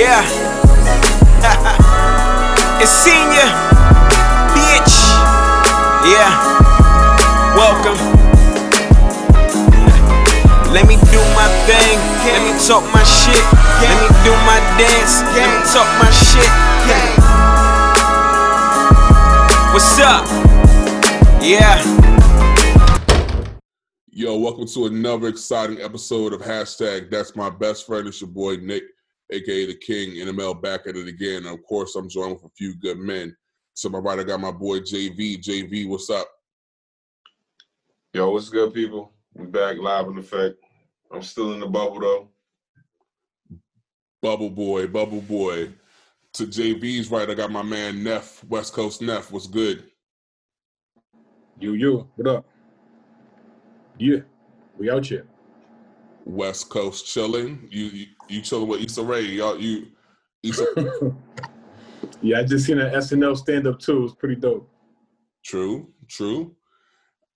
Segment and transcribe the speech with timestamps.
[0.00, 0.24] Yeah.
[2.80, 3.52] it's senior.
[4.56, 4.96] Bitch.
[6.08, 6.32] Yeah.
[7.54, 8.00] Welcome.
[10.72, 12.00] Let me do my thing.
[12.24, 13.44] Let me talk my shit.
[13.84, 15.20] Let me do my dance.
[15.36, 16.48] Let me talk my shit.
[19.74, 20.24] What's up?
[21.42, 21.76] Yeah.
[24.08, 28.08] Yo, welcome to another exciting episode of hashtag That's My Best Friend.
[28.08, 28.84] It's your boy Nick,
[29.32, 31.46] aka the King, NML back at it again.
[31.46, 33.36] And of course, I'm joined with a few good men.
[33.76, 35.40] To my right, I got my boy JV.
[35.40, 36.28] JV, what's up?
[38.12, 39.12] Yo, what's good, people?
[39.34, 40.56] We back live in effect.
[41.12, 42.28] I'm still in the bubble though.
[44.20, 45.72] Bubble boy, bubble boy.
[46.34, 49.32] To JV's right, I got my man Neff, West Coast Neff.
[49.32, 49.84] What's good?
[51.58, 52.46] You, you, what up?
[53.98, 54.20] Yeah,
[54.78, 55.26] we out here.
[56.24, 57.68] West Coast chilling.
[57.70, 59.22] You you, you chilling with Issa Rae.
[59.22, 59.86] Y'all you
[60.42, 60.66] Issa
[62.22, 64.04] yeah, I just seen an SNL stand up too.
[64.04, 64.70] It's pretty dope.
[65.44, 66.54] True, true.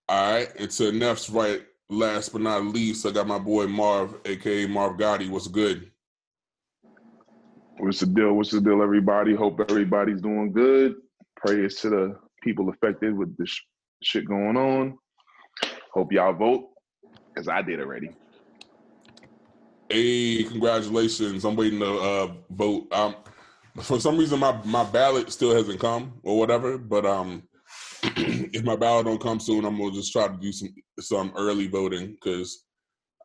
[0.08, 4.16] All right, and to Neff's right, last but not least, I got my boy Marv,
[4.26, 5.30] aka Marv Gotti.
[5.30, 5.90] What's good?
[7.78, 8.34] What's the deal?
[8.34, 9.34] What's the deal, everybody?
[9.34, 10.96] Hope everybody's doing good.
[11.36, 13.62] Prayers to the people affected with this sh-
[14.02, 14.98] shit going on.
[15.92, 16.68] Hope y'all vote,
[17.34, 18.10] because I did already.
[19.94, 21.44] Hey, congratulations!
[21.44, 22.92] I'm waiting to uh, vote.
[22.92, 23.14] Um,
[23.80, 26.78] for some reason, my my ballot still hasn't come or whatever.
[26.78, 27.44] But um,
[28.02, 31.68] if my ballot don't come soon, I'm gonna just try to do some some early
[31.68, 32.64] voting because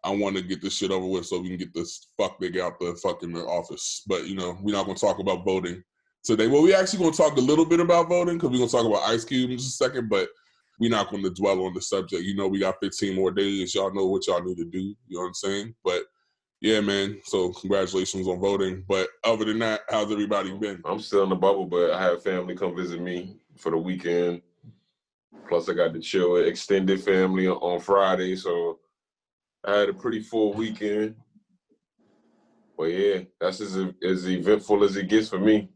[0.04, 2.80] I want to get this shit over with so we can get this fuck out
[2.80, 4.04] the fucking office.
[4.06, 5.82] But you know, we're not gonna talk about voting
[6.24, 6.46] today.
[6.46, 9.10] Well, we actually gonna talk a little bit about voting because we're gonna talk about
[9.10, 10.30] Ice Cube in just a second, but
[10.80, 12.22] we're not gonna dwell on the subject.
[12.22, 13.74] You know, we got 15 more days.
[13.74, 14.96] Y'all know what y'all need to do.
[15.08, 15.74] You know what I'm saying?
[15.84, 16.04] But
[16.62, 17.22] yeah, man.
[17.24, 18.84] So congratulations on voting.
[18.88, 20.82] But other than that, how's everybody been?
[20.86, 24.42] I'm still in the bubble, but I had family come visit me for the weekend.
[25.48, 28.80] Plus, I got to chill with extended family on Friday, so
[29.66, 31.16] I had a pretty full weekend.
[32.78, 35.70] But yeah, that's as as eventful as it gets for me.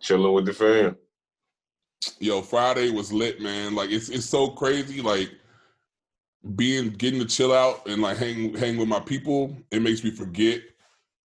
[0.00, 0.96] Chilling with the fam.
[2.18, 3.74] Yo, Friday was lit, man.
[3.74, 5.02] Like it's it's so crazy.
[5.02, 5.30] Like
[6.56, 10.10] being getting to chill out and like hang hang with my people, it makes me
[10.10, 10.62] forget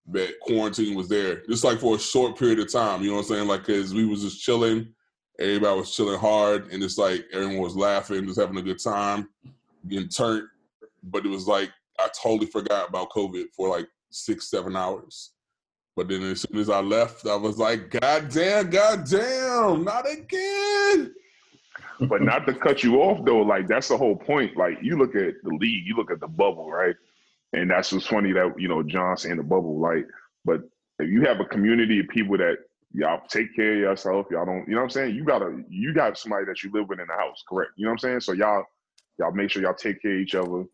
[0.08, 1.44] that quarantine was there.
[1.48, 3.48] Just like for a short period of time, you know what I'm saying?
[3.48, 4.94] Like cause we was just chilling,
[5.40, 9.30] everybody was chilling hard, and it's like everyone was laughing, just having a good time,
[9.88, 10.48] getting turned.
[11.04, 15.32] But it was like I totally forgot about COVID for like six, seven hours.
[15.96, 20.06] But then as soon as I left, I was like, God damn, God damn, not
[20.12, 21.16] again.
[22.00, 24.58] But not to cut you off though, like that's the whole point.
[24.58, 26.96] Like you look at the league, you look at the bubble, right?
[27.54, 30.06] And that's what's funny that you know John saying the bubble, like.
[30.44, 30.62] But
[31.00, 32.58] if you have a community of people that
[32.94, 35.16] y'all take care of yourself, y'all don't, you know what I'm saying?
[35.16, 37.72] You gotta, you got somebody that you live with in the house, correct?
[37.76, 38.20] You know what I'm saying?
[38.22, 38.64] So y'all,
[39.20, 40.66] y'all make sure y'all take care of each other,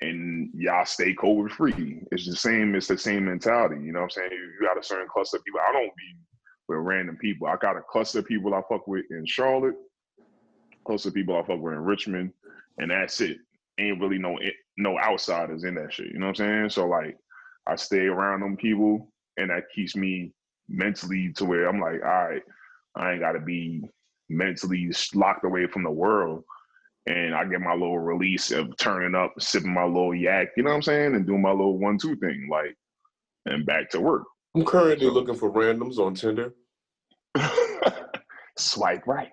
[0.00, 2.02] and y'all stay COVID free.
[2.12, 2.74] It's the same.
[2.74, 3.76] It's the same mentality.
[3.82, 4.30] You know what I'm saying?
[4.32, 5.60] You got a certain cluster of people.
[5.66, 6.16] I don't be
[6.68, 7.46] with random people.
[7.46, 9.76] I got a cluster of people I fuck with in Charlotte
[10.86, 12.32] close to people I fuck with in Richmond,
[12.78, 13.38] and that's it.
[13.78, 14.38] Ain't really no
[14.78, 16.12] no outsiders in that shit.
[16.12, 16.70] You know what I'm saying?
[16.70, 17.16] So like,
[17.66, 20.32] I stay around them people, and that keeps me
[20.68, 22.42] mentally to where I'm like, all right,
[22.94, 23.82] I ain't got to be
[24.28, 26.44] mentally locked away from the world,
[27.06, 30.48] and I get my little release of turning up, sipping my little yak.
[30.56, 31.14] You know what I'm saying?
[31.14, 32.76] And doing my little one two thing, like,
[33.46, 34.24] and back to work.
[34.54, 36.54] I'm currently looking for randoms on Tinder.
[38.58, 39.30] Swipe right.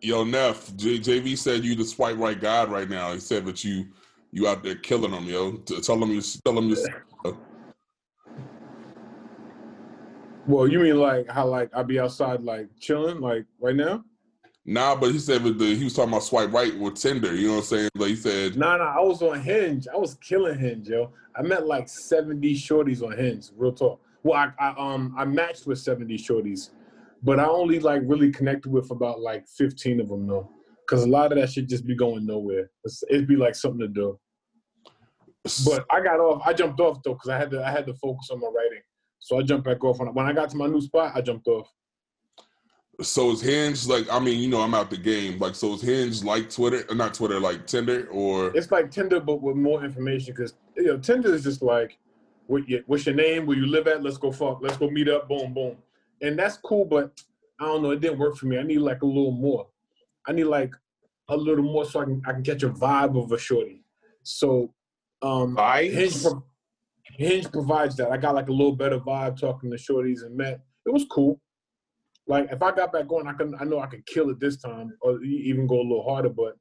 [0.00, 3.12] Yo, Neff, J- JV said you the swipe right god right now.
[3.12, 3.86] He said that you
[4.32, 5.52] you out there killing them, yo.
[5.58, 6.76] Tell him you tell him you.
[10.46, 14.02] Well, you mean like how like I be outside like chilling like right now?
[14.64, 17.34] Nah, but he said the he was talking about swipe right with Tinder.
[17.34, 17.90] You know what I'm saying?
[17.94, 19.86] Like he said, Nah, nah, I was on Hinge.
[19.92, 21.12] I was killing Hinge, yo.
[21.36, 23.50] I met like 70 shorties on Hinge.
[23.56, 24.00] Real talk.
[24.22, 26.70] Well, I, I um I matched with 70 shorties,
[27.22, 30.50] but I only like really connected with about like 15 of them though,
[30.80, 32.70] because a lot of that should just be going nowhere.
[32.84, 34.18] It's, it'd be like something to do.
[35.64, 36.42] But I got off.
[36.44, 37.64] I jumped off though because I had to.
[37.64, 38.82] I had to focus on my writing.
[39.18, 39.98] So I jumped back off.
[39.98, 41.72] When, when I got to my new spot, I jumped off.
[43.00, 44.06] so is Hinge like?
[44.10, 45.38] I mean, you know, I'm out the game.
[45.38, 46.84] Like, so is Hinge like Twitter?
[46.90, 50.34] Uh, not Twitter, like Tinder, or It's like Tinder, but with more information.
[50.34, 51.98] Because you know, Tinder is just like,
[52.46, 53.46] what your, what's your name?
[53.46, 54.02] Where you live at?
[54.02, 54.60] Let's go fuck.
[54.60, 55.28] Let's go meet up.
[55.28, 55.76] Boom, boom.
[56.22, 57.12] And that's cool, but
[57.60, 57.90] I don't know.
[57.90, 58.58] It didn't work for me.
[58.58, 59.68] I need like a little more.
[60.26, 60.74] I need like
[61.28, 63.84] a little more so I can I can catch a vibe of a shorty.
[64.22, 64.74] So,
[65.22, 65.92] um, Vibes?
[65.92, 66.44] Hinge from
[67.16, 68.12] Hinge provides that.
[68.12, 70.60] I got like a little better vibe talking to shorties and Matt.
[70.86, 71.40] It was cool.
[72.26, 74.58] Like if I got back going, I can I know I could kill it this
[74.58, 76.56] time or even go a little harder, but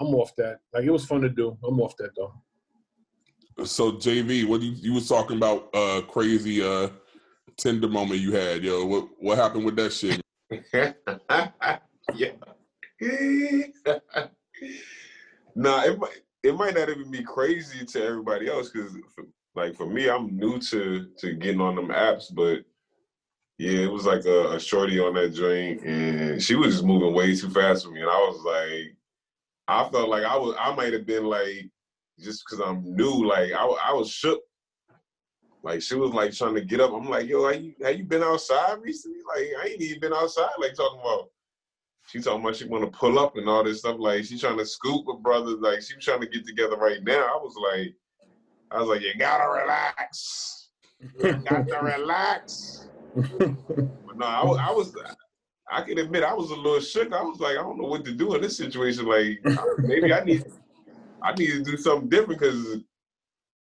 [0.00, 0.58] I'm off that.
[0.72, 1.56] Like it was fun to do.
[1.66, 2.32] I'm off that though.
[3.64, 5.68] So JV, what you, you was talking about?
[5.74, 6.88] Uh, crazy uh,
[7.56, 8.84] Tinder moment you had, yo.
[8.84, 10.20] What what happened with that shit?
[12.14, 12.32] yeah.
[15.54, 18.96] nah, it might it might not even be crazy to everybody else because,
[19.54, 22.64] like, for me, I'm new to to getting on them apps, but
[23.58, 27.14] yeah, it was like a, a shorty on that joint, and she was just moving
[27.14, 28.96] way too fast for me, and I was like,
[29.68, 31.70] I felt like I was I might have been like
[32.20, 34.40] just because I'm new, like I I was shook.
[35.64, 36.92] Like she was like trying to get up.
[36.92, 39.18] I'm like, yo, have you, have you been outside recently?
[39.34, 40.50] Like I ain't even been outside.
[40.58, 41.30] Like talking about
[42.06, 43.96] she talking about she want to pull up and all this stuff.
[43.98, 45.56] Like she trying to scoop with brothers.
[45.60, 47.14] Like she was trying to get together right now.
[47.34, 47.94] I was like,
[48.70, 50.68] I was like, you gotta relax.
[51.18, 52.88] You got to relax.
[54.06, 54.94] But no, I, was- I was.
[55.72, 57.12] I can admit I was a little shook.
[57.14, 59.06] I was like, I don't know what to do in this situation.
[59.06, 59.40] Like
[59.78, 60.44] maybe I need,
[61.22, 62.80] I need to do something different because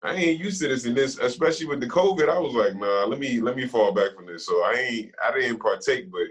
[0.05, 0.85] I ain't used to this.
[0.85, 3.93] And this, especially with the COVID, I was like, nah, let me let me fall
[3.93, 4.47] back from this.
[4.47, 6.23] So I ain't, I didn't partake, but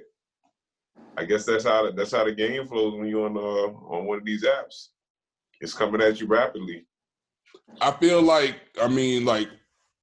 [1.18, 4.06] I guess that's how the, that's how the game flows when you're on uh, on
[4.06, 4.89] one of these apps.
[5.62, 6.85] It's coming at you rapidly.
[7.79, 9.50] I feel like I mean, like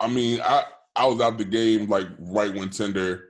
[0.01, 0.65] I mean, I
[0.97, 3.29] I was out the game like right when Tinder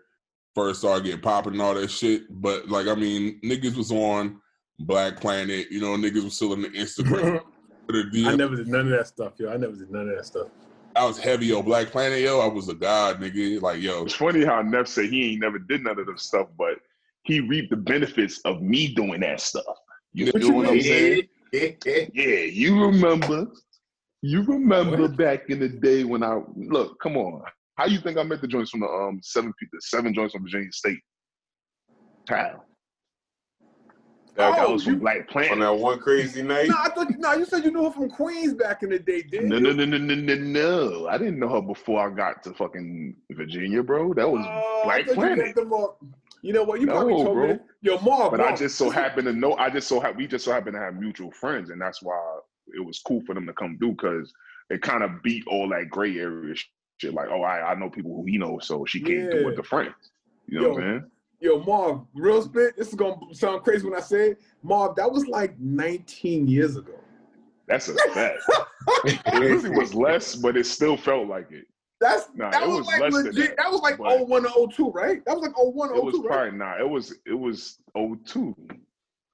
[0.55, 2.23] first started getting popping and all that shit.
[2.31, 4.41] But like I mean, niggas was on
[4.79, 7.41] Black Planet, you know, niggas was still in the Instagram.
[7.89, 9.51] the I never did none of that stuff, yo.
[9.51, 10.49] I never did none of that stuff.
[10.97, 12.41] I was heavy on Black Planet, yo.
[12.41, 13.61] I was a god, nigga.
[13.63, 16.49] Like, yo, It's funny how Neff said he ain't never did none of this stuff,
[16.59, 16.79] but
[17.23, 19.65] he reaped the benefits of me doing that stuff.
[20.13, 21.23] You What know you what I'm saying?
[22.13, 23.47] Yeah, you remember.
[24.23, 27.43] You remember back in the day when I look, come on.
[27.77, 30.43] How you think I met the joints from the um seven the seven joints from
[30.43, 30.99] Virginia State?
[32.29, 32.65] How?
[34.39, 36.69] That, that Oh, was from you- Black on that one crazy night.
[36.69, 39.23] No, I thought no, you said you knew her from Queens back in the day,
[39.23, 39.63] didn't No, you?
[39.63, 41.09] no, no, no, no, no, no.
[41.09, 44.15] I didn't know her before I got to fucking Virginia, bro.
[44.15, 45.39] That was I Black thought you Planet.
[45.47, 45.99] met them all-
[46.43, 46.81] You know what?
[46.81, 47.47] You probably No, told bro.
[47.49, 47.53] me.
[47.55, 47.65] That.
[47.83, 49.55] Yo, Marv, But I just so listen- happen to know.
[49.55, 52.17] I just so ha- we just so happen to have mutual friends, and that's why
[52.69, 54.33] it was cool for them to come through because
[54.71, 56.55] it kind of beat all that gray area
[56.99, 57.13] shit.
[57.13, 59.65] Like, oh, I, I know people who he knows, so she came through with the
[59.65, 59.95] friends.
[60.47, 61.11] You know what I'm saying?
[61.41, 62.77] Yo, Marv, real spit.
[62.77, 64.41] This is gonna sound crazy when I say it.
[64.63, 66.95] Marv, that was like 19 years ago.
[67.69, 68.39] That's a fact.
[69.05, 71.67] it really was less, but it still felt like it.
[72.01, 73.35] That's Nah, that it was, was like legit.
[73.35, 75.25] that, That, was like but- 01 to 02, right?
[75.27, 76.29] That was like 01 It was 02, right?
[76.29, 76.81] probably not.
[76.81, 78.57] It was it was 02.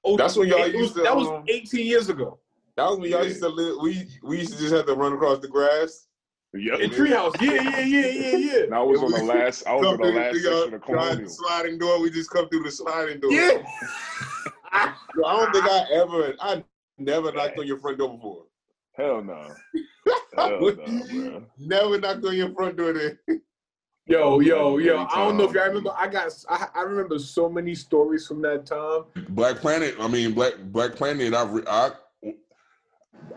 [0.03, 2.39] Oh, That's when y'all used to, That was um, 18 years ago.
[2.77, 3.29] That was when y'all Yeah.
[3.29, 3.77] used to live.
[3.81, 6.07] We we used to just have to run across the grass.
[6.57, 6.79] Yep.
[6.79, 7.41] In Treehouse.
[7.41, 8.59] Yeah, yeah, yeah, yeah, yeah.
[8.63, 9.67] And I was on the last.
[9.67, 11.29] I was on the last section of Colonial.
[11.29, 12.01] sliding door.
[12.01, 13.31] We just come through the sliding door.
[13.31, 13.61] Yeah.
[15.17, 16.35] Yo, I don't think I ever.
[16.39, 16.63] I
[16.97, 18.43] never knocked on your front door before.
[18.97, 19.53] Hell no.
[20.35, 21.43] Hell no, bro.
[21.57, 22.93] Never knocked on your front door.
[22.93, 23.19] There.
[24.07, 24.93] Yo, yo, yo.
[24.93, 25.93] Every I don't know if y'all remember.
[25.97, 26.31] I got.
[26.49, 29.03] I, I remember so many stories from that time.
[29.29, 29.95] Black Planet.
[29.99, 31.33] I mean, Black Black Planet.
[31.33, 31.91] I re- I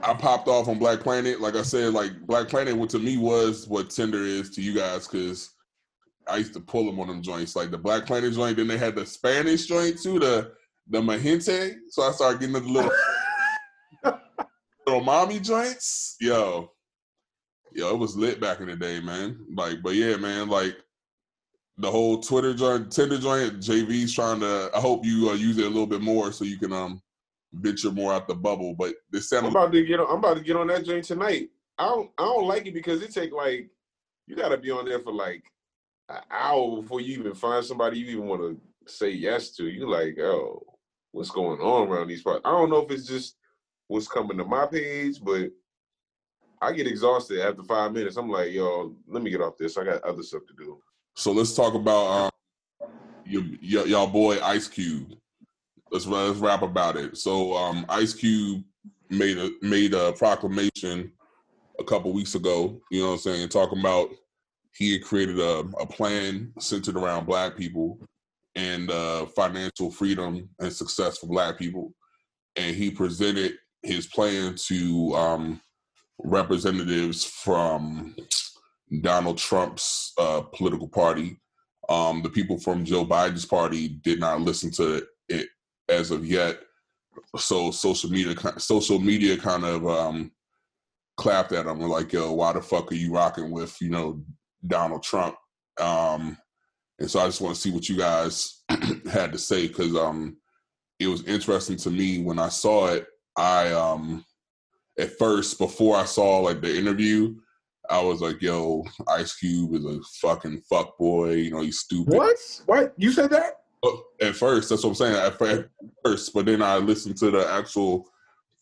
[0.03, 1.41] I popped off on Black Planet.
[1.41, 4.75] Like I said, like Black Planet, what to me was what Tinder is to you
[4.75, 5.51] guys, because
[6.29, 8.57] I used to pull them on them joints, like the Black Planet joint.
[8.57, 10.53] Then they had the Spanish joint too, the
[10.89, 11.75] the MiGente.
[11.89, 12.93] So I started getting the little
[14.87, 16.17] little mommy joints.
[16.21, 16.71] Yo,
[17.73, 19.45] yo, it was lit back in the day, man.
[19.55, 20.77] Like, but yeah, man, like
[21.79, 23.59] the whole Twitter joint, Tinder joint.
[23.61, 24.71] JV's trying to.
[24.75, 27.03] I hope you uh, use it a little bit more so you can um
[27.53, 28.75] venture more out the bubble.
[28.75, 30.01] But this I'm about to get.
[30.01, 31.49] On, I'm about to get on that joint tonight.
[31.79, 32.11] I don't.
[32.19, 33.71] I don't like it because it take like
[34.27, 35.45] you got to be on there for like
[36.09, 39.69] an hour before you even find somebody you even want to say yes to.
[39.69, 40.63] You like, oh,
[41.13, 42.43] what's going on around these parts?
[42.45, 43.37] I don't know if it's just
[43.89, 45.51] what's coming to my page, but
[46.61, 48.17] I get exhausted after five minutes.
[48.17, 49.77] I'm like, yo, let me get off this.
[49.77, 50.79] I got other stuff to do.
[51.17, 52.07] So let's talk about
[52.81, 52.91] um,
[53.25, 55.15] your, your y'all boy Ice Cube.
[55.91, 57.17] Let's let's rap about it.
[57.17, 58.63] So um, Ice Cube
[59.11, 61.13] made a made a proclamation
[61.79, 62.81] a couple weeks ago.
[62.91, 63.49] You know what I'm saying?
[63.49, 64.11] Talking about
[64.75, 67.99] he had created a, a plan centered around Black people
[68.55, 71.93] and uh, financial freedom and success for Black people,
[72.57, 75.61] and he presented his plan to um,
[76.19, 78.15] representatives from
[79.01, 81.41] Donald Trump's uh, political party.
[81.89, 85.49] Um, the people from Joe Biden's party did not listen to it
[85.89, 86.59] as of yet.
[87.37, 90.31] So social media, social media, kind of um,
[91.17, 94.23] clapped at him like, "Yo, why the fuck are you rocking with you know
[94.67, 95.37] Donald Trump?"
[95.81, 96.37] Um,
[96.99, 98.63] and so I just want to see what you guys
[99.13, 100.37] had to say because um,
[100.99, 103.07] it was interesting to me when I saw it.
[103.37, 104.25] I um,
[104.99, 107.35] at first before I saw like the interview,
[107.91, 111.33] I was like, "Yo, Ice Cube is a fucking fuck boy.
[111.33, 112.37] You know, he's stupid." What?
[112.67, 112.95] What?
[112.97, 113.58] You said that?
[114.21, 115.15] At first, that's what I'm saying.
[115.15, 115.39] At
[116.05, 118.09] first, but then I listened to the actual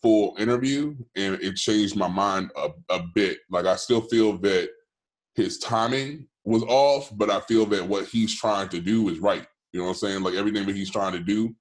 [0.02, 3.38] full interview, and it changed my mind a, a bit.
[3.50, 4.68] Like I still feel that
[5.34, 9.46] his timing was off, but I feel that what he's trying to do is right.
[9.72, 10.22] You know what I'm saying?
[10.22, 11.54] Like everything that he's trying to do,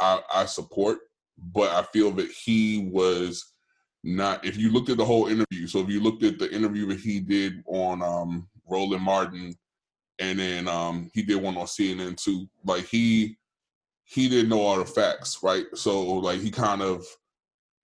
[0.00, 0.98] I, I support.
[1.54, 3.52] But I feel that he was
[4.02, 4.44] not.
[4.44, 7.00] If you looked at the whole interview, so if you looked at the interview that
[7.00, 9.54] he did on um, Roland Martin
[10.18, 12.48] and then um, he did one on CNN too.
[12.64, 13.36] Like he
[14.04, 15.66] he didn't know all the facts, right?
[15.74, 17.04] So like he kind of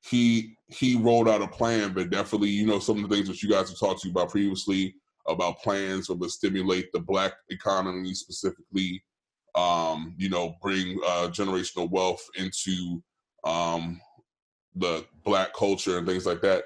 [0.03, 3.43] he he rolled out a plan, but definitely you know some of the things that
[3.43, 4.95] you guys have talked to you about previously
[5.27, 9.03] about plans to stimulate the black economy specifically.
[9.55, 13.01] Um, you know, bring uh, generational wealth into
[13.45, 14.01] um,
[14.75, 16.65] the black culture and things like that.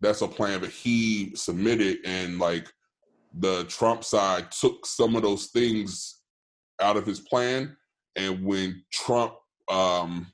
[0.00, 2.72] That's a plan that he submitted, and like
[3.38, 6.20] the Trump side took some of those things
[6.80, 7.76] out of his plan.
[8.16, 9.34] And when Trump
[9.70, 10.26] um,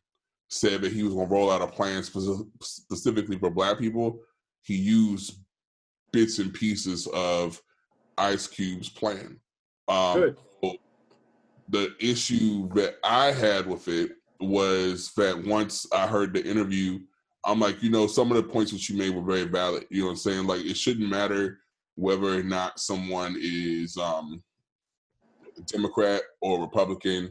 [0.49, 4.21] said that he was going to roll out a plan spe- specifically for black people,
[4.63, 5.41] he used
[6.13, 7.61] bits and pieces of
[8.19, 9.39] Ice Cube's plan.
[9.89, 10.37] Um.
[11.69, 17.01] The issue that I had with it was that once I heard the interview,
[17.45, 19.85] I'm like, you know, some of the points that you made were very valid.
[19.91, 20.47] You know what I'm saying?
[20.47, 21.59] Like, it shouldn't matter
[21.97, 24.43] whether or not someone is um,
[25.67, 27.31] Democrat or Republican,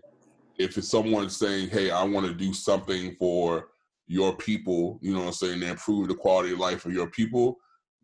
[0.57, 3.69] if it's someone saying, "Hey, I want to do something for
[4.07, 7.09] your people," you know what I'm saying, to improve the quality of life of your
[7.09, 7.57] people,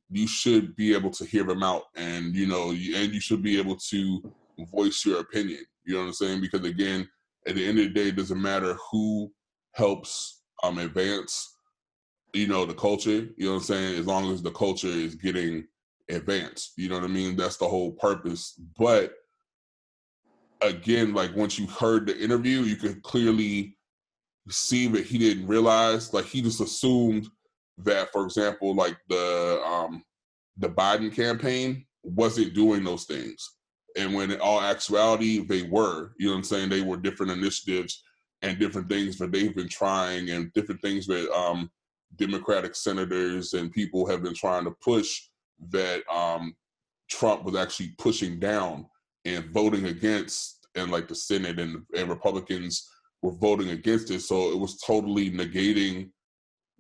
[0.10, 3.60] you should be able to hear them out, and you know, and you should be
[3.60, 4.34] able to
[4.72, 5.65] voice your opinion.
[5.86, 6.41] You know what I'm saying?
[6.41, 7.08] Because again,
[7.48, 9.32] at the end of the day, it doesn't matter who
[9.74, 11.56] helps um, advance,
[12.34, 13.30] you know, the culture.
[13.38, 14.00] You know what I'm saying?
[14.00, 15.65] As long as the culture is getting
[16.12, 16.74] advance.
[16.77, 17.36] You know what I mean?
[17.36, 18.60] That's the whole purpose.
[18.77, 19.13] But
[20.62, 23.77] again, like once you heard the interview, you could clearly
[24.50, 27.27] see that he didn't realize, like he just assumed
[27.80, 30.03] that, for example, like the um
[30.58, 33.58] the Biden campaign wasn't doing those things.
[33.98, 36.70] And when in all actuality they were, you know what I'm saying?
[36.70, 38.03] They were different initiatives
[38.41, 41.70] and different things that they've been trying and different things that um
[42.18, 45.30] Democratic senators and people have been trying to push
[45.70, 46.56] that um,
[47.10, 48.86] Trump was actually pushing down
[49.25, 52.89] and voting against, and like the Senate and, and Republicans
[53.22, 54.22] were voting against it.
[54.22, 56.10] So it was totally negating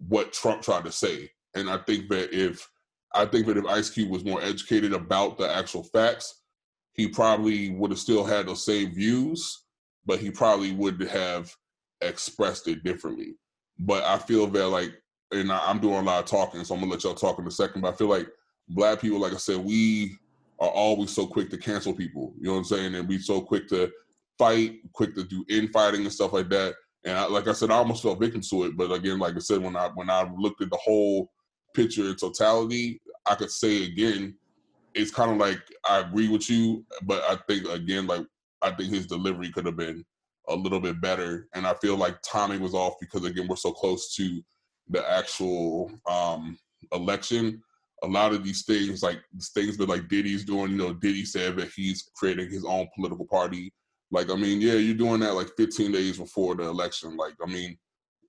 [0.07, 1.29] what Trump tried to say.
[1.55, 2.67] And I think that if
[3.13, 6.41] I think that if Ice Cube was more educated about the actual facts,
[6.93, 9.65] he probably would have still had those same views,
[10.05, 11.53] but he probably would have
[12.01, 13.35] expressed it differently.
[13.79, 14.93] But I feel that like,
[15.31, 17.51] and I'm doing a lot of talking, so I'm gonna let y'all talk in a
[17.51, 17.81] second.
[17.81, 18.27] But I feel like
[18.73, 20.17] black people, like I said, we
[20.59, 22.33] are always so quick to cancel people.
[22.37, 22.95] You know what I'm saying?
[22.95, 23.91] And we so quick to
[24.37, 26.75] fight, quick to do infighting and stuff like that.
[27.03, 28.77] And I, like I said, I almost felt victim to it.
[28.77, 31.31] But again, like I said, when I when I looked at the whole
[31.73, 34.35] picture in totality, I could say again,
[34.93, 35.59] it's kind of like
[35.89, 38.25] I agree with you, but I think again, like
[38.61, 40.05] I think his delivery could have been
[40.47, 41.47] a little bit better.
[41.55, 44.41] And I feel like timing was off because again, we're so close to
[44.89, 46.57] the actual um,
[46.91, 47.63] election
[48.03, 49.19] a lot of these things, like
[49.53, 53.25] things that like Diddy's doing, you know, Diddy said that he's creating his own political
[53.25, 53.71] party.
[54.09, 57.15] Like, I mean, yeah, you're doing that like 15 days before the election.
[57.15, 57.77] Like, I mean,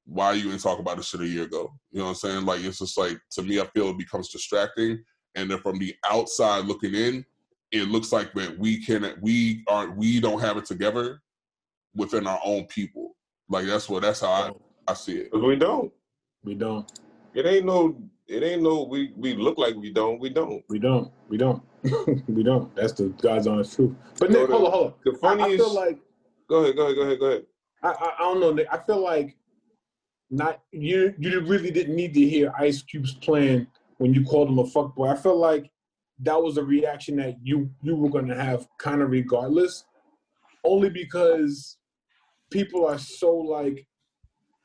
[0.04, 1.72] why are you didn't talk about this shit a year ago?
[1.90, 2.44] You know what I'm saying?
[2.44, 5.02] Like, it's just like to me, I feel it becomes distracting.
[5.34, 7.24] And then from the outside looking in,
[7.70, 11.22] it looks like that we can we aren't we don't have it together
[11.94, 13.16] within our own people.
[13.48, 14.52] Like that's what that's how I,
[14.88, 15.30] I see it.
[15.32, 15.90] We don't.
[16.44, 16.90] We don't.
[17.34, 17.96] It ain't no
[18.28, 20.20] it ain't no we we look like we don't.
[20.20, 20.64] We don't.
[20.68, 21.12] We don't.
[21.28, 21.62] We don't.
[22.28, 22.74] we don't.
[22.74, 23.94] That's the God's honest truth.
[24.18, 24.94] But Nick, hold on, hold on.
[25.04, 25.50] The funniest.
[25.50, 25.98] I, I feel like.
[26.48, 26.76] Go ahead.
[26.76, 26.96] Go ahead.
[26.96, 27.18] Go ahead.
[27.18, 27.42] Go ahead.
[27.82, 28.68] I, I, I don't know, Nick.
[28.70, 29.36] I feel like
[30.30, 31.14] not you.
[31.18, 33.66] You really didn't need to hear Ice Cube's plan
[33.98, 35.12] when you called him a fuckboy.
[35.12, 35.70] I feel like
[36.20, 39.84] that was a reaction that you you were going to have kind of regardless,
[40.64, 41.78] only because
[42.50, 43.86] people are so like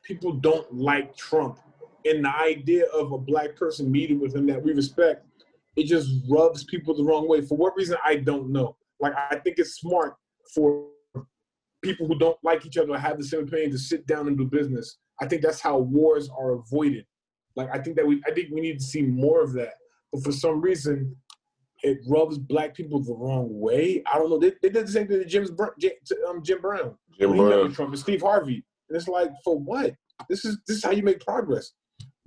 [0.04, 1.60] people don't like Trump
[2.10, 5.26] and the idea of a black person meeting with him that we respect,
[5.76, 7.42] it just rubs people the wrong way.
[7.42, 8.76] For what reason, I don't know.
[9.00, 10.16] Like, I think it's smart
[10.54, 10.88] for
[11.82, 14.38] people who don't like each other or have the same opinion to sit down and
[14.38, 14.98] do business.
[15.22, 17.06] I think that's how wars are avoided.
[17.56, 19.74] Like, I think that we, I think we need to see more of that.
[20.12, 21.16] but for some reason,
[21.84, 24.04] it rubs black people the wrong way.
[24.12, 24.40] I don't know.
[24.40, 26.96] They, they did the same thing to Jim's Jim, to, um, Jim Brown.
[27.20, 27.72] Jim Brown.
[27.72, 28.64] Trump and Steve Harvey.
[28.90, 29.94] And it's like, for what?
[30.30, 31.74] This is this is how you make progress.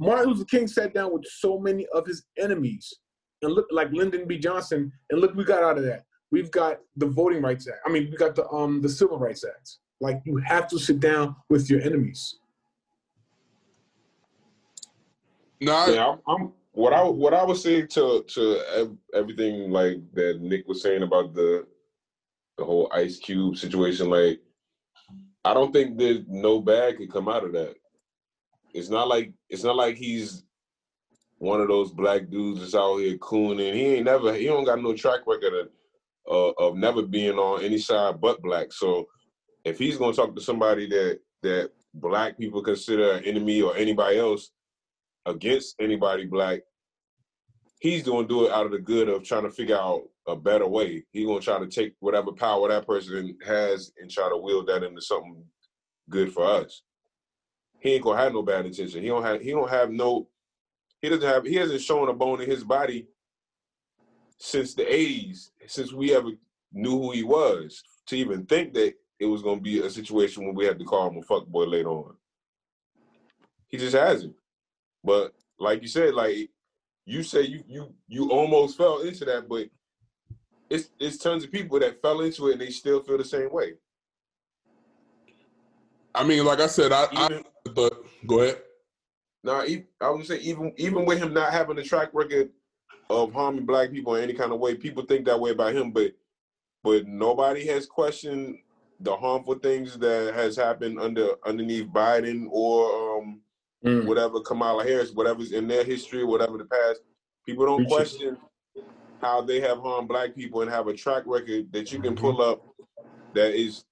[0.01, 2.93] Martin Luther King sat down with so many of his enemies,
[3.43, 4.39] and look like Lyndon B.
[4.39, 6.05] Johnson, and look, we got out of that.
[6.31, 7.79] We've got the Voting Rights Act.
[7.87, 9.77] I mean, we got the um the Civil Rights Act.
[10.01, 12.39] Like you have to sit down with your enemies.
[15.61, 19.99] No, I, Yeah, I'm, I'm what I what I would say to to everything like
[20.15, 21.67] that Nick was saying about the
[22.57, 24.09] the whole Ice Cube situation.
[24.09, 24.41] Like,
[25.45, 27.75] I don't think there's no bad could come out of that.
[28.75, 30.45] It's not like it's not like he's
[31.39, 33.75] one of those black dudes that's out here cooning.
[33.75, 35.69] He ain't never he don't got no track record of
[36.31, 38.73] uh, of never being on any side but black.
[38.73, 39.09] So
[39.65, 44.19] if he's gonna talk to somebody that that black people consider an enemy or anybody
[44.19, 44.51] else
[45.27, 46.61] against anybody black,
[47.81, 50.67] he's gonna do it out of the good of trying to figure out a better
[50.67, 51.05] way.
[51.11, 54.85] He's gonna try to take whatever power that person has and try to wield that
[54.85, 55.43] into something
[56.09, 56.83] good for us.
[57.81, 59.03] He ain't gonna have no bad intention.
[59.03, 60.29] He don't have he don't have no
[61.01, 63.09] he doesn't have he hasn't shown a bone in his body
[64.39, 66.31] since the 80s, since we ever
[66.73, 70.55] knew who he was, to even think that it was gonna be a situation where
[70.55, 72.15] we had to call him a fuckboy later on.
[73.69, 74.35] He just hasn't.
[75.03, 76.51] But like you said, like
[77.07, 79.69] you say you you you almost fell into that, but
[80.69, 83.51] it's it's tons of people that fell into it and they still feel the same
[83.53, 83.75] way.
[86.15, 88.07] I mean, like I said, I, I Even thought.
[88.27, 88.63] Go ahead.
[89.45, 89.63] now,
[90.01, 92.51] I would say even even with him not having a track record
[93.09, 95.91] of harming black people in any kind of way, people think that way about him,
[95.91, 96.13] but
[96.83, 98.59] but nobody has questioned
[99.01, 103.41] the harmful things that has happened under underneath Biden or um
[103.85, 104.05] Mm.
[104.05, 107.01] whatever Kamala Harris, whatever's in their history, whatever the past.
[107.47, 108.37] People don't question
[109.23, 112.43] how they have harmed black people and have a track record that you can pull
[112.43, 112.63] up
[113.35, 113.85] that is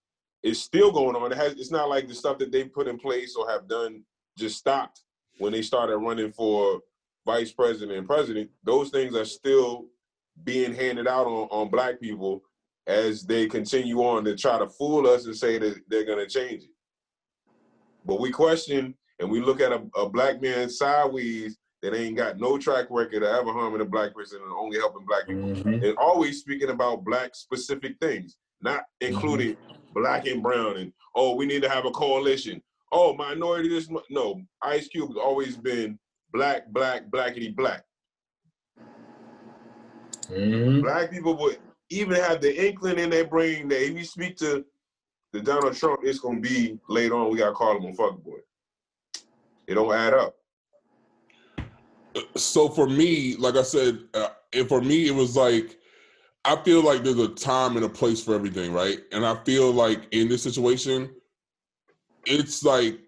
[0.43, 1.33] is still going on.
[1.33, 4.03] It has it's not like the stuff that they put in place or have done
[4.37, 5.03] just stopped
[5.39, 6.81] when they started running for
[7.27, 8.51] vice president and president.
[8.65, 9.87] Those things are still
[10.45, 12.43] being handed out on, on black people
[12.87, 16.65] as they continue on to try to fool us and say that they're gonna change
[16.65, 16.71] it.
[18.05, 22.39] But we question and we look at a, a black man sideways that ain't got
[22.39, 25.51] no track record of ever harming a black person and only helping black people.
[25.51, 25.87] Mhm.
[25.89, 29.57] And always speaking about black specific things, not including
[29.95, 32.63] black and brown and oh, we need to have a coalition.
[32.93, 34.41] Oh, minority this no.
[34.63, 35.99] Ice Cube has always been
[36.33, 37.85] black, black, blackity black.
[40.31, 40.83] Mhm.
[40.83, 41.59] Black people would
[41.91, 44.65] even have the inkling in their brain that if you speak to
[45.33, 47.31] the Donald Trump, it's gonna be later on.
[47.31, 48.41] We gotta call him a fuckboy.
[49.67, 50.35] It don't add up.
[52.37, 55.79] so for me, like I said, uh, and for me, it was like
[56.49, 59.01] I feel like there's a time and a place for everything, right?
[59.13, 61.11] And I feel like in this situation,
[62.25, 62.99] it's like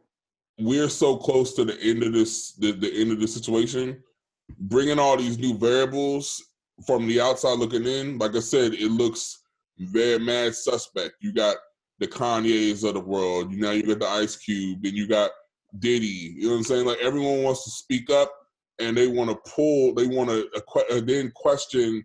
[0.59, 4.03] we're so close to the end of this, the, the end of the situation.
[4.59, 6.45] Bringing all these new variables
[6.87, 9.39] from the outside looking in, like I said, it looks
[9.79, 11.15] very mad suspect.
[11.21, 11.57] You got
[11.99, 13.51] the Kanye's of the world.
[13.53, 15.31] You now you got the Ice Cube, and you got
[15.79, 16.35] Diddy.
[16.37, 16.85] You know what I'm saying?
[16.85, 18.31] Like everyone wants to speak up
[18.79, 20.47] and they want to pull, they want to
[20.91, 22.05] uh, then question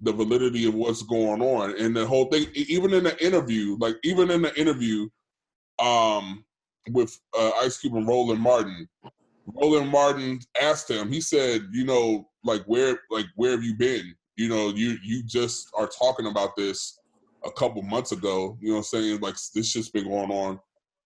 [0.00, 1.78] the validity of what's going on.
[1.78, 5.08] And the whole thing, even in the interview, like even in the interview
[5.78, 6.44] um,
[6.90, 8.88] with uh, Ice Cube and Roland Martin,
[9.46, 14.14] Roland Martin asked him, he said, you know, like where, like where have you been?
[14.36, 16.98] You know, you you just are talking about this
[17.44, 18.58] a couple months ago.
[18.60, 20.58] You know, I'm saying like this shit's been going on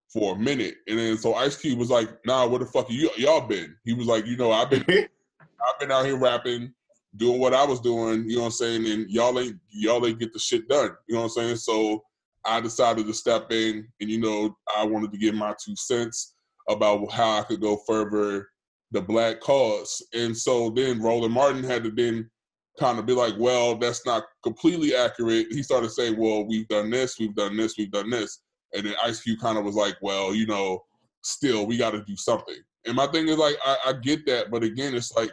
[0.09, 0.77] for a minute.
[0.89, 3.93] And then so Ice Cube was like, "Nah, where the fuck you y'all been?" He
[3.93, 6.73] was like, "You know, I've been I've been out here rapping,
[7.17, 8.29] doing what I was doing.
[8.29, 8.87] You know what I'm saying?
[8.87, 10.91] And y'all ain't y'all ain't get the shit done.
[11.09, 11.57] You know what I'm saying?
[11.57, 12.03] So
[12.45, 16.35] I decided to step in, and you know, I wanted to give my two cents
[16.69, 18.49] about how I could go further
[18.91, 20.03] the black cause.
[20.15, 22.31] And so then Roland Martin had to then
[22.79, 25.49] kind of be like, well, that's not completely accurate.
[25.51, 28.41] He started saying, well, we've done this, we've done this, we've done this.
[28.75, 30.85] And then Ice Cube kind of was like, well, you know,
[31.23, 32.57] still we got to do something.
[32.87, 35.33] And my thing is like, I, I get that, but again, it's like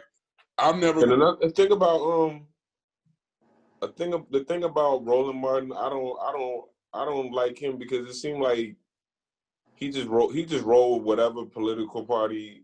[0.58, 1.00] I'm never.
[1.02, 2.46] And another thing about um,
[3.82, 7.58] a thing of the thing about Roland Martin, I don't, I don't, I don't like
[7.60, 8.76] him because it seemed like
[9.74, 12.62] he just roll, he just rolled whatever political party.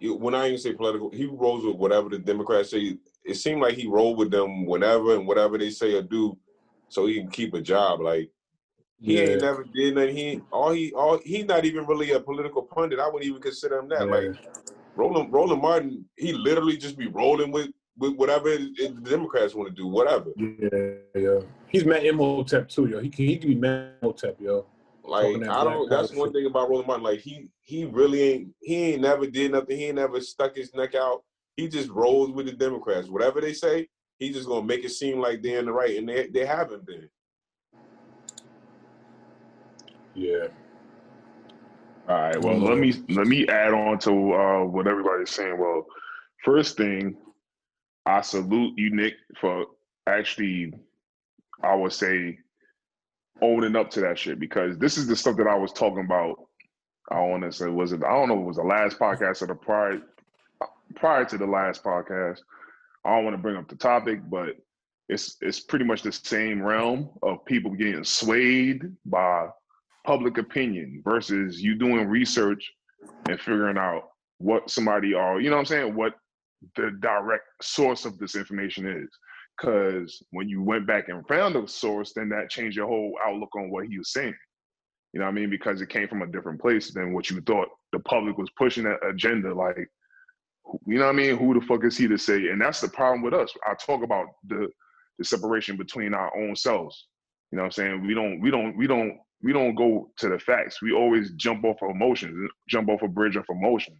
[0.00, 2.96] When I even say political, he rolls with whatever the Democrats say.
[3.24, 6.36] It seemed like he rolled with them whenever and whatever they say or do,
[6.88, 8.00] so he can keep a job.
[8.00, 8.30] Like
[9.00, 9.30] he Yeah.
[9.30, 10.16] ain't never did nothing.
[10.16, 12.98] He all he all he's not even really a political pundit.
[12.98, 14.06] I wouldn't even consider him that.
[14.06, 14.12] Yeah.
[14.12, 14.34] Like
[14.96, 19.54] Roland Roland Martin, he literally just be rolling with with whatever it- it- the Democrats
[19.54, 20.30] want to do, whatever.
[20.36, 21.40] Yeah, yeah.
[21.68, 23.00] He's Matt Imhotep too, yo.
[23.00, 24.66] He can he can be Matt Imhotep, yo.
[25.04, 25.88] Like I don't.
[25.90, 27.04] That's one thing about Roland Martin.
[27.04, 28.54] Like he he really ain't.
[28.60, 29.76] He ain't never did nothing.
[29.76, 31.22] He ain't never stuck his neck out.
[31.56, 33.08] He just rolls with the Democrats.
[33.08, 36.08] Whatever they say, he just gonna make it seem like they're in the right, and
[36.08, 37.08] they they haven't been.
[40.14, 40.48] Yeah.
[42.08, 42.40] All right.
[42.40, 45.56] Well, let me let me add on to uh, what everybody's saying.
[45.58, 45.86] Well,
[46.44, 47.16] first thing,
[48.06, 49.66] I salute you, Nick, for
[50.06, 50.74] actually,
[51.62, 52.38] I would say,
[53.40, 56.36] owning up to that shit because this is the stuff that I was talking about.
[57.10, 58.02] I want to say was it?
[58.02, 58.40] I don't know.
[58.40, 60.00] It was the last podcast or the prior
[60.96, 62.40] prior to the last podcast.
[63.04, 64.56] I don't want to bring up the topic, but
[65.08, 69.48] it's it's pretty much the same realm of people getting swayed by
[70.04, 72.70] public opinion versus you doing research
[73.28, 74.04] and figuring out
[74.38, 76.14] what somebody are, you know what I'm saying, what
[76.76, 79.08] the direct source of this information is.
[79.56, 83.54] Because when you went back and found the source, then that changed your whole outlook
[83.54, 84.34] on what he was saying.
[85.12, 85.50] You know what I mean?
[85.50, 88.84] Because it came from a different place than what you thought the public was pushing
[88.84, 89.54] that agenda.
[89.54, 89.76] Like,
[90.86, 91.36] you know what I mean?
[91.36, 92.48] Who the fuck is he to say?
[92.48, 93.52] And that's the problem with us.
[93.66, 94.68] I talk about the
[95.18, 97.06] the separation between our own selves.
[97.50, 98.06] You know what I'm saying?
[98.06, 100.80] We don't, we don't, we don't, we don't go to the facts.
[100.80, 103.98] We always jump off of emotions, jump off a bridge of emotions,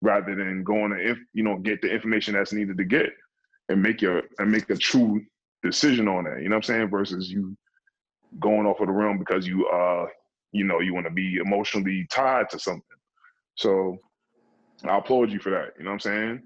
[0.00, 3.10] rather than going to, inf- you know, get the information that's needed to get
[3.68, 5.22] and make your and make a true
[5.62, 6.42] decision on that.
[6.42, 6.90] You know what I'm saying?
[6.90, 7.56] Versus you
[8.40, 10.06] going off of the realm because you, uh,
[10.52, 12.82] you know, you want to be emotionally tied to something.
[13.56, 13.98] So
[14.84, 15.74] I applaud you for that.
[15.78, 16.42] You know what I'm saying?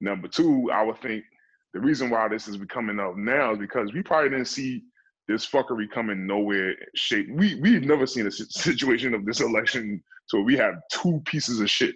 [0.00, 1.24] Number two, I would think
[1.72, 4.82] the reason why this is becoming up now is because we probably didn't see
[5.28, 7.28] this fuckery coming nowhere shape.
[7.30, 11.70] We we've never seen a situation of this election so we have two pieces of
[11.70, 11.94] shit.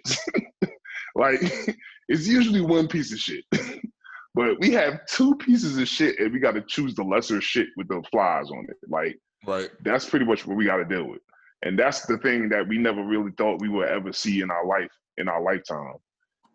[1.15, 1.41] like
[2.07, 3.43] it's usually one piece of shit.
[4.33, 7.67] but we have two pieces of shit and we got to choose the lesser shit
[7.77, 8.77] with the flies on it.
[8.89, 9.69] Like Right.
[9.83, 11.21] that's pretty much what we got to deal with.
[11.63, 14.65] And that's the thing that we never really thought we would ever see in our
[14.65, 15.95] life, in our lifetime.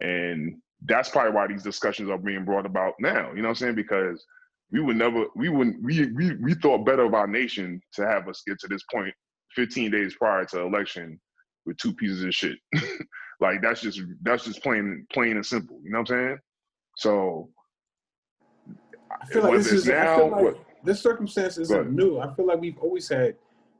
[0.01, 3.31] And that's probably why these discussions are being brought about now.
[3.31, 3.75] You know what I'm saying?
[3.77, 4.25] Because
[4.72, 8.29] we would never, we wouldn't, we we we thought better of our nation to have
[8.29, 9.14] us get to this point
[9.55, 11.20] 15 days prior to election
[11.64, 12.59] with two pieces of shit.
[13.40, 15.81] like that's just that's just plain plain and simple.
[15.85, 16.38] You know what I'm saying?
[16.96, 17.50] So
[19.11, 22.20] I feel like this is I now, feel like what- this circumstance isn't new.
[22.20, 23.35] I feel like we've always had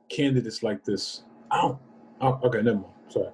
[0.09, 1.23] candidates like this.
[1.49, 1.79] I don't
[2.21, 2.93] oh, okay, never mind.
[3.09, 3.29] Sorry.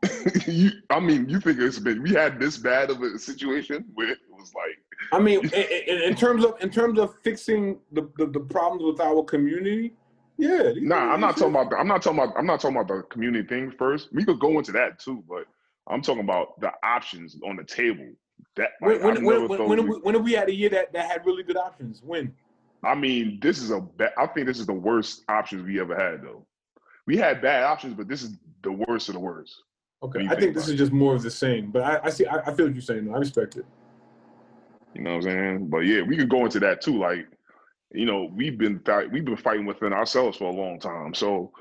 [0.46, 4.10] you, I mean, you think it's been we had this bad of a situation where
[4.10, 4.78] it was like
[5.12, 9.00] I mean, in, in, terms of in terms of fixing the, the, the problems with
[9.00, 9.94] our community,
[10.36, 10.72] yeah.
[10.76, 11.70] Nah, I'm not talking about.
[11.70, 12.34] The, I'm not talking about.
[12.36, 14.08] I'm not talking about the community thing first.
[14.12, 15.44] We could go into that too, but
[15.88, 18.06] I'm talking about the options on the table.
[18.56, 21.10] That like, When, when, when, when, we- when have we had a year that, that
[21.10, 22.02] had really good options?
[22.04, 22.32] When?
[22.84, 23.80] I mean, this is a.
[23.80, 26.46] Ba- I think this is the worst options we ever had, though.
[27.06, 29.62] We had bad options, but this is the worst of the worst.
[30.02, 31.72] Okay, What do you I think think this is just more of the same.
[31.72, 33.06] But I, I see, I, I feel what you're saying.
[33.06, 33.14] though.
[33.14, 33.66] I respect it.
[34.98, 35.68] You know what I'm saying?
[35.68, 36.98] But yeah, we could go into that too.
[36.98, 37.28] Like,
[37.92, 41.14] you know, we've been fight- we've been fighting within ourselves for a long time.
[41.14, 41.52] So,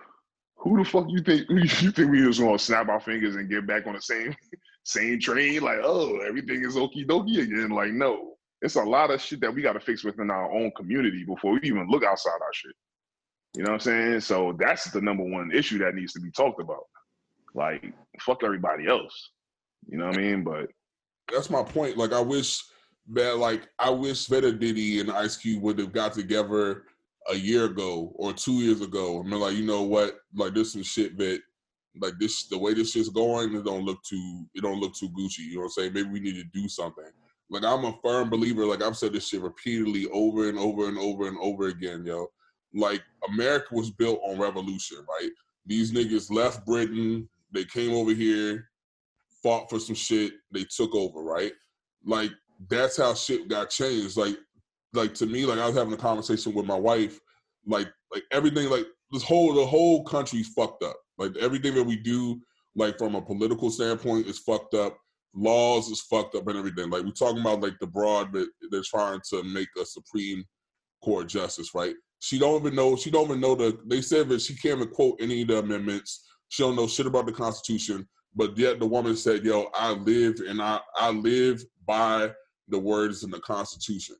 [0.55, 3.67] who the fuck you think you think we just gonna snap our fingers and get
[3.67, 4.35] back on the same
[4.83, 5.61] same train?
[5.61, 7.69] Like, oh, everything is okie dokie again?
[7.69, 10.71] Like, no, it's a lot of shit that we got to fix within our own
[10.75, 12.73] community before we even look outside our shit.
[13.55, 14.19] You know what I'm saying?
[14.21, 16.85] So that's the number one issue that needs to be talked about.
[17.53, 19.29] Like, fuck everybody else.
[19.87, 20.43] You know what I mean?
[20.43, 20.69] But
[21.31, 21.97] that's my point.
[21.97, 22.63] Like I wish
[23.13, 26.83] that like I wish Veda Diddy and Ice Cube would have got together
[27.29, 29.19] a year ago or two years ago.
[29.19, 30.19] I mean, like you know what?
[30.35, 31.41] Like there's some shit that
[31.99, 35.09] like this the way this shit's going, it don't look too it don't look too
[35.09, 35.39] Gucci.
[35.39, 35.93] You know what I'm saying?
[35.93, 37.05] Maybe we need to do something.
[37.49, 38.65] Like I'm a firm believer.
[38.65, 42.27] Like I've said this shit repeatedly over and over and over and over again, yo.
[42.73, 45.31] Like America was built on revolution, right?
[45.65, 48.69] These niggas left Britain, they came over here,
[49.41, 51.53] fought for some shit, they took over, right?
[52.05, 52.31] Like
[52.69, 54.17] that's how shit got changed.
[54.17, 54.37] Like
[54.93, 57.19] like to me, like I was having a conversation with my wife,
[57.65, 60.97] like like everything like this whole the whole country's fucked up.
[61.17, 62.39] Like everything that we do,
[62.75, 64.97] like from a political standpoint, is fucked up.
[65.33, 66.89] Laws is fucked up and everything.
[66.89, 70.43] Like we're talking about like the broad that they're trying to make a Supreme
[71.03, 71.95] Court justice, right?
[72.19, 72.95] She don't even know.
[72.95, 73.77] She don't even know the.
[73.85, 76.25] They said that she can't even quote any of the amendments.
[76.49, 78.07] She don't know shit about the Constitution.
[78.35, 82.31] But yet the woman said, "Yo, I live and I I live by
[82.67, 84.15] the words in the Constitution."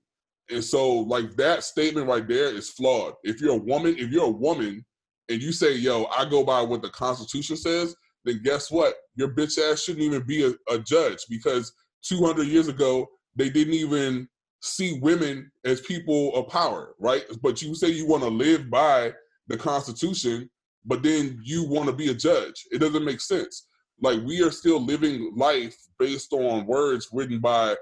[0.50, 3.14] And so, like that statement right there is flawed.
[3.24, 4.86] If you're a woman, if you're a woman,
[5.30, 8.96] and you say, "Yo, I go by what the Constitution says," then guess what?
[9.16, 11.72] Your bitch ass shouldn't even be a, a judge because
[12.04, 14.28] 200 years ago they didn't even
[14.62, 17.24] see women as people of power, right?
[17.42, 19.14] But you say you want to live by
[19.48, 20.50] the Constitution,
[20.86, 22.66] but then you want to be a judge.
[22.72, 23.68] It doesn't make sense.
[24.02, 27.76] Like we are still living life based on words written by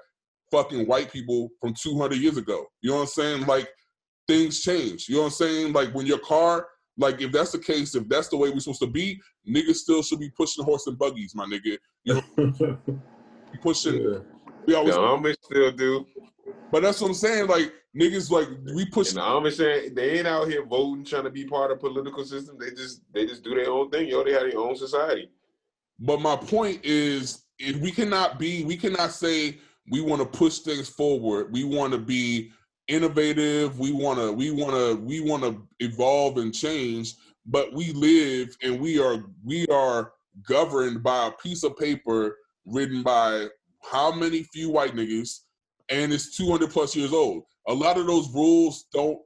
[0.55, 2.65] fucking white people from 200 years ago.
[2.81, 3.45] You know what I'm saying?
[3.45, 3.67] Like
[4.27, 5.07] things change.
[5.09, 5.73] You know what I'm saying?
[5.73, 8.81] Like when your car, like if that's the case, if that's the way we're supposed
[8.81, 11.77] to be, niggas still should be pushing horse and buggies, my nigga.
[12.05, 12.77] You know,
[13.61, 13.95] pushing.
[13.95, 14.19] Yeah.
[14.65, 16.05] We The always, Amish still do.
[16.71, 17.47] but that's what I'm saying.
[17.47, 19.09] Like niggas, like we push.
[19.09, 22.23] And the Amish ain't, they ain't out here voting, trying to be part of political
[22.23, 22.57] system.
[22.59, 24.07] They just they just do their own thing.
[24.07, 25.29] Yo, they have their own society.
[25.99, 30.59] But my point is, if we cannot be, we cannot say we want to push
[30.59, 31.51] things forward.
[31.51, 32.51] We want to be
[32.87, 33.79] innovative.
[33.79, 37.15] We want to, we want to, we want to evolve and change.
[37.45, 40.13] But we live and we are, we are
[40.47, 43.47] governed by a piece of paper written by
[43.83, 45.41] how many few white niggas,
[45.89, 47.43] and it's 200 plus years old.
[47.67, 49.19] A lot of those rules don't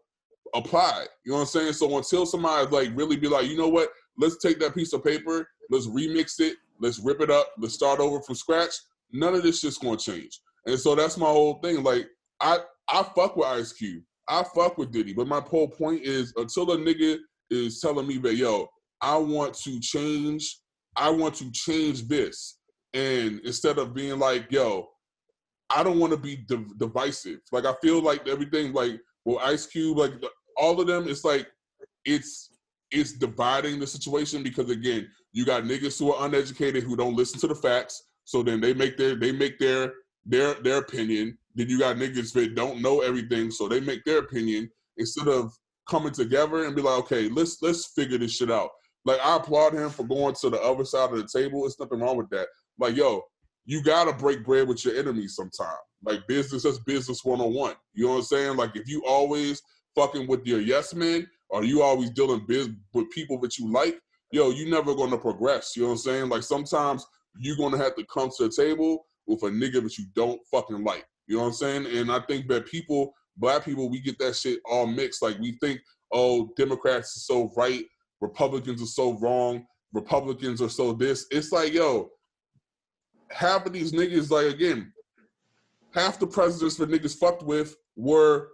[0.53, 1.05] apply.
[1.25, 1.73] You know what I'm saying?
[1.73, 3.89] So until somebody like really be like, you know what?
[4.17, 7.99] Let's take that piece of paper, let's remix it, let's rip it up, let's start
[7.99, 8.73] over from scratch.
[9.11, 10.41] None of this shit's gonna change.
[10.65, 11.83] And so that's my whole thing.
[11.83, 12.07] Like
[12.39, 14.03] I I fuck with Ice Cube.
[14.27, 15.13] I fuck with Diddy.
[15.13, 17.17] But my whole point is until a nigga
[17.49, 18.67] is telling me that yo,
[19.01, 20.59] I want to change,
[20.95, 22.59] I want to change this.
[22.93, 24.87] And instead of being like, yo,
[25.69, 27.39] I don't want to be div- divisive.
[27.51, 30.13] Like I feel like everything, like well, Ice Cube, like
[30.57, 31.47] all of them, it's like
[32.05, 32.49] it's
[32.91, 37.39] it's dividing the situation because again, you got niggas who are uneducated who don't listen
[37.39, 38.03] to the facts.
[38.23, 39.93] So then they make their they make their
[40.25, 41.37] their their opinion.
[41.55, 45.51] Then you got niggas that don't know everything, so they make their opinion instead of
[45.89, 48.69] coming together and be like, okay, let's let's figure this shit out.
[49.05, 51.65] Like I applaud him for going to the other side of the table.
[51.65, 52.47] It's nothing wrong with that.
[52.77, 53.23] Like yo,
[53.65, 55.77] you gotta break bread with your enemies sometime.
[56.03, 57.75] Like business, that's business one on one.
[57.93, 58.57] You know what I'm saying?
[58.57, 59.61] Like if you always
[59.95, 63.99] fucking with your yes men, or you always dealing biz with people that you like,
[64.31, 65.73] yo, you never gonna progress.
[65.75, 66.29] You know what I'm saying?
[66.29, 67.05] Like sometimes
[67.39, 70.83] you're gonna have to come to the table with a nigga that you don't fucking
[70.83, 71.05] like.
[71.27, 71.85] You know what I'm saying?
[71.85, 75.21] And I think that people, black people, we get that shit all mixed.
[75.21, 75.79] Like we think,
[76.11, 77.85] oh, Democrats are so right,
[78.19, 81.27] Republicans are so wrong, Republicans are so this.
[81.31, 82.09] It's like, yo,
[83.29, 84.91] half of these niggas, like again,
[85.93, 88.49] half the presidents that niggas fucked with were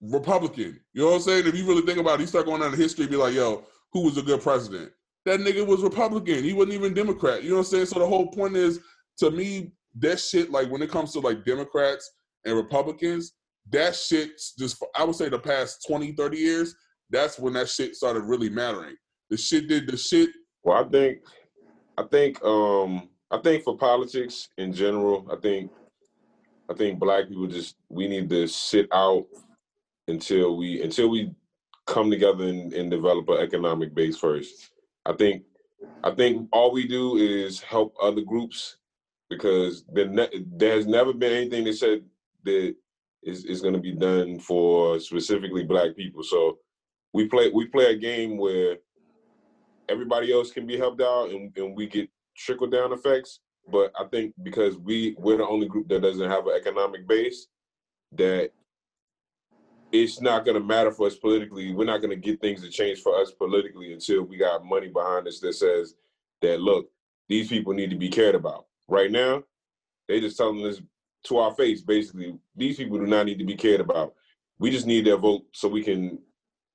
[0.00, 0.80] Republican.
[0.92, 1.46] You know what I'm saying?
[1.46, 3.64] If you really think about it, you start going down the history, be like, yo,
[3.92, 4.90] who was a good president?
[5.26, 6.42] That nigga was Republican.
[6.42, 7.42] He wasn't even Democrat.
[7.42, 7.86] You know what I'm saying?
[7.86, 8.80] So the whole point is,
[9.18, 12.12] to me, that shit, like when it comes to like Democrats
[12.44, 13.32] and Republicans,
[13.70, 16.74] that shit just, I would say the past 20, 30 years,
[17.10, 18.96] that's when that shit started really mattering.
[19.30, 20.30] The shit did, the shit,
[20.62, 21.18] Well, I think,
[21.98, 25.70] I think, um, I think for politics in general, I think,
[26.68, 29.26] I think black people just we need to sit out
[30.06, 31.32] until we until we
[31.86, 34.70] come together and, and develop an economic base first.
[35.04, 35.42] I think,
[36.04, 38.76] I think all we do is help other groups
[39.30, 42.02] because ne- there has never been anything that said
[42.44, 42.74] that
[43.22, 46.22] is, is going to be done for specifically black people.
[46.22, 46.58] So
[47.14, 48.76] we play we play a game where
[49.88, 53.40] everybody else can be helped out and, and we get trickle down effects.
[53.70, 57.46] But I think because we we're the only group that doesn't have an economic base,
[58.12, 58.50] that
[59.92, 61.72] it's not going to matter for us politically.
[61.72, 64.88] We're not going to get things to change for us politically until we got money
[64.88, 65.94] behind us that says
[66.42, 66.88] that look,
[67.28, 68.66] these people need to be cared about.
[68.90, 69.44] Right now,
[70.08, 70.80] they just telling us
[71.24, 74.14] to our face basically these people do not need to be cared about.
[74.58, 76.18] We just need their vote so we can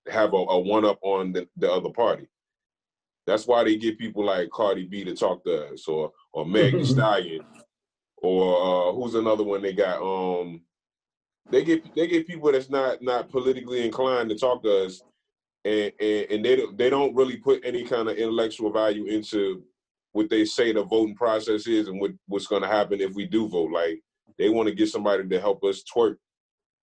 [0.07, 2.27] have a, a one up on the, the other party.
[3.27, 6.85] That's why they get people like Cardi B to talk to us, or or Meg
[6.85, 7.41] Stallion,
[8.17, 10.01] or uh, who's another one they got?
[10.01, 10.61] Um,
[11.51, 15.01] they get they get people that's not not politically inclined to talk to us,
[15.65, 19.63] and and, and they don't they don't really put any kind of intellectual value into
[20.15, 23.25] what they say the voting process is and what what's going to happen if we
[23.25, 23.69] do vote.
[23.69, 23.99] Like
[24.39, 26.15] they want to get somebody to help us twerk.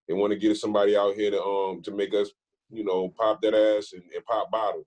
[0.06, 2.30] They want to get somebody out here to um to make us
[2.70, 4.84] you know pop that ass and, and pop bottles.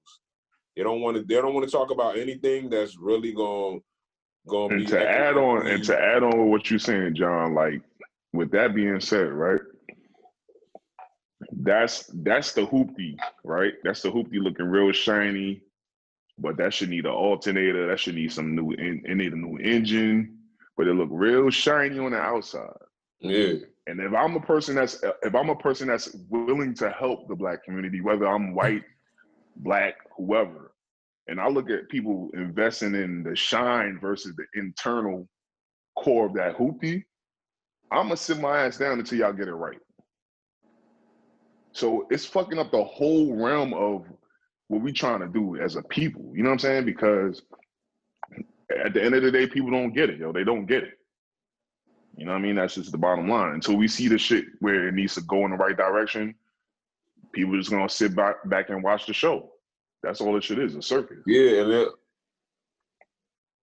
[0.75, 1.23] They don't want to.
[1.23, 3.81] They don't want to talk about anything that's really going
[4.47, 7.81] going And to add on, and to add on what you're saying, John, like
[8.31, 9.61] with that being said, right?
[11.51, 13.73] That's that's the hoopty, right?
[13.83, 15.63] That's the hoopty looking real shiny,
[16.37, 17.87] but that should need an alternator.
[17.87, 20.37] That should need some new, in, it need a new engine,
[20.77, 22.73] but it look real shiny on the outside.
[23.19, 23.53] yeah.
[23.87, 27.35] And if I'm a person that's if I'm a person that's willing to help the
[27.35, 28.83] black community, whether I'm white,
[29.57, 30.73] black, whoever,
[31.27, 35.27] and I look at people investing in the shine versus the internal
[35.97, 37.03] core of that hoopty,
[37.91, 39.79] I'm gonna sit my ass down until y'all get it right.
[41.73, 44.05] So it's fucking up the whole realm of
[44.67, 46.31] what we trying to do as a people.
[46.33, 46.85] You know what I'm saying?
[46.85, 47.41] Because
[48.83, 50.31] at the end of the day, people don't get it, yo.
[50.31, 50.97] They don't get it.
[52.17, 52.55] You know what I mean?
[52.55, 53.53] That's just the bottom line.
[53.53, 56.33] Until we see the shit where it needs to go in the right direction,
[57.33, 59.51] people just gonna sit back back and watch the show.
[60.01, 61.17] That's all it shit is, a circus.
[61.27, 61.89] Yeah, and it,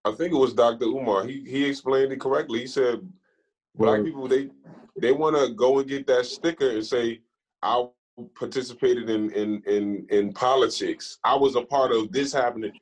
[0.04, 0.84] I think it was Dr.
[0.84, 1.24] Umar.
[1.24, 2.60] He he explained it correctly.
[2.60, 3.00] He said
[3.74, 4.50] black people they
[5.00, 7.20] they want to go and get that sticker and say
[7.62, 7.86] I
[8.34, 11.18] participated in in in in politics.
[11.24, 12.72] I was a part of this happening,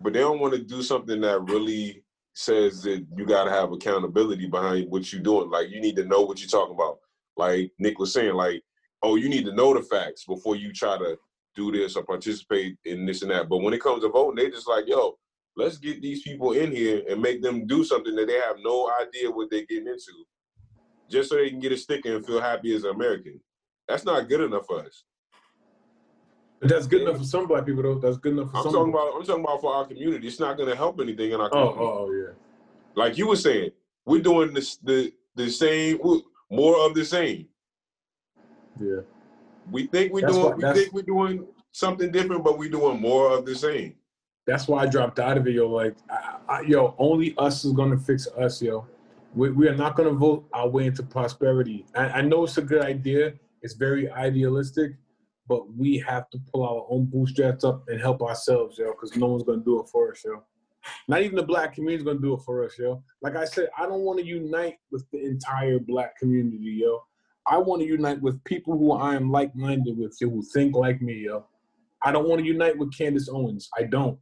[0.00, 2.02] but they don't want to do something that really
[2.34, 5.50] says that you got to have accountability behind what you're doing.
[5.50, 6.98] Like you need to know what you're talking about.
[7.36, 8.62] Like Nick was saying, like
[9.02, 11.18] oh, you need to know the facts before you try to
[11.56, 13.48] do this or participate in this and that.
[13.48, 15.18] But when it comes to voting, they just like yo.
[15.54, 18.90] Let's get these people in here and make them do something that they have no
[19.02, 20.24] idea what they're getting into,
[21.10, 23.38] just so they can get a sticker and feel happy as an American.
[23.88, 25.04] That's not good enough for us.
[26.60, 27.98] But that's good enough for some black people, though.
[27.98, 28.72] That's good enough for I'm some.
[28.72, 30.28] talking about I'm talking about for our community.
[30.28, 31.80] It's not gonna help anything in our Oh, community.
[31.80, 32.32] oh, oh, yeah.
[32.94, 33.70] Like you were saying,
[34.06, 35.98] we're doing this the the same
[36.50, 37.46] more of the same.
[38.80, 39.00] Yeah.
[39.70, 43.00] We think we're That's doing what- we think we're doing something different, but we're doing
[43.00, 43.94] more of the same.
[44.46, 45.68] That's why I dropped out of it, yo.
[45.68, 48.86] Like, I, I, yo, only us is gonna fix us, yo.
[49.34, 51.86] We, we are not gonna vote our way into prosperity.
[51.94, 53.34] I, I know it's a good idea.
[53.62, 54.92] It's very idealistic,
[55.48, 58.92] but we have to pull our own bootstraps up and help ourselves, yo.
[58.92, 60.42] Because no one's gonna do it for us, yo.
[61.08, 63.02] Not even the black community is gonna do it for us, yo.
[63.22, 67.00] Like I said, I don't want to unite with the entire black community, yo.
[67.46, 71.24] I want to unite with people who I am like-minded with, who think like me,
[71.24, 71.46] yo.
[72.04, 73.68] I don't want to unite with Candace Owens.
[73.78, 74.18] I don't.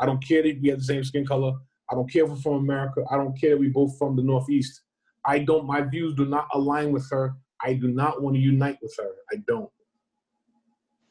[0.00, 1.52] I don't care that we have the same skin color.
[1.90, 3.04] I don't care if we're from America.
[3.10, 4.82] I don't care we both from the Northeast.
[5.26, 5.66] I don't.
[5.66, 7.34] My views do not align with her.
[7.62, 9.10] I do not want to unite with her.
[9.32, 9.70] I don't.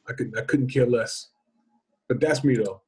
[0.08, 0.34] I could.
[0.36, 1.28] I couldn't care less.
[2.08, 2.82] But that's me though.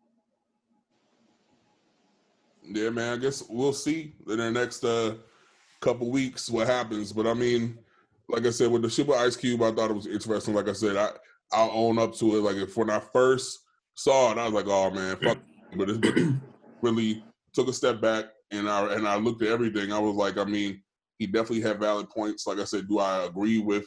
[2.63, 3.15] Yeah, man.
[3.15, 5.15] I guess we'll see in the next uh,
[5.81, 7.13] couple weeks what happens.
[7.13, 7.79] But I mean,
[8.29, 10.55] like I said, with the shit with Ice Cube, I thought it was interesting.
[10.55, 11.11] Like I said, I
[11.53, 12.41] I'll own up to it.
[12.41, 13.61] Like if when I first
[13.95, 15.39] saw it, I was like, oh man, fuck.
[15.77, 16.37] But it
[16.83, 19.93] really took a step back, and I and I looked at everything.
[19.93, 20.81] I was like, I mean,
[21.19, 22.47] he definitely had valid points.
[22.47, 23.87] Like I said, do I agree with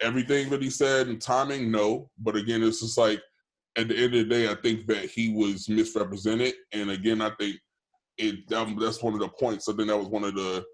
[0.00, 1.70] everything that he said and timing?
[1.70, 2.10] No.
[2.18, 3.20] But again, it's just like
[3.76, 6.54] at the end of the day, I think that he was misrepresented.
[6.72, 7.56] And again, I think
[8.18, 9.68] it that, that's one of the points.
[9.68, 10.64] I think that was one of the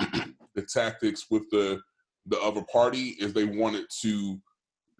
[0.54, 1.80] the tactics with the
[2.26, 4.40] the other party is they wanted to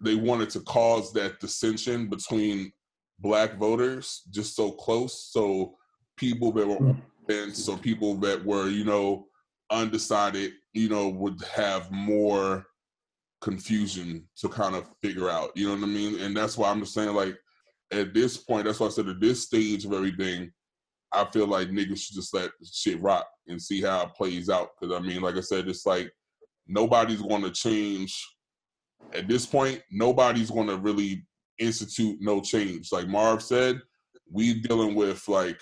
[0.01, 2.71] they wanted to cause that dissension between
[3.19, 5.75] black voters just so close so
[6.17, 6.91] people that were hmm.
[7.29, 9.25] and so people that were you know
[9.71, 12.65] undecided you know would have more
[13.41, 16.19] confusion to kind of figure out you know what i mean?
[16.19, 17.37] And that's why i'm just saying like
[17.91, 20.51] at this point that's why i said at this stage of everything
[21.11, 24.69] i feel like niggas should just let shit rock and see how it plays out.
[24.79, 26.11] Because i mean like i said it's like
[26.67, 28.19] nobody's going to change.
[29.13, 31.25] At this point nobody's going to really
[31.59, 32.91] institute no change.
[32.91, 33.79] Like marv said
[34.31, 35.59] we dealing with like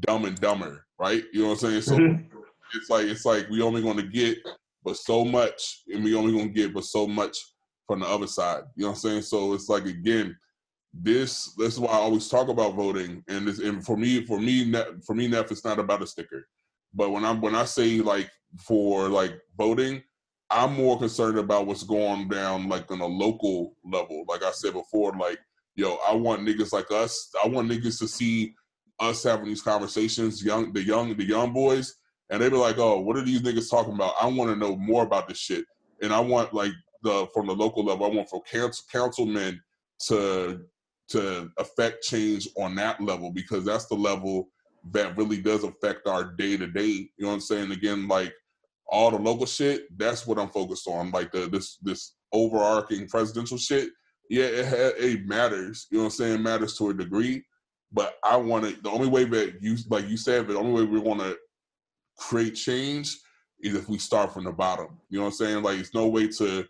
[0.00, 1.22] dumb and dumber right?
[1.32, 1.82] You know what i'm saying?
[1.82, 1.96] So
[2.74, 4.38] it's like it's like we only to get
[4.84, 7.36] but so much and we only to get but so much
[7.86, 8.62] from the other side.
[8.76, 9.22] You know what i'm saying?
[9.22, 10.36] So it's like again
[10.94, 14.40] this this is why i always talk about voting and this and for me for
[14.40, 14.72] me
[15.06, 16.46] for me Neff, it's not about a sticker.
[16.94, 20.02] But when i'm when i say like for like voting
[20.50, 24.24] i'm more concerned about what's going down like on a local level.
[24.28, 25.38] Like i said before like
[25.74, 28.54] yo i want niggas like us i want niggas to see
[29.00, 31.94] us having these conversations young the young the young boys
[32.30, 34.76] and they be like oh what are these niggas talking about i want to know
[34.76, 35.64] more about this shit
[36.02, 39.60] and i want like the from the local level i want for council councilmen
[40.00, 40.60] to
[41.08, 44.48] to affect change on that level because that's the level
[44.92, 46.82] that really does affect our day to day.
[46.86, 47.72] You know what I'm saying?
[47.72, 48.32] Again, like
[48.86, 51.10] all the local shit, that's what I'm focused on.
[51.10, 53.90] Like the this this overarching presidential shit.
[54.30, 55.86] Yeah, it it matters.
[55.90, 56.34] You know what I'm saying?
[56.34, 57.44] It matters to a degree.
[57.90, 58.82] But I want to.
[58.82, 61.36] The only way that you like you said, the only way we want to
[62.18, 63.18] create change
[63.62, 64.98] is if we start from the bottom.
[65.08, 65.62] You know what I'm saying?
[65.62, 66.64] Like it's no way to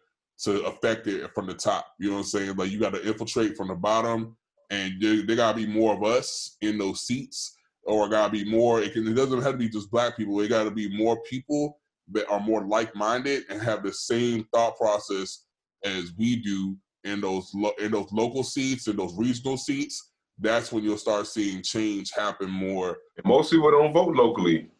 [0.44, 1.86] to affect it from the top.
[1.98, 2.56] You know what I'm saying?
[2.56, 4.36] Like you got to infiltrate from the bottom,
[4.70, 8.32] and there, there got to be more of us in those seats, or got to
[8.32, 8.80] be more.
[8.80, 9.06] It can.
[9.08, 10.40] It doesn't have to be just black people.
[10.40, 11.80] It got to be more people
[12.12, 15.44] that are more like-minded and have the same thought process
[15.84, 20.12] as we do in those lo- in those local seats and those regional seats.
[20.40, 24.70] That's when you'll start seeing change happen more Most people don't vote locally.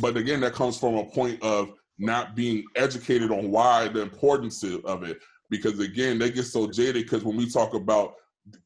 [0.00, 4.62] But again, that comes from a point of not being educated on why the importance
[4.62, 5.18] of of it.
[5.50, 8.14] Because again, they get so jaded because when we talk about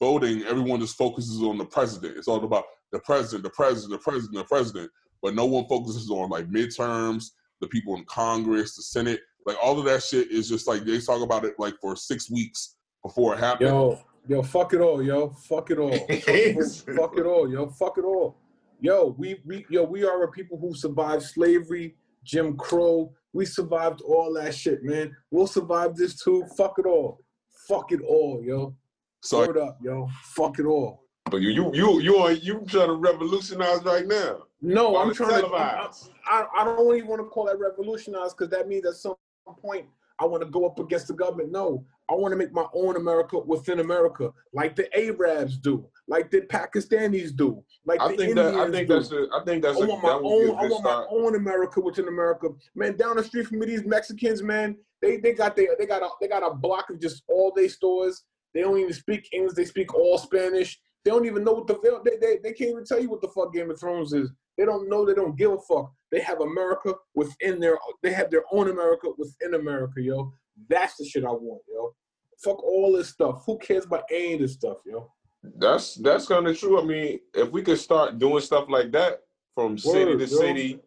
[0.01, 2.17] voting, everyone just focuses on the president.
[2.17, 4.91] It's all about the president, the president, the president, the president.
[5.23, 7.27] But no one focuses on like midterms,
[7.61, 9.21] the people in Congress, the Senate.
[9.47, 12.31] Like all of that shit is just like they talk about it like for six
[12.31, 13.71] weeks before it happens.
[13.71, 16.09] Yo, yo, fuck it all, yo, fuck it all, fuck,
[16.97, 18.37] fuck it all, yo, fuck it all,
[18.81, 19.15] yo.
[19.19, 23.13] We we yo, we are a people who survived slavery, Jim Crow.
[23.33, 25.15] We survived all that shit, man.
[25.31, 26.45] We'll survive this too.
[26.57, 27.21] Fuck it all,
[27.69, 28.75] fuck it all, yo.
[29.21, 30.09] So Word up, yo.
[30.35, 31.05] Fuck it all.
[31.31, 34.45] But you you you you are you trying to revolutionize right now.
[34.61, 35.49] No, I'm trying to.
[35.49, 35.89] I.
[36.27, 39.15] I, I don't even want to call that revolutionize because that means at some
[39.63, 39.87] point
[40.21, 41.53] I want to go up against the government.
[41.53, 46.31] No, I want to make my own America within America, like the Arabs do, like
[46.31, 48.95] the Pakistanis do, like I the think Indians that I think do.
[48.95, 50.49] that's a, I think that's I a, want my that own.
[50.49, 52.97] a I want my own America within America, man.
[52.97, 56.09] Down the street from me, these Mexicans, man, they they got their they got a
[56.21, 58.25] they got a block of just all day stores.
[58.55, 59.55] They don't even speak English.
[59.55, 60.81] They speak all Spanish.
[61.05, 63.29] They don't even know what the they, they they can't even tell you what the
[63.29, 64.31] fuck Game of Thrones is.
[64.59, 65.07] They don't know.
[65.07, 65.93] They don't give a fuck.
[66.11, 67.79] They have America within their.
[68.03, 70.33] They have their own America within America, yo.
[70.69, 71.95] That's the shit I want, yo.
[72.43, 73.43] Fuck all this stuff.
[73.47, 75.11] Who cares about any of this stuff, yo?
[75.59, 76.81] That's that's kind of true.
[76.81, 79.21] I mean, if we could start doing stuff like that
[79.55, 80.27] from city to yo.
[80.27, 80.81] city,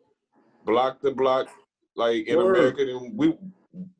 [0.66, 1.48] block to block,
[1.96, 2.56] like in Word.
[2.58, 3.38] America, then we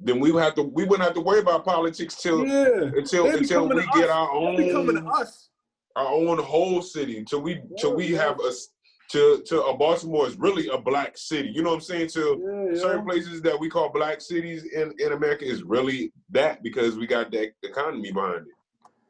[0.02, 2.92] then we have to we wouldn't have to worry about politics till Yeah.
[2.94, 4.12] until They until we get us.
[4.12, 5.50] our They becoming own us.
[5.96, 8.68] our own whole city until we till we have us
[9.12, 11.50] to to uh, Baltimore is really a black city.
[11.50, 12.08] You know what I'm saying?
[12.10, 16.64] To Yeah, certain places that we call black cities in, in America is really that
[16.64, 18.54] because we got that economy behind it.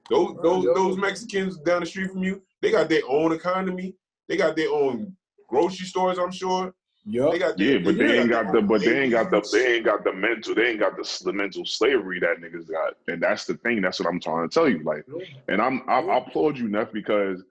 [0.10, 3.96] Those Right, those those Mexicans down the street from you, they got their own economy.
[4.28, 5.16] They got their own
[5.48, 6.18] grocery stores.
[6.18, 6.74] I'm sure
[7.06, 7.32] Yup.
[7.32, 7.60] they got.
[7.60, 10.14] Yeah, but they ain't got the but they ain't got the they ain't got the
[10.14, 13.82] mental they ain't got the the mental slavery that niggas got, and that's the thing.
[13.82, 14.84] That's what I'm trying to tell you.
[14.84, 15.06] Like,
[15.48, 17.44] and I'm I, I applaud you, Neff, because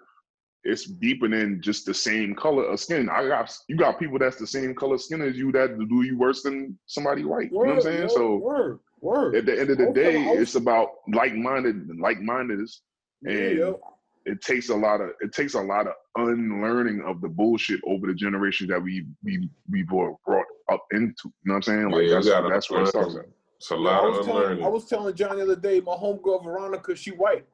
[0.65, 3.09] it's deeper than just the same color of skin.
[3.09, 6.19] I got you got people that's the same color skin as you that do you
[6.19, 7.51] worse than somebody white.
[7.51, 8.03] You know what I'm saying?
[8.03, 9.37] Word, So word, word.
[9.37, 12.83] at the end of the I day, telling- it's about like minded like mindedness,
[13.23, 13.81] Yeah, and yo.
[14.27, 18.07] it takes a lot of it takes a lot of unlearning of the bullshit over
[18.07, 21.15] the generations that we we we were brought up into.
[21.25, 21.91] You know what I'm saying?
[21.91, 23.25] Like Yeah, that's you gotta that's where it starts at.
[23.57, 24.65] It's a I lot was, of telling, unlearning.
[24.65, 27.47] I was telling John the other day, my homegirl Veronica, she white.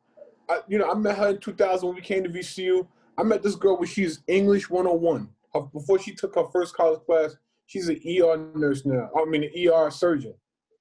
[0.49, 2.87] I, you know, I met her in 2000 when we came to VCU.
[3.19, 5.29] I met this girl when she's English 101.
[5.73, 7.35] Before she took her first college class,
[7.67, 9.09] she's an ER nurse now.
[9.17, 10.35] I mean, an ER surgeon.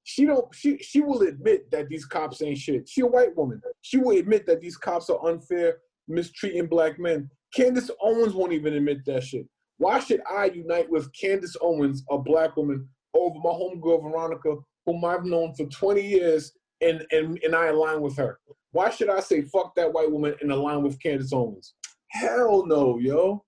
[0.04, 0.54] She don't.
[0.54, 2.88] She she will admit that these cops ain't shit.
[2.88, 3.62] She a white woman.
[3.82, 5.78] She will admit that these cops are unfair,
[6.08, 7.30] mistreating black men.
[7.56, 9.48] Candace Owens won't even admit that shit.
[9.78, 15.04] Why should I unite with Candace Owens, a black woman, over my homegirl Veronica, whom
[15.06, 18.40] I've known for 20 years, and, and, and I align with her?
[18.72, 21.74] Why should I say fuck that white woman and align with Candace Owens?
[22.16, 23.44] Hell no, yo.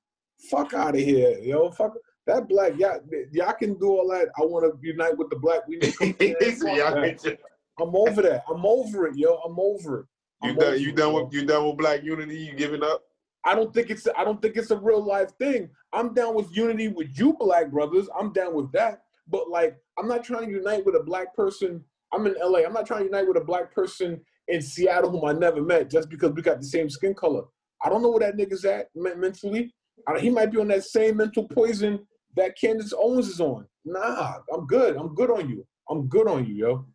[0.52, 1.72] Fuck out of here, yo.
[1.72, 1.94] Fuck
[2.26, 2.74] that black.
[2.78, 3.00] Y'all,
[3.32, 4.28] y'all can do all that.
[4.38, 5.66] I want to unite with the black.
[5.68, 6.52] We need to come together.
[6.52, 7.38] Fuck Y'all
[7.80, 8.44] I'm over that.
[8.54, 9.36] I'm over it, yo.
[9.46, 10.06] I'm over it.
[10.44, 10.68] you I'm done?
[10.68, 11.24] over You done yo.
[11.24, 12.36] with you done with Black Unity?
[12.36, 13.04] You giving up?
[13.46, 15.70] I don't think it's I don't think it's a real life thing.
[15.94, 18.10] I'm down with unity with you black brothers.
[18.20, 19.04] I'm down with that.
[19.30, 21.86] But like I'm not trying to unite with a black person.
[22.12, 22.60] I'm in LA.
[22.66, 25.90] I'm not trying to unite with a black person in Seattle whom I never met
[25.90, 27.44] just because we got the same skin color.
[27.84, 29.74] I don't know where that nigga's at mentally.
[30.08, 32.00] I, he might be on that same mental poison
[32.36, 33.68] that Candace Owens is on.
[33.86, 34.96] Nah, I'm good.
[34.96, 35.66] I'm good on you.
[35.90, 36.86] I'm good on you, yo.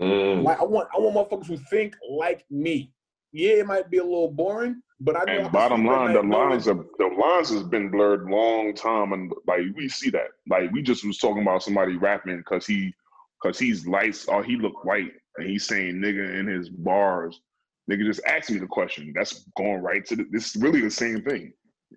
[0.00, 0.42] Mm.
[0.42, 2.92] Like I want I want motherfuckers who think like me.
[3.32, 6.84] Yeah, it might be a little boring, but I And bottom line, the lines are
[6.98, 10.28] the lines has been blurred long time, and like we see that.
[10.48, 12.94] Like we just was talking about somebody rapping because he
[13.42, 17.40] because he's lights or he look white and he's saying nigga in his bars.
[17.90, 19.12] Nigga just asked me the question.
[19.14, 20.26] That's going right to the.
[20.30, 21.52] This is really the same thing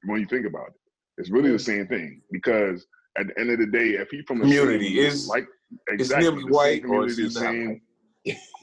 [0.06, 0.74] when you think about it.
[1.18, 1.62] It's really the mm.
[1.62, 2.86] same thing because
[3.18, 5.48] at the end of the day, if he from the Community same, is- like
[5.90, 7.82] exactly him the same white or community, is the same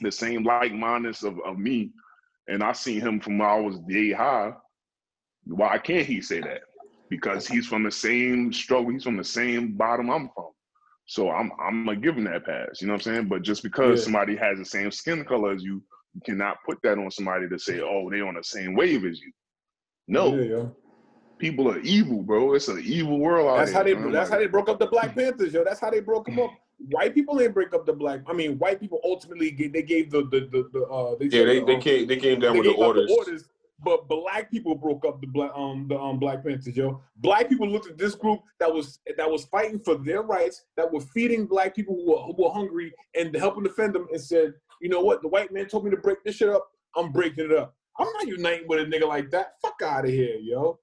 [0.01, 1.91] the same like mindedness of, of me,
[2.47, 4.53] and I seen him from when I was day high.
[5.45, 6.61] Why can't he say that?
[7.09, 8.91] Because he's from the same struggle.
[8.91, 10.49] He's from the same bottom I'm from.
[11.05, 12.81] So I'm I'm gonna give him that pass.
[12.81, 13.27] You know what I'm saying?
[13.27, 14.03] But just because Yeah.
[14.05, 15.83] somebody has the same skin color as you,
[16.13, 19.19] you cannot put that on somebody to say, oh, they on the same wave as
[19.19, 19.31] you.
[20.07, 20.75] No, Yeah, yo.
[21.37, 22.53] people are evil, bro.
[22.53, 23.77] It's an evil world out That's here.
[23.79, 23.93] how they.
[23.95, 24.11] man.
[24.11, 25.63] That's how they broke up the Black Panthers, yo.
[25.63, 26.51] That's how they broke them up.
[26.89, 28.21] White people didn't break up the black.
[28.27, 31.15] I mean, white people ultimately gave, they gave the the the, the uh.
[31.17, 32.87] They Yeah, they, the, they um, came they came down they with the gave out
[32.87, 33.11] orders.
[33.17, 33.45] orders.
[33.83, 37.01] but black people broke up the black um the um Black Panthers, yo.
[37.17, 40.91] Black people looked at this group that was that was fighting for their rights, that
[40.91, 44.53] were feeding black people who were, who were hungry and helping defend them, and said,
[44.83, 46.67] you know what, the white man told me to break this shit up,
[46.97, 47.73] I'm breaking it up.
[47.97, 49.53] I'm not uniting with a nigga like that.
[49.61, 50.77] Fuck out of here, yo.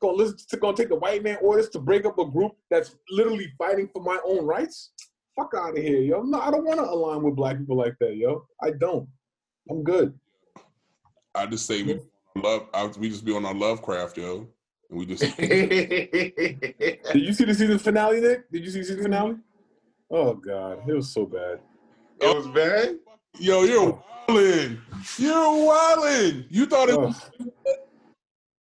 [0.00, 2.96] Gonna listen to gonna take the white man orders to break up a group that's
[3.10, 4.92] literally fighting for my own rights?
[5.38, 6.22] Fuck out of here, yo.
[6.22, 8.46] No, I don't want to align with black people like that, yo.
[8.62, 9.06] I don't.
[9.70, 10.18] I'm good.
[11.34, 12.00] I just say we
[12.36, 12.68] love.
[12.72, 14.48] I, we just be on our Lovecraft, yo,
[14.88, 15.36] and we just.
[15.36, 18.50] Did you see the season finale, Nick?
[18.50, 19.36] Did you see the season finale?
[20.10, 21.60] Oh god, it was so bad.
[22.18, 22.96] It was bad.
[23.38, 24.78] Yo, you're wildin'.
[25.18, 26.46] You're wildin'.
[26.50, 26.98] You thought it.
[26.98, 27.30] was.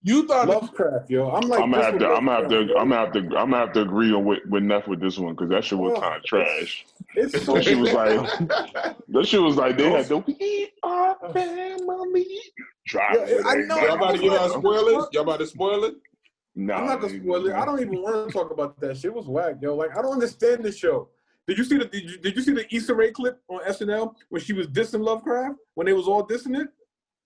[0.04, 0.52] You thought it.
[0.52, 1.32] Lovecraft, yo.
[1.32, 2.08] I'm like, I'm gonna have to.
[2.08, 2.58] I'm gonna have to.
[2.78, 3.20] I'm gonna have to.
[3.20, 5.78] I'm gonna have to agree on with, with Neff with this one because that shit
[5.78, 6.86] was Oh, kind of trash.
[7.16, 8.20] It's so That shit was like.
[9.10, 12.28] That shit was like they had the we are family.
[12.88, 13.68] Driving Yeah, with I everybody.
[13.68, 14.60] know, Y'all about to give out What?
[14.60, 15.08] spoilers?
[15.12, 15.96] Y'all about to spoil it?
[16.56, 17.54] Nah, I'm not gonna spoil it.
[17.54, 19.06] I don't even want to talk about that shit.
[19.06, 19.76] It was whack, yo.
[19.76, 21.10] Like I don't understand this show.
[21.48, 24.16] Did you see the did you, did you see the Issa Rae clip on SNL
[24.30, 26.68] when she was dissing Lovecraft when they was all dissing it?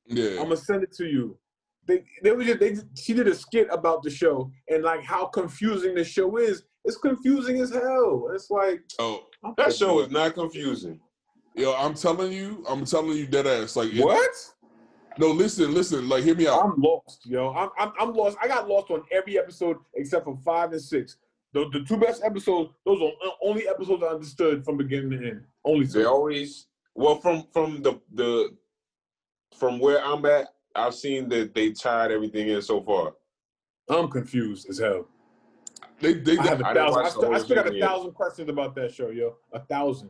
[0.08, 0.42] Yeah.
[0.42, 1.38] I'm gonna send it to you.
[1.88, 5.26] They they were just they she did a skit about the show and like how
[5.28, 6.64] confusing the show is.
[6.86, 8.30] It's confusing as hell.
[8.34, 11.00] It's like Oh, I'm That show is not confusing.
[11.56, 13.76] yo, I'm telling you, I'm telling you, dead ass.
[13.76, 14.32] Like, what?
[15.18, 16.08] no, listen, listen.
[16.10, 16.64] Like, hear me out.
[16.64, 17.54] I'm lost, yo.
[17.54, 18.38] I'm, I'm I'm lost.
[18.42, 21.18] I got lost on every episode except for five and six.
[21.54, 23.12] The, the two best episodes, those are
[23.44, 25.44] only episodes I understood from beginning to end.
[25.66, 28.56] Only They always well from from the the
[29.58, 30.50] from where I'm at.
[30.76, 33.14] I've seen that they tied everything in so far.
[33.90, 35.08] I'm confused as hell.
[36.00, 37.06] They, they, I have a thousand.
[37.06, 37.90] I still, I still got a season yet.
[37.90, 39.36] thousand questions about that show, yo.
[39.52, 40.10] A thousand.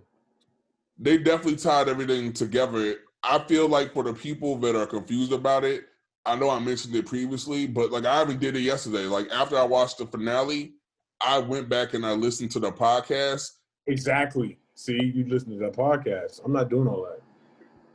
[0.98, 2.98] they definitely tied everything together.
[3.24, 5.86] I feel like for the people that are confused about it,
[6.26, 9.06] I know I mentioned it previously, but like I even did it yesterday.
[9.06, 10.74] Like after I watched the finale,
[11.22, 13.52] I went back and I listened to the podcast.
[13.88, 14.58] Exactly.
[14.76, 16.42] See, you listen to that podcast.
[16.46, 17.22] I'm not doing all that.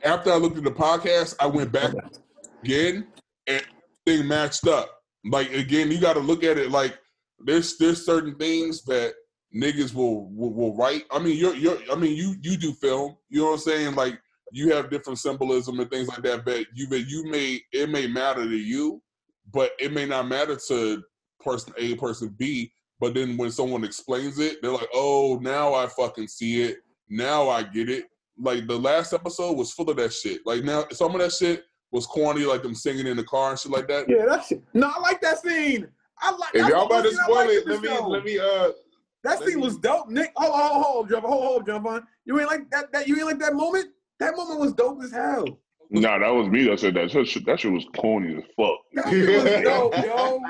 [0.07, 1.93] After I looked at the podcast, I went back
[2.63, 3.07] again
[3.47, 3.63] and
[4.05, 4.91] thing matched up.
[5.23, 6.97] Like again, you got to look at it like
[7.39, 9.13] there's there's certain things that
[9.55, 11.05] niggas will, will will write.
[11.11, 13.17] I mean, you're you're I mean you you do film.
[13.29, 13.95] You know what I'm saying?
[13.95, 14.19] Like
[14.51, 16.45] you have different symbolism and things like that.
[16.45, 19.01] But you but you may it may matter to you,
[19.51, 21.03] but it may not matter to
[21.39, 22.71] person A, person B.
[22.99, 26.77] But then when someone explains it, they're like, oh, now I fucking see it.
[27.09, 28.05] Now I get it.
[28.37, 30.41] Like the last episode was full of that shit.
[30.45, 33.59] Like now some of that shit was corny, like them singing in the car and
[33.59, 34.09] shit like that.
[34.09, 34.91] Yeah, that's no.
[34.93, 35.87] I like that scene.
[36.19, 36.49] I like.
[36.53, 38.07] If y'all about to spoil it, let me show.
[38.07, 38.71] let me uh
[39.23, 40.31] That let scene me- was dope, Nick.
[40.37, 42.05] Oh, hold, hold, jump, hold, hold, jump on.
[42.25, 42.91] You ain't like that.
[42.91, 43.89] That you ain't like that moment.
[44.19, 45.45] That moment was dope as hell.
[45.89, 47.11] Nah, that was me that said that.
[47.11, 48.79] That shit, that shit was corny as fuck.
[48.93, 50.41] That shit yo.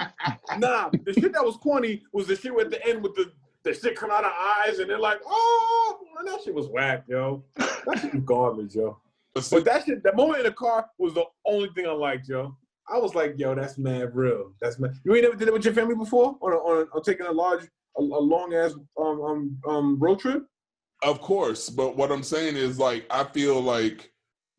[0.57, 3.31] Nah, the shit that was corny was the shit at the end with the
[3.65, 7.03] the shit come out of eyes and they're like, oh, man, that shit was whack,
[7.07, 7.43] yo.
[7.57, 8.99] That shit was garbage, yo.
[9.33, 12.55] But that shit, that moment in the car was the only thing I liked, yo.
[12.87, 14.53] I was like, yo, that's mad real.
[14.61, 14.93] That's mad.
[15.03, 17.25] You ain't never did it with your family before on a, on, a, on taking
[17.25, 17.63] a large,
[17.97, 20.45] a, a long ass um, um um road trip.
[21.03, 24.11] Of course, but what I'm saying is like I feel like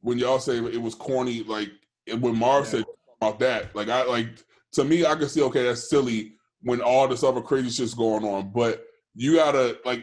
[0.07, 1.69] when y'all say it was corny, like
[2.21, 2.71] when Marv Yeah.
[2.71, 2.85] said
[3.21, 4.29] about that, like I like
[4.75, 8.25] to me, I can see okay, that's silly when all this other crazy shit's going
[8.25, 8.85] on, but
[9.17, 10.03] you gotta like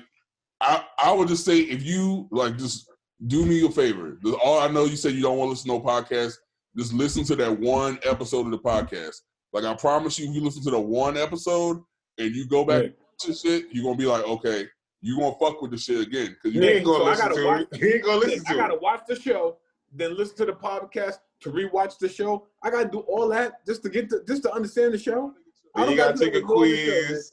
[0.60, 2.90] I I would just say if you like just
[3.28, 4.18] do me a favor.
[4.44, 6.34] All I know you said you don't want to listen to no podcast.
[6.78, 9.16] Just listen to that one episode of the podcast.
[9.54, 11.82] Like I promise you, if you listen to the one episode
[12.18, 14.66] and you go back Nick, to shit, you're gonna be like, okay,
[15.02, 17.68] you gonna fuck with the shit again because you Yeah, ain't gonna so listen watch-
[17.72, 17.80] it.
[17.82, 18.82] He ain't gonna listen Nick, I gotta it.
[18.82, 19.58] watch the show,
[19.94, 22.48] then listen to the podcast to rewatch the show.
[22.62, 25.34] I gotta do all that just to get to, just to understand the show.
[25.76, 27.32] Then you gotta do take a that with no other show, quiz.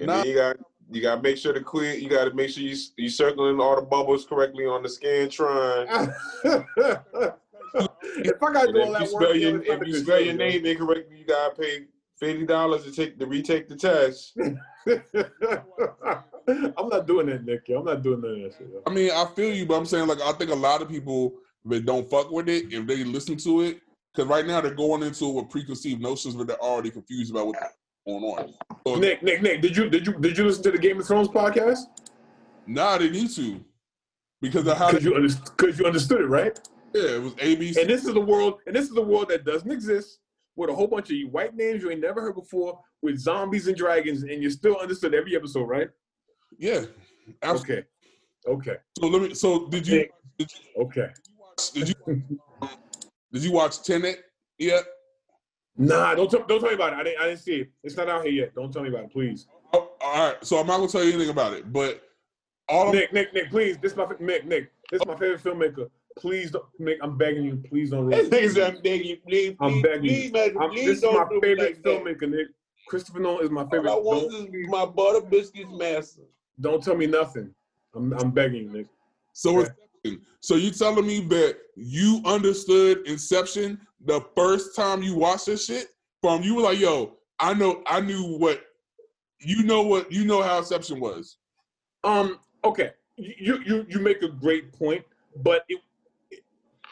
[0.00, 0.16] And Nah.
[0.18, 0.56] then you got
[0.90, 3.82] you gotta make sure the quiz you gotta make sure you you circling all the
[3.82, 5.86] bubbles correctly on the Scantron.
[8.24, 10.64] if I gotta do all if that you work, your if you spell your name
[10.64, 11.86] incorrectly, you gotta pay
[12.18, 14.36] fifty dollars to take to retake the test.
[16.48, 17.68] I'm not doing that, Nick.
[17.68, 18.68] I'm not doing that shit.
[18.86, 21.34] I mean, I feel you, but I'm saying like I think a lot of people
[21.66, 23.80] that don't fuck with it, if they listen to it,
[24.14, 27.48] because right now they're going into it with preconceived notions, but they're already confused about
[27.48, 27.60] what's
[28.06, 28.54] going on.
[28.86, 31.06] So Nick, Nick, Nick, did you did you did you listen to the Game of
[31.06, 31.80] Thrones podcast?
[32.66, 33.64] now they need to
[34.40, 36.58] because of how Because you because you understood it, right?
[36.94, 37.80] yeah, it was ABC.
[37.80, 40.20] And this is the world, and this is the world that doesn't exist,
[40.56, 43.76] with a whole bunch of white names you ain't never heard before, with zombies and
[43.76, 45.88] dragons, and you still understood every episode, right?
[46.58, 46.84] yeah,
[47.42, 47.84] absolutely.
[48.48, 49.34] Okay, okay, So let me.
[49.34, 50.12] So did you Nick.
[50.38, 51.08] did you okay.
[51.58, 52.22] Watch did you
[53.32, 54.24] did you watch Tenet
[54.58, 54.84] yet?
[55.78, 56.96] Nah, don't tell, don't tell me about it.
[56.98, 57.70] I didn't, I didn't see it.
[57.84, 58.54] It's not out here yet.
[58.54, 59.46] Don't tell me about it, please.
[59.74, 62.02] Oh, all right, so I'm not gonna tell you anything about it, but
[62.68, 63.76] all of Nick, Nick, Nick, please.
[63.78, 64.70] This is my fa- Nick, Nick.
[64.90, 65.88] This is my favorite filmmaker.
[66.18, 66.98] Please, don't, Nick.
[67.02, 67.62] I'm begging you.
[67.68, 68.08] Please don't.
[68.08, 68.76] This ruin nigga it.
[68.76, 70.00] I'm begging you, please, I'm please, you.
[70.00, 72.04] please, man, I'm, please this is don't my do favorite like that.
[72.04, 72.46] filmmaker, Nick.
[72.88, 73.90] Christopher Nolan is my favorite.
[73.90, 76.22] All I want Don't, is my butter biscuits master.
[76.60, 77.52] don't tell me nothing.
[77.94, 78.86] I'm, I'm begging you, Nick.
[79.32, 79.58] so Okay.
[79.60, 79.85] Inception.
[80.40, 85.88] So you telling me that you understood Inception the first time you watched this shit?
[86.22, 88.62] From you were like, yo, I know, I knew what,
[89.40, 91.36] you know what, you know how Inception was.
[92.04, 92.38] Um.
[92.64, 92.92] Okay.
[93.16, 95.04] You you you make a great point,
[95.42, 95.80] but it
[96.30, 96.44] it,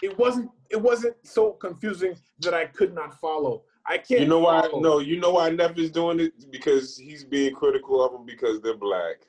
[0.03, 3.63] it wasn't it wasn't so confusing that I could not follow.
[3.87, 4.23] I can't.
[4.23, 4.63] You know why?
[4.63, 4.81] follow.
[4.81, 8.61] No, you know why Neff is doing it because he's being critical of them because
[8.61, 9.27] they're black.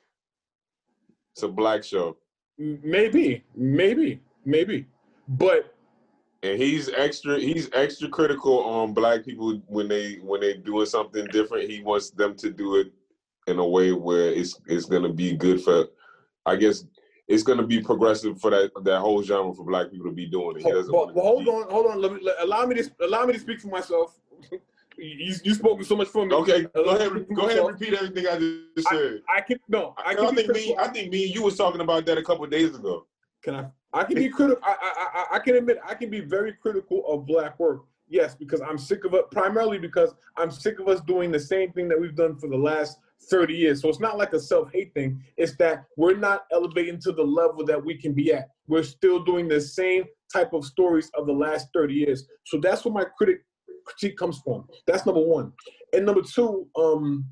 [1.32, 2.16] It's a black show,
[2.58, 4.86] Maybe, maybe, maybe,
[5.28, 5.74] but
[6.42, 7.38] and he's extra.
[7.38, 11.70] He's extra critical on black people when they when they doing something different.
[11.70, 12.92] He wants them to do it
[13.46, 15.86] in a way where it's it's gonna be good for.
[16.46, 16.84] I guess
[17.28, 20.56] it's gonna be progressive for that that whole genre for black people to be doing
[20.56, 20.62] it.
[20.62, 22.00] He But, doesn't but, want it but to hold on, hold on.
[22.00, 24.18] Let me let, allow me to allow me to speak for myself.
[24.98, 26.34] you you spoken so much for me.
[26.34, 27.12] Okay, uh, go ahead.
[27.12, 28.38] me to speak Go ahead and repeat everything I
[28.76, 29.20] just said.
[29.34, 29.94] I can no.
[29.98, 30.76] I I, can I think me.
[30.78, 33.06] I think me and you was talking about that a couple of days ago.
[33.42, 33.66] Can I?
[33.92, 34.62] I can be critical.
[34.64, 37.84] I, I, I, I can admit I can be very critical of black work.
[38.08, 39.30] Yes, because I'm sick of it.
[39.30, 42.56] Primarily because I'm sick of us doing the same thing that we've done for the
[42.56, 42.98] last
[43.30, 43.82] 30 years.
[43.82, 45.22] So it's not like a self-hate thing.
[45.36, 48.50] It's that we're not elevating to the level that we can be at.
[48.68, 52.28] We're still doing the same type of stories of the last 30 years.
[52.44, 53.44] So that's what my critic
[53.86, 54.66] critique comes from.
[54.86, 55.52] That's number one.
[55.92, 57.24] And number two, um,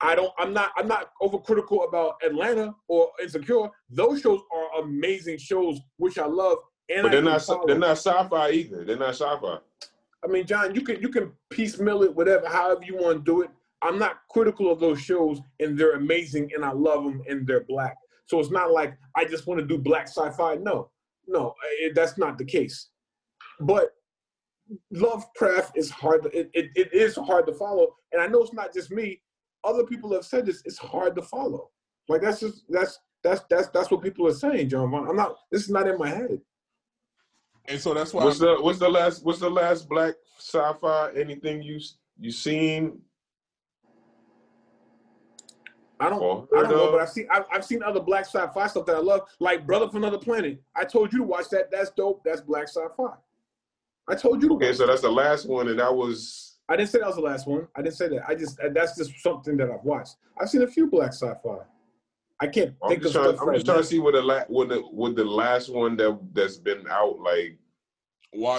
[0.00, 0.32] I don't.
[0.38, 0.72] I'm not.
[0.76, 3.68] I'm not overcritical about Atlanta or Insecure.
[3.88, 6.58] Those shows are amazing shows, which I love.
[6.88, 7.42] And But they're not.
[7.42, 7.66] follow.
[7.66, 8.84] They're not sci-fi either.
[8.84, 9.58] They're not sci-fi.
[10.24, 13.42] I mean, John, you can you can piecemeal it, whatever, however you want to do
[13.42, 13.50] it.
[13.82, 17.64] I'm not critical of those shows, and they're amazing, and I love them, and they're
[17.64, 17.96] black.
[18.26, 20.54] So it's not like I just want to do black sci-fi.
[20.56, 20.90] No,
[21.26, 22.88] no, it, that's not the case.
[23.60, 23.90] But
[24.90, 26.22] Lovecraft is hard.
[26.22, 29.20] To, it, it, it is hard to follow, and I know it's not just me.
[29.62, 30.62] Other people have said this.
[30.64, 31.70] It's hard to follow.
[32.08, 34.90] Like that's just that's that's that's that's what people are saying, John.
[34.90, 35.08] Vaughn.
[35.08, 35.36] I'm not.
[35.50, 36.40] This is not in my head.
[37.66, 41.12] And so that's why What's the What's the last What's the last black sci-fi?
[41.16, 41.80] Anything you
[42.18, 43.00] you seen?
[46.00, 46.20] I don't.
[46.20, 46.92] Or I don't know, of?
[46.92, 49.88] but I've seen I've, I've seen other black sci-fi stuff that I love, like Brother
[49.88, 50.60] from Another Planet.
[50.76, 51.70] I told you to watch that.
[51.70, 52.22] That's dope.
[52.24, 53.14] That's black sci-fi.
[54.08, 54.54] I told you.
[54.54, 57.22] Okay, so that's the last one, and that was I didn't say that was the
[57.22, 57.68] last one.
[57.76, 58.28] I didn't say that.
[58.28, 60.16] I just that's just something that I've watched.
[60.40, 61.58] I've seen a few black sci-fi.
[62.40, 63.34] I can't I'm think just of trying.
[63.34, 65.72] stuff I'm right just trying to see what the la- what the what the last
[65.72, 67.58] one that that's been out like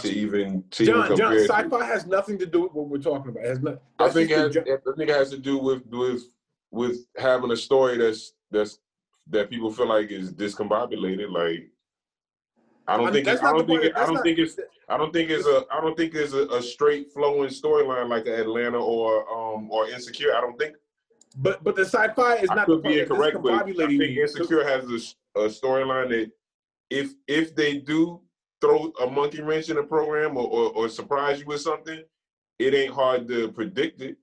[0.01, 3.31] to even to John, even John, sci-fi has nothing to do with what we're talking
[3.31, 3.43] about.
[3.43, 3.81] It has not.
[3.99, 6.23] I think it has, the gen- I think it has to do with with
[6.71, 8.79] with having a story that's that's
[9.27, 11.29] that people feel like is discombobulated.
[11.31, 11.69] Like
[12.87, 14.97] I don't I mean, think I don't think it, I don't not- think it's I
[14.97, 18.77] don't think it's a I don't think it's a, a straight flowing storyline like Atlanta
[18.79, 20.35] or um or Insecure.
[20.35, 20.75] I don't think
[21.37, 24.01] But but the sci-fi is I not the could be incorrect, but I think.
[24.17, 26.31] Insecure has a, a storyline that
[26.91, 28.21] if if they do
[28.61, 32.01] throw a monkey wrench in a program or, or, or surprise you with something,
[32.59, 34.17] it ain't hard to predict it.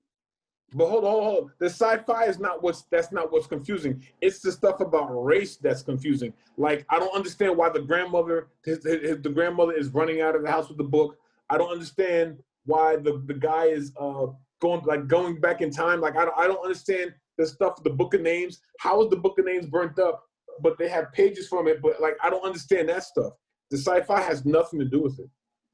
[0.73, 1.51] But hold on, hold on.
[1.59, 4.03] The sci-fi is not what's that's not what's confusing.
[4.21, 6.33] It's the stuff about race that's confusing.
[6.57, 10.43] Like I don't understand why the grandmother, his, his, the grandmother is running out of
[10.43, 11.17] the house with the book.
[11.49, 14.27] I don't understand why the, the guy is uh
[14.59, 16.01] going like going back in time.
[16.01, 17.83] Like I don't I don't understand the stuff.
[17.83, 18.61] The book of names.
[18.79, 20.23] How is the book of names burnt up?
[20.61, 21.81] But they have pages from it.
[21.81, 23.33] But like I don't understand that stuff.
[23.71, 25.29] The sci-fi has nothing to do with it.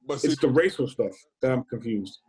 [0.07, 2.19] But see, It's the racial stuff that I'm confused.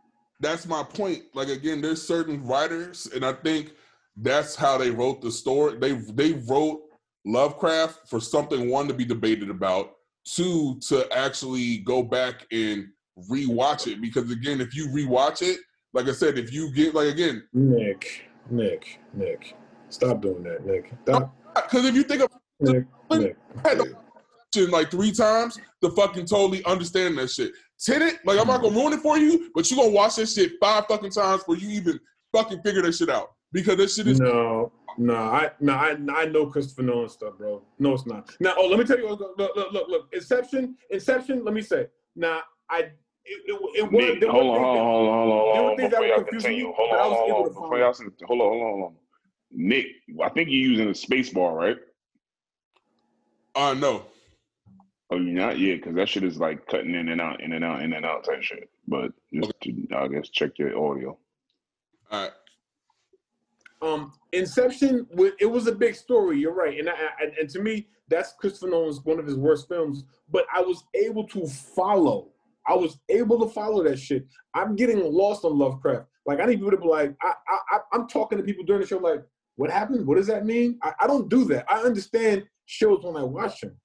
[0.41, 1.23] That's my point.
[1.33, 3.73] Like again, there's certain writers, and I think
[4.17, 5.77] that's how they wrote the story.
[5.77, 6.81] They they wrote
[7.25, 9.93] Lovecraft for something one to be debated about,
[10.25, 12.87] two to actually go back and
[13.29, 14.01] rewatch it.
[14.01, 15.59] Because again, if you rewatch it,
[15.93, 19.55] like I said, if you get like again, Nick, Nick, Nick,
[19.89, 20.91] stop doing that, Nick.
[21.03, 22.29] Stop, because if you think of
[22.59, 23.37] Nick, Nick.
[23.63, 23.97] I had to
[24.55, 27.51] watch it like three times to fucking totally understand that shit.
[27.79, 30.53] Tenet, like I'm not gonna ruin it for you, but you gonna watch that shit
[30.59, 31.99] five fucking times before you even
[32.31, 33.31] fucking figure that shit out.
[33.51, 37.63] Because that shit is No, no, I no, I I know Christopher Nolan stuff, bro.
[37.79, 38.29] No, it's not.
[38.39, 39.09] Now, oh, let me tell you.
[39.09, 39.87] Look, look, look, look.
[39.89, 40.09] look.
[40.13, 41.43] Inception, Inception.
[41.43, 41.87] Let me say.
[42.15, 42.93] Now, I it
[43.25, 43.91] it, it was.
[43.91, 45.89] Nick, there hold were on, things hold on, hold on, there were hold on.
[45.89, 47.47] Before y'all continue, me, hold on, hold on.
[47.47, 48.95] Before y'all, hold on, hold on, hold on.
[49.53, 49.87] Nick,
[50.23, 51.77] I think you're using a space bar, right?
[53.55, 54.03] uh no.
[55.13, 55.59] Oh, not?
[55.59, 58.05] Yeah, because that shit is like cutting in and out, in and out, in and
[58.05, 58.69] out type shit.
[58.87, 61.17] But just to, I guess check your audio.
[62.09, 62.31] All right.
[63.81, 65.07] Um, Inception,
[65.39, 66.39] it was a big story.
[66.39, 69.67] You're right, and I, I- and to me, that's Christopher Nolan's one of his worst
[69.67, 70.03] films.
[70.29, 72.29] But I was able to follow.
[72.67, 74.25] I was able to follow that shit.
[74.53, 76.05] I'm getting lost on Lovecraft.
[76.25, 78.81] Like I need people to be like, I, I, I I'm talking to people during
[78.81, 79.23] the show, like,
[79.55, 80.05] what happened?
[80.05, 80.77] What does that mean?
[80.83, 81.65] I, I don't do that.
[81.69, 83.75] I understand shows when I watch them.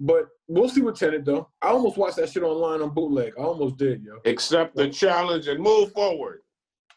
[0.00, 1.48] But we'll see with Tenet though.
[1.62, 3.32] I almost watched that shit online on bootleg.
[3.38, 4.18] I almost did, yo.
[4.24, 6.40] Accept the challenge and move forward.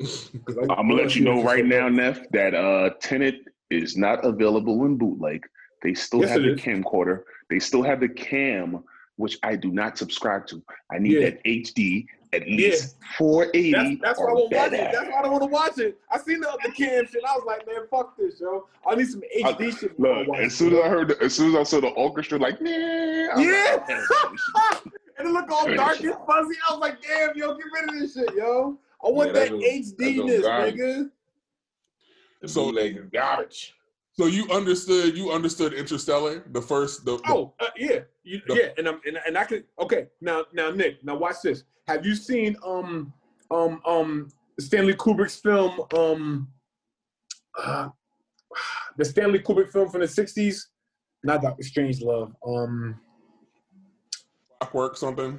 [0.02, 0.06] I-
[0.70, 3.36] I'm gonna let you know right now, Neff, that uh Tenet
[3.70, 5.44] is not available in bootleg.
[5.84, 6.60] They still Yes, have the is.
[6.62, 7.22] camcorder.
[7.50, 8.84] They still have the cam,
[9.18, 10.64] which I do not subscribe to.
[10.92, 11.30] I need Yeah.
[11.30, 14.92] that HD at least 480 That's, that's why I or won't watch it.
[14.92, 16.00] That's why I don't want to watch it.
[16.12, 17.24] I seen the other cam shit.
[17.28, 18.68] I was like, man, fuck this, yo.
[18.86, 19.98] I need some HD shit.
[19.98, 20.80] before Look, as soon as.
[20.84, 23.78] I heard, the, as soon as I saw the orchestra, like, nah, I'm Yeah.
[23.88, 24.02] like, okay.
[25.20, 26.56] and it looked all dark and fuzzy.
[26.70, 28.78] I was like, damn, yo, get rid of this shit, yo.
[29.04, 31.10] I want Yeah, that that's a- that's HDness, nigga.
[32.42, 33.74] The So- bootleg is garbage.
[34.20, 38.70] So you understood you understood Interstellar, the first the, Oh, uh, yeah, you, The- yeah,
[38.78, 39.66] and I'm and, and I could.
[39.80, 41.64] Okay, now now Nick, now watch this.
[41.88, 43.14] Have you seen um
[43.52, 46.48] um um Stanley Kubrick's film um
[47.64, 47.90] uh,
[48.98, 50.62] the Stanley Kubrick film from the '60s?
[51.24, 52.32] Not Doctor Strangelove.
[52.48, 53.00] Um,
[54.60, 55.38] clockwork something.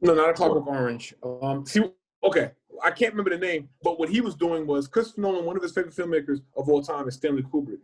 [0.00, 1.14] no, not a Clockwork Orange.
[1.42, 1.82] Um, see,
[2.24, 2.50] okay,
[2.82, 5.62] I can't remember the name, but what he was doing was Christopher Nolan, one of
[5.62, 7.78] his favorite filmmakers of all time, is Stanley Kubrick.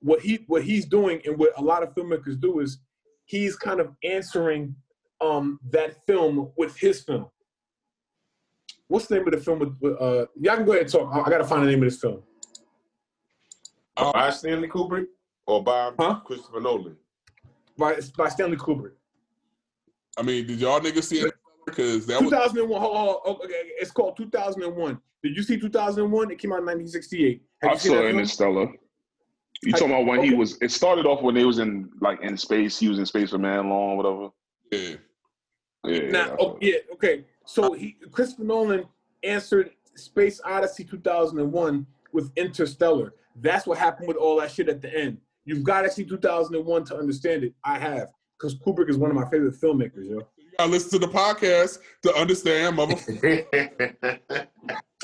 [0.00, 2.78] What he what he's doing and what a lot of filmmakers do is
[3.24, 4.74] he's kind of answering
[5.20, 7.26] um that film with his film.
[8.88, 9.58] What's the name of the film?
[9.58, 11.12] With, with uh, y'all can go ahead and talk.
[11.12, 12.22] I, I gotta find the name of this film.
[13.96, 15.06] Uh, By Stanley Kubrick
[15.46, 16.20] or by Huh?
[16.24, 16.96] Christopher Nolan?
[17.78, 18.92] by by Stanley Kubrick.
[20.18, 21.34] I mean, did y'all niggas see it?
[21.66, 22.80] Because that was 2001.
[22.80, 24.98] Hold, hold, hold, okay, it's called 2001.
[25.22, 26.30] Did you see 2001?
[26.30, 27.42] It came out in 1968.
[27.62, 28.08] Have I you seen saw that?
[28.08, 28.68] Interstellar.
[29.62, 30.58] You talking about when he was?
[30.60, 32.78] It started off when they was in like in space.
[32.78, 34.30] He was in space for man long, whatever.
[34.70, 34.96] yeah.
[35.84, 36.08] Yeah.
[36.10, 37.24] Now, I oh, yeah, okay.
[37.44, 38.84] So he Christopher Nolan
[39.22, 43.14] answered Space Odyssey 2001 with Interstellar.
[43.36, 45.18] That's what happened with all that shit at the end.
[45.44, 47.54] You've got to see 2001 to understand it.
[47.62, 48.08] I have,
[48.38, 50.26] because Kubrick is one of my favorite filmmakers, yo.
[50.58, 54.48] You gotta listen to the podcast to understand, motherfucker.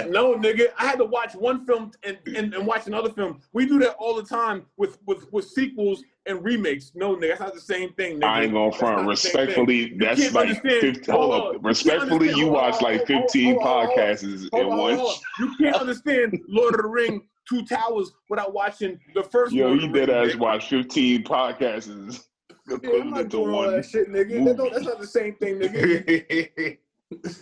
[0.08, 3.42] No, nigga, I had to watch one film and, and, and watch another film.
[3.52, 6.92] We do that all the time with, with, with sequels and remakes.
[6.94, 8.24] No, nigga, that's not the same thing, nigga.
[8.24, 9.02] I ain't gonna That's front.
[9.04, 9.66] not the same thing.
[9.66, 10.94] Respectfully, that's like 15.
[11.14, 11.62] hold Hold up.
[11.62, 13.96] Respectfully, understand- you hold on, watch like on, hold on, 15 hold on, hold on.
[13.96, 15.14] podcasts in one.
[15.38, 19.80] You can't understand Lord of the Ring, Two Towers without watching the first Yo, Lord
[19.80, 22.28] you of the dead ass watch 15 podcasts is
[22.68, 24.44] Yeah, I'm not doing all that shit, nigga.
[24.44, 26.78] That that's not the same thing, nigga.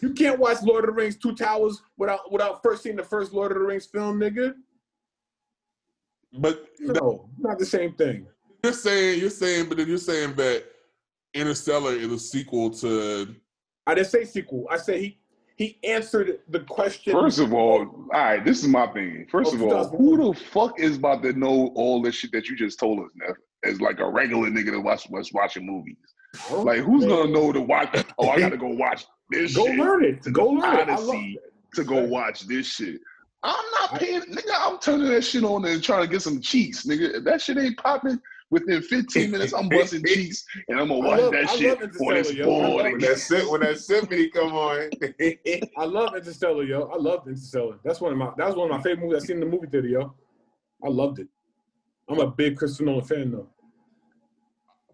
[0.03, 3.33] You can't watch Lord of the Rings, Two Towers without without first seeing the first
[3.33, 4.55] Lord of the Rings film, nigga.
[6.33, 8.27] But No, not the same thing.
[8.64, 10.64] you're saying you're saying, but then you're saying that
[11.35, 13.35] Interstellar is a sequel to.
[13.87, 14.66] I didn't say sequel.
[14.68, 15.21] I said he
[15.57, 17.12] he answered the question.
[17.12, 19.27] First of all, all right, this is my thing.
[19.31, 22.49] First Oh, of all, who the fuck is about to know all this shit that
[22.49, 23.37] you just told us, Neff?
[23.65, 25.97] As like a regular nigga that watch was watching movies.
[26.51, 27.11] Oh, Like, who's man.
[27.17, 28.05] gonna know to watch?
[28.19, 30.23] Oh, I gotta go watch this Go shit learn it.
[30.23, 30.89] to Go go learn it.
[30.89, 31.53] I love Odyssey it.
[31.75, 33.01] to go watch this shit.
[33.43, 34.53] I'm not paying, nigga.
[34.59, 37.15] I'm turning that shit on and trying to get some cheeks, nigga.
[37.17, 41.21] If that shit ain't popping within 15 minutes, I'm busting cheeks and I'm gonna watch
[41.21, 42.45] love- that I shit when it's Interstellar, yo.
[42.45, 42.93] I love boring.
[42.93, 44.91] when that when that symphony come on.
[45.77, 46.83] I love Interstellar, yo.
[46.93, 47.79] I love Interstellar.
[47.85, 49.47] That's one of my that was one of my favorite movies I've seen in the
[49.57, 50.15] movie theater, yo.
[50.85, 51.29] I loved it.
[52.11, 53.49] I'm a big Christopher Nolan fan though.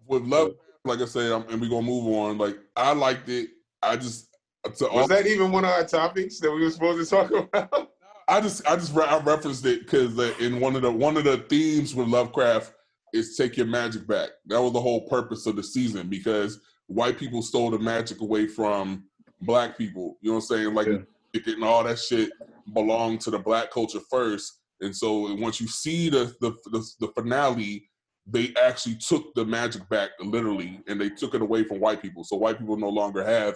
[0.07, 0.53] with love,
[0.85, 2.37] like I said, I'm, and we're gonna move on.
[2.37, 3.49] Like I liked it.
[3.81, 4.29] I just
[4.77, 7.31] to all, Was that even one of our topics that we were supposed to talk
[7.53, 7.91] about?
[8.27, 11.37] I just I just I referenced it because in one of the one of the
[11.49, 12.73] themes with Lovecraft
[13.13, 14.29] is take your magic back.
[14.47, 18.47] That was the whole purpose of the season because white people stole the magic away
[18.47, 19.05] from
[19.41, 20.17] black people.
[20.21, 20.73] You know what I'm saying?
[20.73, 21.53] Like Yeah.
[21.53, 22.31] and all that shit
[22.73, 24.59] belonged to the black culture first.
[24.81, 27.89] And so once you see the the the, the finale,
[28.25, 32.23] they actually took the magic back literally, and they took it away from white people.
[32.23, 33.55] So white people no longer have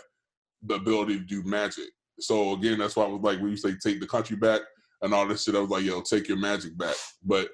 [0.64, 1.86] the ability to do magic.
[2.20, 4.62] So again, that's why I was like, when you say take the country back
[5.02, 6.96] and all this shit, I was like, yo, take your magic back.
[7.24, 7.50] But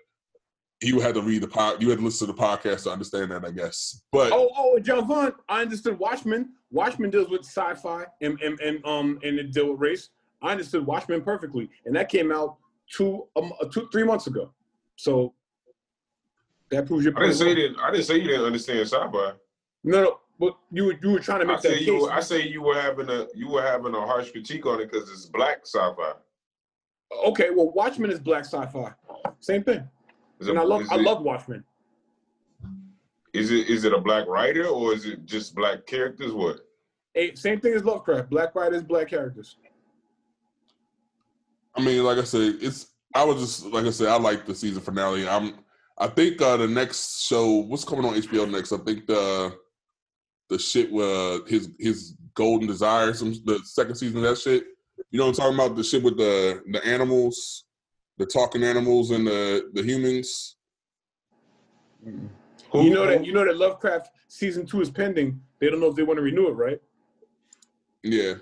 [0.81, 3.31] you had to read the pod, you had to listen to the podcast to understand
[3.31, 4.01] that, I guess.
[4.11, 6.49] But Oh, oh, Vaughn, I understood Watchmen.
[6.69, 10.09] Watchmen deals with sci-fi and and, and um and it deal with race.
[10.41, 12.57] I understood Watchmen perfectly, and that came out
[12.91, 14.51] two um uh, two three months ago.
[14.95, 15.33] So
[16.71, 17.75] That proves your I didn't say that.
[17.81, 19.33] I didn't say you didn't understand sci-fi.
[19.83, 21.99] No, no, but you were you were trying to I make that say you.
[21.99, 22.09] case.
[22.11, 25.09] I say you were having a you were having a harsh critique on it because
[25.09, 26.13] it's black sci-fi.
[27.25, 28.91] Okay, well, Watchmen is black sci-fi.
[29.39, 29.87] Same thing.
[30.39, 31.63] Is And it- I love I it- love Watchmen.
[33.33, 36.33] Is it is it a black writer or is it just black characters?
[36.33, 36.61] What?
[37.13, 38.29] Hey, same thing as Lovecraft.
[38.29, 39.57] Black writers, black characters.
[41.77, 42.87] I mean, like I said, it's.
[43.15, 45.27] I was just like I said, I like the season finale.
[45.27, 45.59] I'm.
[45.99, 48.71] I think uh the next show, what's coming on HBO next?
[48.71, 49.55] I think the
[50.49, 54.65] the shit with his his Golden Desire, some the second season of that shit.
[55.11, 55.75] You know what I'm talking about?
[55.75, 57.65] The shit with the the animals,
[58.17, 60.55] the talking animals and the the humans.
[62.71, 65.41] Who- you know that you know that Lovecraft season two is pending.
[65.59, 66.81] They don't know if they want to renew it, right?
[68.03, 68.35] Yeah,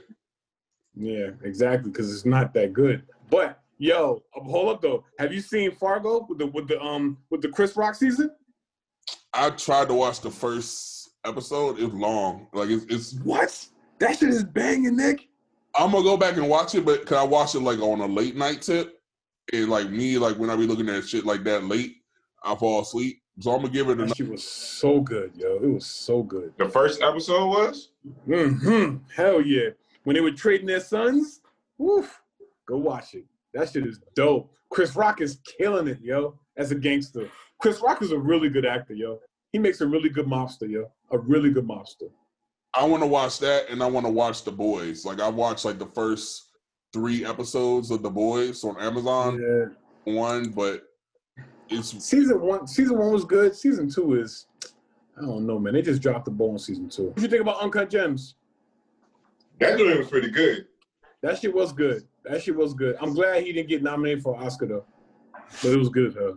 [0.96, 3.04] Yeah, exactly, because it's not that good.
[3.30, 5.04] But yo, uh, hold up though.
[5.20, 8.32] Have you seen Fargo with the with the um with the Chris Rock season?
[9.34, 11.80] I tried to watch the first episode.
[11.80, 12.48] It was long.
[12.54, 13.68] Like it's, it's What?
[14.00, 15.28] That shit is banging, Nick.
[15.76, 18.06] I'm gonna go back and watch it, but can I watch it like on a
[18.06, 19.00] late night tip?
[19.54, 21.98] And like me, like when I be looking at shit like that late,
[22.44, 23.22] I fall asleep.
[23.42, 24.16] So I'm gonna give it That another.
[24.16, 25.56] shit was so good, yo.
[25.58, 26.54] It was so good.
[26.58, 27.90] The first episode was.
[28.26, 29.70] hmm Hell yeah.
[30.06, 31.42] When they were trading their sons,
[31.78, 32.22] woof.
[32.68, 33.26] Go watch it.
[33.54, 34.52] That shit is dope.
[34.70, 37.30] Chris Rock is killing it, yo, as a gangster.
[37.62, 39.20] Chris Rock is a really good actor, yo.
[39.52, 40.92] He makes a really good mobster, yo.
[41.12, 42.10] A really good mobster.
[42.74, 45.06] I want to watch that, and I want to watch The Boys.
[45.06, 46.50] Like I watched like the first
[46.92, 49.40] three episodes of The Boys on Amazon
[50.06, 50.14] Yeah.
[50.14, 50.84] one, but
[51.70, 53.56] it's Season one, season one was good.
[53.56, 54.48] Season two is,
[55.18, 55.74] I don't know, man.
[55.74, 57.06] They just dropped the ball in season two.
[57.06, 58.36] What do you think about Uncut Gems?
[59.60, 60.68] That joint was pretty good.
[61.22, 62.06] That shit was good.
[62.30, 62.96] That shit was good.
[63.02, 64.86] I'm glad he didn't get nominated for an Oscar though.
[65.62, 66.34] But it was good, huh?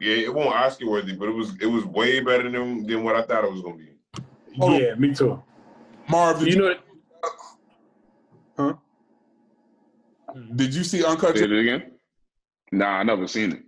[0.00, 3.16] Yeah, it wasn't Oscar worthy, but it was it was way better than than what
[3.16, 3.92] I thought it was gonna be.
[4.60, 4.78] Oh.
[4.78, 5.42] Yeah, me too.
[6.08, 6.38] Marv.
[6.40, 6.74] Did You you, know,
[8.56, 8.74] huh?
[10.56, 11.34] did you see Uncut?
[11.36, 11.52] Say Gems?
[11.52, 11.92] it again.
[12.72, 13.62] Nah, I never seen it.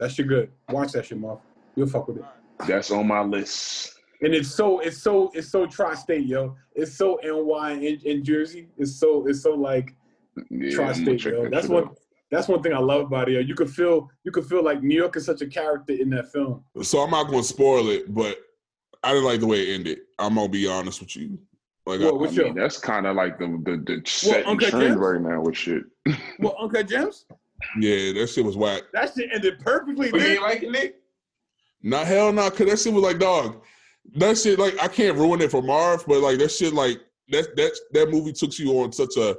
[0.00, 0.50] That shit good.
[0.70, 1.38] Watch that shit, Marv.
[1.76, 2.24] You'll fuck with it.
[2.66, 3.94] That's on my list.
[4.20, 6.56] And it's so it's so it's so tri-state, yo.
[6.74, 8.68] It's so NY in, in Jersey.
[8.76, 9.94] It's so it's so like
[10.50, 11.48] Yeah, tri-state, yo.
[11.48, 11.90] That's one
[12.30, 13.40] that's one thing I love about it, yo.
[13.40, 16.30] You could feel you could feel like New York is such a character in that
[16.32, 16.64] film.
[16.82, 18.38] So I'm not going to spoil it, but
[19.02, 19.98] I didn't like the way it ended.
[20.18, 21.38] I'm gonna be honest with you.
[21.86, 24.60] Like, Well, I, I your mean, that's kind of like the the, the set trend
[24.60, 24.96] Gems?
[24.96, 25.84] right now with shit.
[26.38, 27.24] well, Uncut Gems?
[27.80, 28.82] yeah, that shit was whack.
[28.92, 31.00] That shit ended perfectly, But you liking it?
[31.82, 33.62] Not hell, not cause that shit was like dog.
[34.16, 36.98] That shit like I can't ruin it for Marv, but like that shit like
[37.30, 39.36] that that that movie took you on such a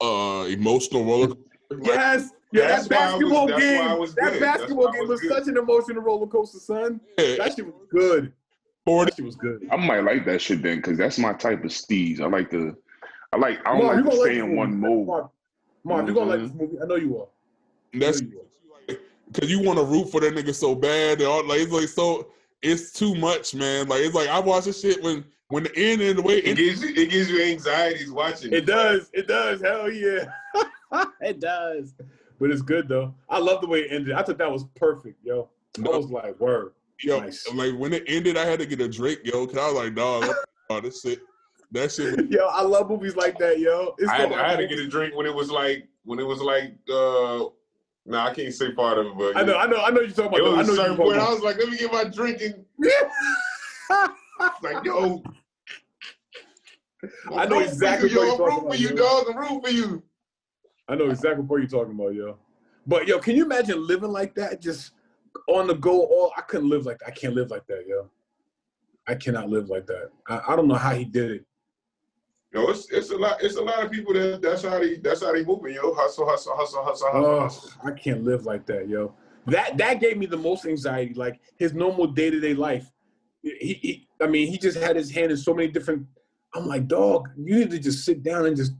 [0.00, 1.28] uh emotional roller.
[1.28, 1.44] coaster.
[1.82, 2.30] Yes.
[2.52, 3.98] Yeah, That's that why I was- basketball game.
[3.98, 4.40] Was That good.
[4.40, 7.00] Basketball game was was such an emotional roller coaster, son.
[7.18, 8.32] yeah, That shit was good.
[8.84, 9.66] 40 That shit was good.
[9.70, 12.20] I might like that shit then, because that's my type of steez.
[12.20, 12.76] I like the,
[13.32, 14.86] I like I don't Mark, you like to gonna stay in one movie.
[14.86, 15.06] mode.
[15.08, 15.30] Mark,
[15.84, 16.42] Mark you gonna like Mhm.
[16.44, 16.76] this movie?
[16.80, 17.26] I know you are.
[17.94, 18.98] that's I you
[19.32, 21.18] because you want to root for that nigga so bad.
[21.18, 22.28] And all, like it's like so
[22.62, 23.88] it's too much, man.
[23.88, 26.46] Like it's like I watch this shit when when the end and the way It
[26.46, 28.52] it, gives you it gives you anxieties watching.
[28.52, 29.10] It does.
[29.12, 29.60] It does.
[29.60, 30.26] Hell yeah.
[31.20, 31.94] it does.
[32.40, 33.14] But it's good though.
[33.28, 34.14] I love the way it ended.
[34.14, 35.48] I thought that was perfect, yo.
[35.78, 36.72] I was like, word.
[37.02, 37.46] yo Nice.
[37.54, 39.46] like when it ended, I had to get a drink, yo.
[39.46, 40.24] Cause I was like, dog,
[40.70, 41.20] oh, this shit,
[41.72, 42.30] that shit.
[42.30, 43.94] Yo, I love movies like that, yo.
[43.98, 46.26] It's I had, I had to get a drink when it was like when it
[46.26, 47.44] was like uh
[48.06, 50.10] nah I can't say part of it, but I know, I know, I know you're
[50.10, 50.56] talking It about.
[50.58, 51.18] was I know certain you're point.
[51.20, 52.64] I was like, let me get my drink and
[53.90, 54.10] about.
[54.62, 55.22] Like, yo.
[57.34, 59.26] I know exactly you, what you're talking for you, about, dog.
[59.30, 60.02] I'm rooting for you.
[60.88, 62.38] I know exactly what you're talking about, yo.
[62.86, 64.60] But yo, can you imagine living like that?
[64.60, 64.92] Just
[65.48, 66.04] on the go.
[66.04, 67.08] All I couldn't live like that.
[67.08, 68.08] I can't live like that, yo.
[69.06, 70.10] I cannot live like that.
[70.28, 71.44] I, I don't know how he did it.
[72.52, 73.42] Yo, it's it's a lot.
[73.42, 75.74] It's a lot of people that that's how they that's how they moving.
[75.74, 77.26] Yo, hustle, hustle, hustle, hustle, hustle.
[77.26, 77.70] Oh, hustle.
[77.84, 79.14] I can't live like that, yo.
[79.46, 81.14] That that gave me the most anxiety.
[81.14, 82.90] Like his normal day to day life.
[83.42, 86.06] He, he, I mean, he just had his hand in so many different.
[86.54, 88.72] I'm like, dog, you need to just sit down and just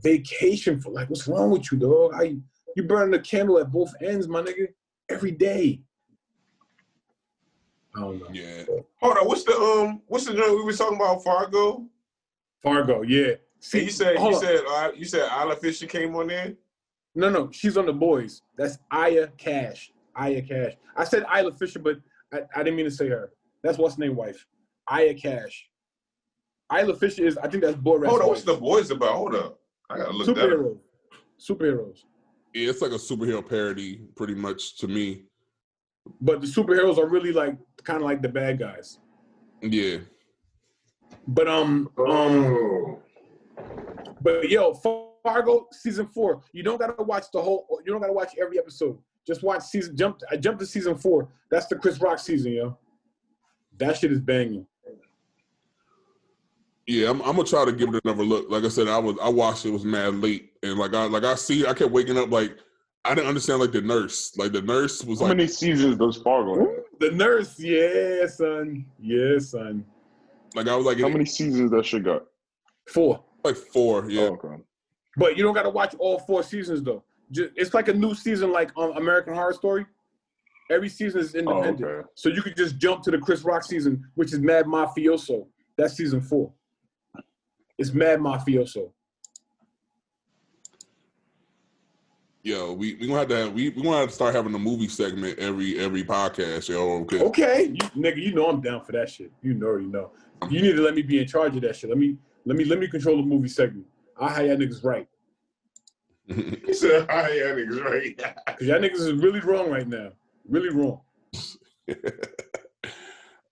[0.00, 2.12] vacation for like, what's wrong with you, dog?
[2.14, 2.36] I
[2.76, 4.68] you burning the candle at both ends, my nigga,
[5.08, 5.80] every day.
[7.96, 8.26] I don't know.
[8.32, 8.64] Yeah,
[9.00, 11.22] Hold on, what's the um what's the joint we were talking about?
[11.22, 11.86] Fargo.
[12.62, 13.34] Fargo, yeah.
[13.72, 14.42] And you said hold you on.
[14.42, 16.54] said uh, you said Isla Fisher came on there.
[17.14, 18.42] No, no, she's on the boys.
[18.58, 19.92] That's Aya Cash.
[20.16, 20.72] Aya Cash.
[20.96, 21.98] I said Isla Fisher, but
[22.32, 23.30] I, I didn't mean to say her.
[23.64, 24.46] That's what's name wife.
[24.88, 25.68] Aya Cash.
[26.72, 29.14] Isla Fisher is, I think that's Boy Hold on, what's the boys about?
[29.14, 29.58] Hold up,
[29.90, 30.50] I gotta look that up.
[30.50, 30.78] Superheroes.
[31.40, 31.98] Superheroes.
[32.54, 35.24] yeah, it's like a superhero parody, pretty much to me.
[36.20, 38.98] but the superheroes are really like kind of like the bad guys.
[39.62, 39.98] Yeah.
[41.26, 42.98] But um um
[44.20, 44.74] but yo,
[45.22, 46.42] Fargo season four.
[46.52, 47.66] You don't gotta watch the whole.
[47.84, 48.98] You don't gotta watch every episode.
[49.26, 49.96] Just watch season.
[49.96, 50.20] Jump.
[50.30, 51.28] I jumped to season four.
[51.50, 52.78] That's the Chris Rock season, yo.
[53.78, 54.66] That shit is banging.
[56.86, 58.50] Yeah, I'm, I'm gonna try to give it another look.
[58.50, 61.06] Like I said, I was I watched it, it was mad late, and like I
[61.06, 62.58] like I see, I kept waking up like
[63.06, 65.96] I didn't understand like the nurse, like the nurse was like How like many seasons
[65.96, 66.84] does Fargo have?
[67.00, 69.84] The nurse, yeah, son, yeah, son.
[70.54, 72.24] like I was like How many seasons that shit got?
[72.88, 73.24] Four.
[73.44, 74.22] like four, yeah.
[74.22, 74.62] Oh, okay.
[75.16, 77.02] But you don't gotta watch all four seasons though.
[77.30, 79.86] Just, it's like a new season, like um, American Horror Story.
[80.70, 82.08] Every season is Oh, independent, okay.
[82.14, 85.46] so you could just jump to the Chris Rock season, which is Mad Mafioso.
[85.76, 86.52] That's season four.
[87.76, 88.90] It's Mad Mafioso.
[92.42, 94.58] Yo, we we gonna have to have, we we gonna have to start having a
[94.58, 97.06] movie segment every every podcast, yo.
[97.28, 99.32] Okay, you, nigga, you know I'm down for that shit.
[99.42, 100.12] You know, you know.
[100.50, 101.88] You need to let me be in charge of that shit.
[101.88, 103.86] Let me, let me, let me control the movie segment.
[104.20, 105.08] I how y'all niggas right,
[106.66, 108.18] He said, "Hi, yeah, niggas, right?"
[108.58, 110.10] cause y'all niggas is really wrong right now.
[110.48, 111.00] Really wrong.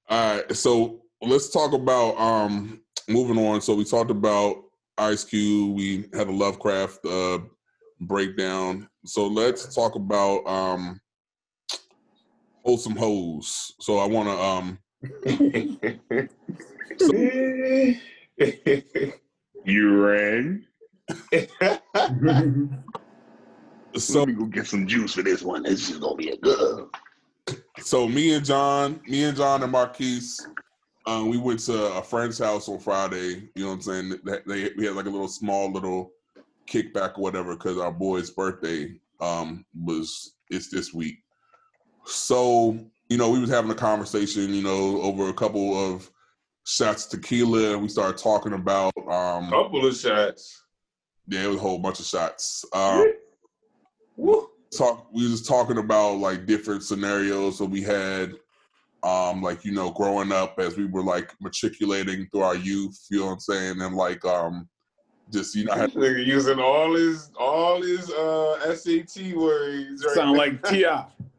[0.08, 3.60] All right, so let's talk about um moving on.
[3.60, 4.64] So we talked about
[4.98, 5.76] Ice Cube.
[5.76, 7.38] We had a Lovecraft uh
[8.00, 8.88] breakdown.
[9.04, 11.00] So let's talk about um
[12.64, 13.72] wholesome hoes.
[13.80, 14.78] So I want to um
[19.64, 20.66] You rang.
[23.96, 25.62] So Let me go get some juice for this one.
[25.64, 26.88] This is gonna be a good.
[27.78, 30.46] so me and John, me and John and Marquise,
[31.06, 33.48] um, we went to a friend's house on Friday.
[33.54, 34.14] You know what I'm saying?
[34.24, 36.12] They, they we had like a little small little
[36.68, 41.16] kickback or whatever because our boy's birthday um was it's this week.
[42.04, 42.78] So
[43.08, 44.54] you know we was having a conversation.
[44.54, 46.10] You know over a couple of
[46.64, 50.62] shots of tequila, we started talking about um Couple of shots.
[51.26, 52.64] yeah, it was a whole bunch of shots.
[52.72, 53.12] Um,
[54.22, 54.48] Woo.
[54.76, 58.34] talk we was talking about like different scenarios so we had
[59.02, 63.18] um like you know growing up as we were like matriculating through our youth you
[63.18, 64.68] know what i'm saying and like um
[65.32, 70.04] just you know I had, This using all his all his uh SAT words.
[70.04, 70.38] Right sound now.
[70.38, 70.84] like Ti.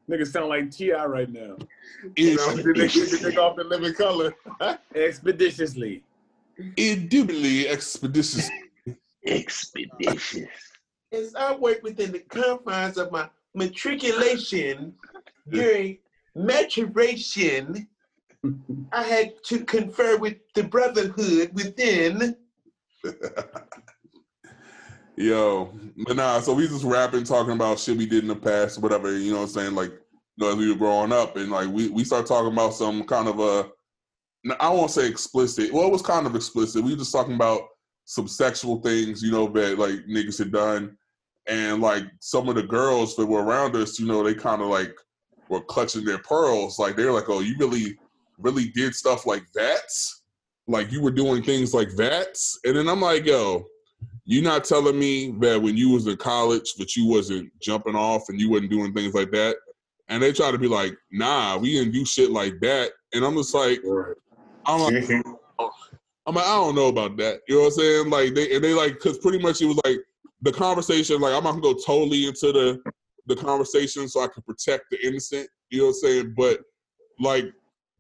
[0.10, 1.06] Nigga sound like T.I.
[1.06, 1.56] right now.
[2.18, 4.34] You know, did they kick the off in living color?
[4.96, 6.04] Expeditiously.
[6.76, 8.50] indubitably expeditious
[9.26, 10.50] Expeditious.
[11.14, 14.96] As I work within the confines of my matriculation
[15.50, 16.00] during
[16.36, 17.88] maturation,
[18.92, 22.36] I had to confer with the brotherhood within.
[25.16, 25.72] yo
[26.08, 29.16] but nah so we just rapping talking about shit we did in the past whatever
[29.16, 30.00] you know what i'm saying like you
[30.38, 33.28] know as we were growing up and like we we start talking about some kind
[33.28, 33.70] of a
[34.60, 35.72] I won't say explicit.
[35.72, 36.84] Well, it was kind of explicit.
[36.84, 37.62] We were just talking about
[38.06, 40.98] some sexual things, you know, that like niggas had done,
[41.48, 44.68] and like some of the girls that were around us, you know, they kind of
[44.68, 44.96] like
[45.50, 46.80] were clutching their pearls.
[46.80, 47.98] Like they're like, "Oh, you really,
[48.38, 49.92] really did stuff like that?
[50.68, 53.66] Like you were doing things like that?" And then I'm like, "Yo,
[54.26, 58.30] you not telling me that when you was in college that you wasn't jumping off
[58.30, 59.58] and you wasn't doing things like that?"
[60.10, 63.36] And they try to be like, "Nah, we didn't do shit like that." And I'm
[63.36, 63.80] just like,
[64.66, 65.10] I'm like,
[66.26, 67.42] I'm like, I don't know about that.
[67.48, 68.10] You know what I'm saying?
[68.10, 69.98] Like they and they like because pretty much it was like
[70.44, 71.20] the conversation.
[71.20, 72.80] Like I'm not gonna go totally into the
[73.26, 75.50] the conversation so I can protect the innocent.
[75.70, 76.34] You know what I'm saying?
[76.38, 76.60] But
[77.20, 77.46] like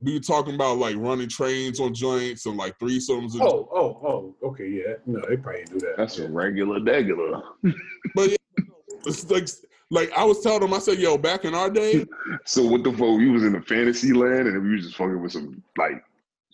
[0.01, 3.33] we were talking about like running trains on joints and like threesomes.
[3.33, 4.47] And, Oh, oh, oh.
[4.49, 4.95] Okay, yeah.
[5.05, 5.95] No, they probably do that.
[5.97, 7.41] That's a regular degular.
[8.15, 8.63] But yeah,
[9.05, 9.47] it's like
[9.89, 12.05] like I was telling them, I said, yo, back in our day,
[12.45, 13.17] So what the fuck?
[13.17, 16.03] We was in the fantasy land and we was just fucking with some like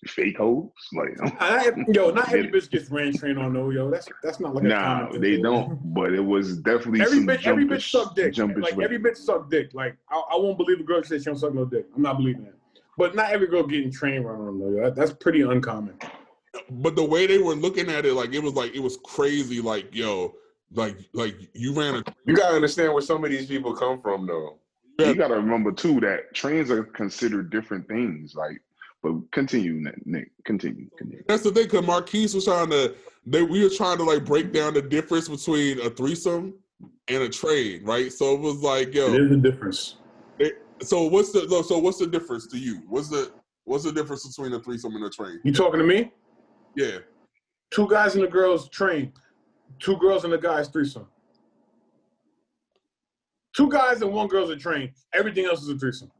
[0.08, 0.70] fake hoes.
[0.94, 3.90] Like I, yo, not every bitch gets ran train on no yo.
[3.90, 5.22] That's that's not like a nah, thing.
[5.22, 5.94] they don't.
[5.94, 8.34] But it was definitely Every some bitch, every bitch jumpish- suck dick.
[8.34, 8.86] jumpish Like way.
[8.86, 9.74] every bitch suck dick.
[9.74, 11.86] Like I, I won't believe a girl says she don't suck no dick.
[11.96, 12.54] I'm not believing that.
[12.98, 14.84] But not every girl getting trained run on no yo.
[14.86, 15.96] That, that's pretty uncommon.
[16.70, 19.62] but the way they were looking at it, like it was like it was crazy.
[19.62, 20.36] Like yo,
[20.74, 24.28] like like you ran a You gotta understand where some of these people come from,
[24.28, 24.60] though.
[25.00, 28.36] You gotta remember too that trains are considered different things.
[28.36, 28.62] Like,
[29.02, 30.06] but continue, Nick.
[30.06, 30.32] Nick.
[30.46, 30.90] Continue.
[30.98, 31.24] continue.
[31.28, 32.96] That's the thing, because Marquise was trying to.
[33.26, 36.56] They, we were trying to like break down the difference between a threesome
[37.08, 38.12] and a trade, right?
[38.12, 39.12] So it was like, yo.
[39.12, 39.98] There's a difference.
[40.82, 42.82] So what's the so what's the difference to you?
[42.88, 43.34] What's the
[43.66, 45.40] what's the difference between a threesome and a trade?
[45.44, 46.12] You talking to me?
[46.76, 47.00] Yeah.
[47.72, 49.12] Two guys and a girl's train.
[49.80, 51.08] Two girls and a guy's threesome.
[53.56, 54.94] Two guys and one girl's a train.
[55.14, 56.12] Everything else is a threesome.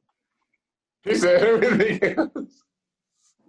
[1.04, 2.64] He said everything else.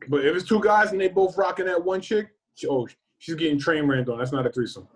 [0.09, 2.89] But if it's two guys and they both rocking that one chick, she- oh,
[3.19, 4.19] she's getting train ran on.
[4.19, 4.89] That's not a threesome.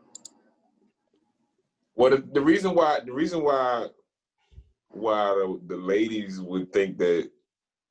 [1.96, 3.86] Well, the, the reason why the reason why
[4.88, 7.30] why the, the ladies would think that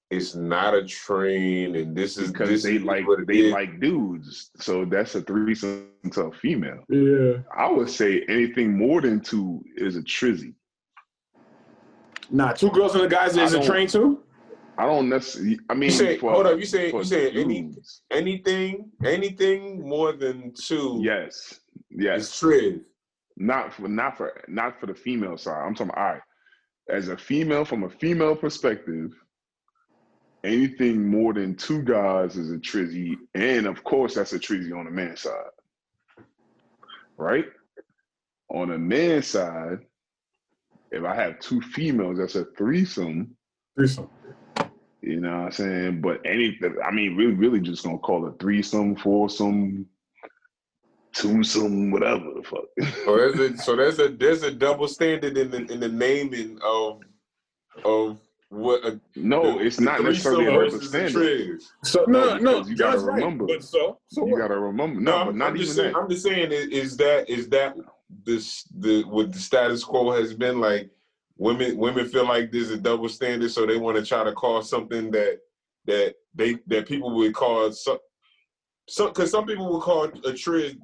[0.09, 3.51] it's not a train and this is because this they is like what they is.
[3.53, 4.51] like dudes.
[4.57, 6.83] So that's a threesome to a female.
[6.89, 7.37] Yeah.
[7.57, 10.53] I would say anything more than two is a trizzy.
[12.29, 14.23] Nah, two girls and a guy is a train too.
[14.77, 15.59] I don't necessarily.
[15.69, 17.73] I mean, You say for- hold up, you say you say any
[18.09, 21.59] anything anything more than two Yes,
[21.91, 22.39] is yes.
[22.41, 22.81] triz.
[23.37, 25.63] Not for not for not for the female side.
[25.65, 25.93] I'm talking.
[25.95, 26.21] All right,
[26.89, 29.11] as a female, from a female perspective,
[30.43, 34.85] anything more than two guys is a trizzy, and of course, that's a trizzy on
[34.85, 35.51] the man side,
[37.17, 37.45] right?
[38.49, 39.79] On the man side,
[40.91, 43.35] if I have two females, that's a threesome.
[43.75, 44.09] Threesome.
[45.03, 46.01] You know what I'm saying?
[46.01, 49.85] But anything, I mean, really, really just gonna call it threesome, foursome,
[51.13, 52.63] twosome, whatever the fuck.
[53.03, 56.57] So there's a so there's a there's a double standard in the in the naming
[56.63, 57.01] of
[57.83, 61.61] of what a no, the- it's the not necessarily a double standard.
[61.83, 63.15] So No, no, no, you gotta John's right.
[63.15, 63.45] remember.
[63.47, 64.39] But so, so You what?
[64.39, 65.01] gotta remember.
[65.01, 65.93] No, No, I'm, but not I'm just even saying.
[65.93, 65.99] that.
[65.99, 66.51] I'm just saying.
[66.53, 67.75] Is, is that is that
[68.25, 70.89] this the what the status quo has been like?
[71.37, 74.61] Women women feel like there's a double standard, so they want to try to call
[74.61, 75.39] something that
[75.85, 77.97] that they that people would call some
[78.87, 80.77] some because some people would call a triz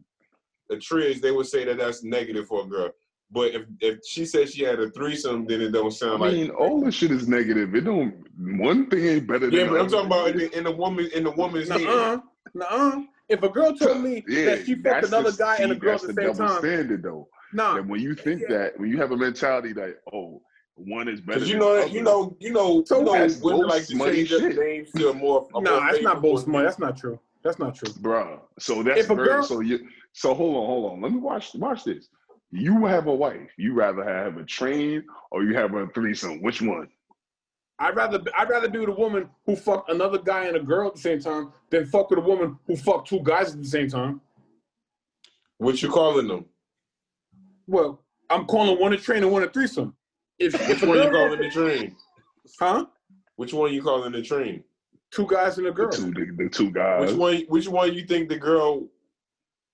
[0.72, 1.22] a triz.
[1.22, 2.92] They would say that that's negative for a girl.
[3.32, 6.34] But if if she says she had a threesome, then it don't I sound like.
[6.34, 7.76] mean, all this shit is negative.
[7.76, 8.26] It don't.
[8.60, 9.54] One thing ain't better than.
[9.54, 12.22] Yeah, but I'm talking about in the, in the woman in the woman's head.
[12.56, 13.02] Nuh-uh.
[13.30, 13.38] Nuh-uh.
[13.38, 15.96] If a girl told me Yeah, that she fucked another the- guy and a girl
[15.96, 17.28] at that's the same double time, standard though.
[17.54, 17.78] nah.
[17.78, 18.58] And when you think Yeah.
[18.58, 20.42] that, when you have a mentality that oh,
[20.76, 21.40] one is better.
[21.40, 23.68] Because you than know the that you know you know So you know that's women
[23.68, 24.58] like to smutty change up shit.
[24.58, 25.48] names to more.
[25.54, 26.66] A Nah, more that's not favorable both smart.
[26.66, 27.20] That's not true.
[27.44, 27.90] That's not true.
[28.02, 28.40] bruh.
[28.60, 29.80] So that's If a very, girl- so you
[30.14, 31.02] so hold on, hold on.
[31.02, 32.08] Let me watch watch this.
[32.52, 33.52] You have a wife.
[33.58, 36.42] You rather have a train or you have a threesome.
[36.42, 36.88] Which one?
[37.80, 40.90] I'd rather I'd rather be with a woman who fucked another guy and a girl
[40.90, 43.68] at the same time than fuck with a woman who fucked two guys at the
[43.68, 44.20] same time.
[45.58, 46.46] What you calling them?
[47.68, 49.96] Well, I'm calling one a train and one a threesome.
[50.38, 51.96] If, if Which a one you girl, calling the train?
[52.60, 52.86] huh?
[53.36, 54.64] Which one you calling the train?
[55.12, 55.92] Two guys and a The girl.
[55.92, 57.10] two, the, the two guys.
[57.12, 57.36] Which one?
[57.48, 58.88] Which one you think the girl?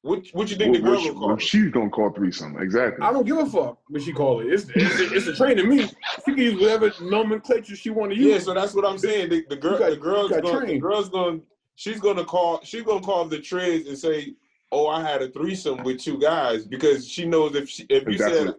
[0.06, 1.38] What What you think What- the girl which- will call?
[1.38, 2.60] she's gonna call threesome.
[2.60, 3.04] Exactly.
[3.04, 4.54] I don't give a fuck what she call it.
[4.54, 5.80] It's it's, it's a train to me.
[5.88, 8.28] She can use whatever nomenclature she want to use.
[8.28, 9.30] Yeah, so that's what I'm saying.
[9.30, 11.42] The, the girl, got- the girl's you got going, the girl's going,
[11.74, 14.36] she's going to call, she's going to call the trades and say,
[14.72, 18.20] "Oh, I had a threesome with two guys," because she knows if she, if you
[18.20, 18.54] That's said,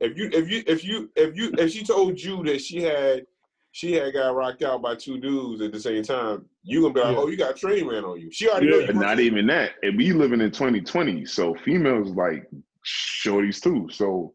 [0.00, 3.24] if you, if you, if you, if you, if she told you that she had,
[3.74, 7.00] she had got rocked out by two dudes at the same time, you gonna be
[7.00, 7.18] like, Yeah.
[7.18, 8.92] "Oh, you got a train ran on you." She already Yeah.
[8.92, 9.72] not even that.
[9.82, 12.48] And we living in 2020, so females like
[12.86, 13.88] shorties too.
[13.90, 14.32] So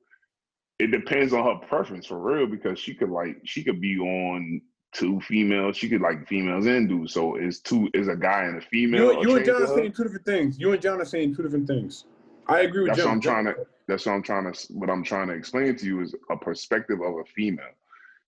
[0.78, 4.62] it depends on her preference for real because she could like she could be on
[4.92, 5.78] two females.
[5.78, 7.14] She could like females and dudes.
[7.14, 9.14] So it's two is a guy and a female.
[9.24, 10.60] you, you and John are saying two different things.
[10.60, 12.04] You and John are saying two different things.
[12.48, 13.08] I agree with That's John.
[13.08, 13.56] what I'm trying to.
[13.88, 14.74] That's what I'm trying to.
[14.74, 17.72] What I'm trying to explain to you is a perspective of a female.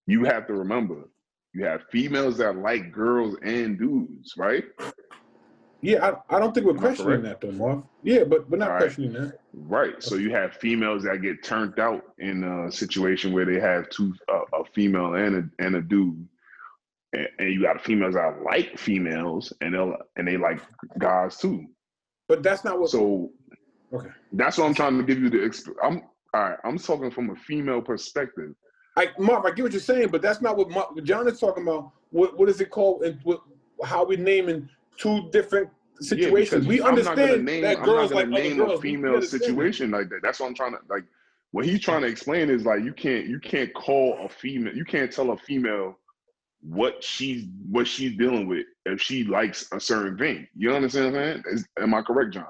[0.08, 1.10] You have to remember,
[1.54, 4.64] you have females that like girls and dudes, right?
[5.82, 7.84] Yeah, I, I don't think we're questioning that though, Marv.
[8.04, 8.82] Yeah, but we're not right.
[8.82, 9.40] questioning that.
[9.54, 10.02] Right.
[10.02, 14.14] So you have females that get turned out in a situation where they have two
[14.32, 16.28] uh, a female and a and a dude,
[17.14, 20.62] and, and you got females that like females and they and they like
[21.00, 21.66] guys too.
[22.28, 22.90] But that's not what.
[22.90, 23.32] So
[23.94, 24.08] Okay.
[24.32, 25.40] that's what I'm trying to give you the.
[25.40, 26.04] Exp- I'm
[26.34, 26.58] all right.
[26.64, 28.54] I'm talking from a female perspective.
[28.98, 31.40] I, Marv, I get what you're saying, but that's not what, Mar- what John is
[31.40, 31.92] talking about.
[32.10, 33.04] What what is it called?
[33.04, 33.42] And what,
[33.84, 35.70] how we naming two different
[36.02, 36.66] situations?
[36.66, 38.80] because we I'm not gonna understand name, that I'm girls not like gonna other girls.
[38.80, 40.20] a female situation like that.
[40.22, 41.06] That's what I'm trying to like.
[41.52, 44.86] What he's trying to explain is like you can't you can't call a female you
[44.86, 45.98] can't tell a female
[46.62, 50.48] what she's what she's dealing with if she likes a certain thing.
[50.56, 51.44] You understand what I'm saying?
[51.52, 52.46] Is, am I correct, John?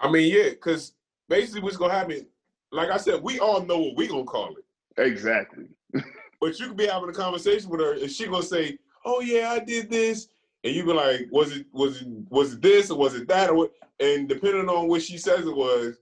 [0.00, 0.94] I mean, yeah, because
[1.28, 2.26] basically what's gonna happen,
[2.72, 5.00] like I said, we all know what we gonna call it.
[5.00, 5.66] Exactly.
[6.40, 9.52] But you could be having a conversation with her, and she gonna say, "Oh yeah,
[9.52, 10.26] I did this,"
[10.64, 13.50] and you be like, "Was it was it was it this or was it that
[13.50, 15.98] or what?" And depending on what she says it was,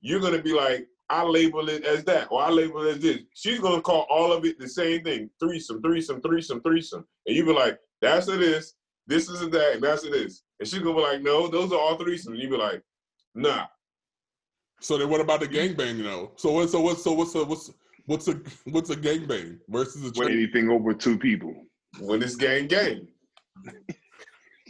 [0.00, 3.18] you're gonna be like, "I label it as that," or "I label it as this."
[3.34, 7.44] She's gonna call all of it the same thing: threesome, threesome, threesome, threesome, and you
[7.44, 8.72] be like, "That's a this,
[9.06, 11.70] this is a that, and that's a this," and she's gonna be like, "No, those
[11.70, 12.82] are all threesomes." And you be like,
[13.34, 13.66] "Nah."
[14.82, 15.80] So then, what about the mm-hmm.
[15.80, 16.32] gangbang though?
[16.36, 16.68] So what?
[16.68, 16.98] So what?
[16.98, 17.70] So what's the what's
[18.06, 20.32] What's a what's a gangbang versus a With train?
[20.32, 21.54] anything over two people.
[22.00, 23.08] When it's gang gang.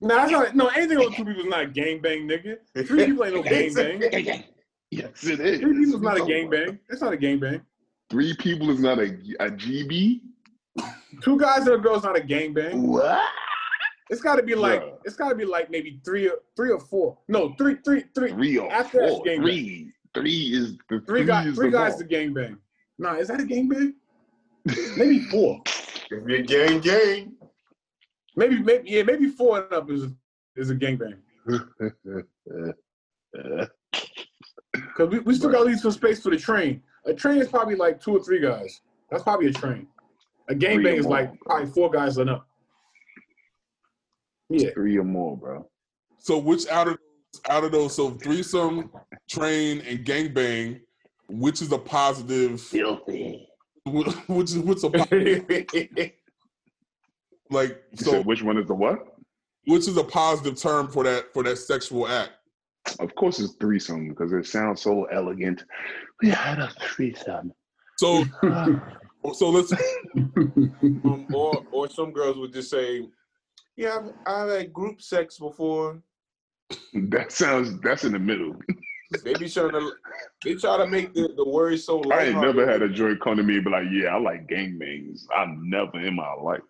[0.00, 0.54] No, that's not.
[0.54, 2.86] No, anything over two people is not a gangbang, nigga.
[2.86, 4.44] Three people ain't no gangbang.
[4.92, 5.58] Yes, it is.
[5.58, 6.78] Three people is not a gangbang.
[6.88, 7.62] That's not a gangbang.
[8.08, 9.06] Three people is not a,
[9.40, 10.20] a GB.
[11.20, 12.74] Two guys and a girl is not a gangbang.
[12.74, 13.28] What?
[14.10, 14.82] It's got to be like.
[14.82, 14.98] Bruh.
[15.04, 17.18] It's got to be like maybe three or three or four.
[17.28, 18.32] No, three, three, three.
[18.32, 19.24] Three or After that's four.
[19.24, 19.42] gangbang.
[19.42, 19.92] Three.
[20.14, 21.46] Three is the Three guys.
[21.48, 22.00] is Three the guys ball.
[22.00, 22.58] to gangbang.
[22.98, 23.92] Nah, is that a gangbang?
[24.96, 25.60] Maybe four.
[26.10, 27.34] If you're gang gang,
[28.36, 29.02] Maybe maybe yeah.
[29.02, 30.06] Maybe four and up is
[30.56, 31.18] is a gangbang.
[34.96, 36.82] Cause we, we still got to leave some space for the train.
[37.04, 38.80] A train is probably like two or three guys.
[39.10, 39.86] That's probably a train.
[40.48, 42.47] A Three gangbang or is like probably four guys and up.
[44.48, 44.70] Yeah.
[44.74, 45.68] Three or more, bro.
[46.18, 46.98] So which out of
[47.50, 48.90] out of those, so threesome,
[49.28, 50.80] train, and gangbang,
[51.28, 52.60] which is a positive?
[52.60, 53.44] Filthy.
[53.86, 55.06] Which is what's a po-
[57.50, 57.82] like?
[57.92, 58.98] You So which one is the what?
[59.68, 62.32] which is a positive term for that for that sexual act?
[63.00, 65.64] Of course, it's threesome because it sounds so elegant.
[66.22, 67.52] We had a threesome.
[67.98, 68.24] So
[69.34, 69.72] so let's
[70.16, 73.06] um, or or some girls would just say,
[73.78, 76.02] "Yeah, I've, I've had group sex before."
[76.94, 77.80] that sounds.
[77.80, 78.56] That's in the middle.
[79.24, 79.92] They be trying to,
[80.44, 82.02] they try to make the, the word so.
[82.12, 84.48] I ain't never had a joint come to me and be like, "Yeah, I like
[84.48, 86.60] gangbangs." I've never in my life.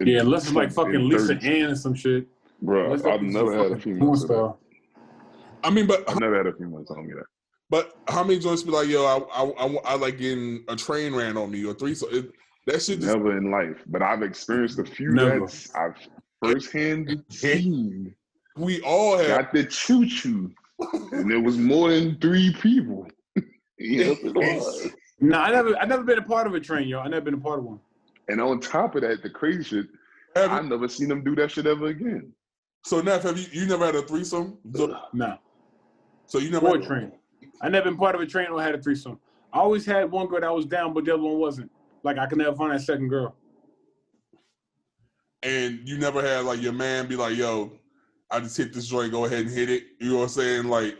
[0.00, 1.44] Yeah, unless it's like In fucking Lisa 30s.
[1.44, 2.26] Ann or some shit.
[2.62, 4.00] Bro, I've it's never had a fucking female.
[4.00, 4.34] porn say that.
[4.34, 4.56] star.
[5.62, 7.26] I mean, but I've never had a female tell me that.
[7.68, 11.14] but how many joints be like, yo, I I, I, I like getting a train
[11.14, 12.08] ran on me or threesome?
[12.12, 12.32] It,
[12.66, 15.40] that shit just Never in life, but I've experienced a few Never.
[15.40, 15.96] that's I've
[16.42, 18.14] firsthand seen.
[18.56, 19.26] we all have.
[19.26, 20.50] Got the choo choo,
[21.12, 23.06] and there was more than three people.
[23.78, 24.90] yes, it was.
[25.22, 27.00] No, I never I never been a part of a train, y'all.
[27.04, 27.78] I never been a part of one.
[28.28, 29.86] And on top of that, the crazy shit,
[30.34, 32.32] have I never seen them do that shit ever again.
[32.86, 34.56] so Neff, have you you never had a threesome?
[34.74, 35.36] So, No.
[36.26, 37.12] so you never Or a had, train.
[37.60, 39.20] I never been part of a train or had a threesome.
[39.52, 41.70] I always had one girl that was down, but the other one wasn't.
[42.02, 43.34] Like I could never find that second girl.
[45.42, 47.72] And you never had like your man be like, yo,
[48.30, 49.84] I just hit this joint, go ahead and hit it.
[49.98, 50.64] You know what I'm saying?
[50.64, 50.98] Like,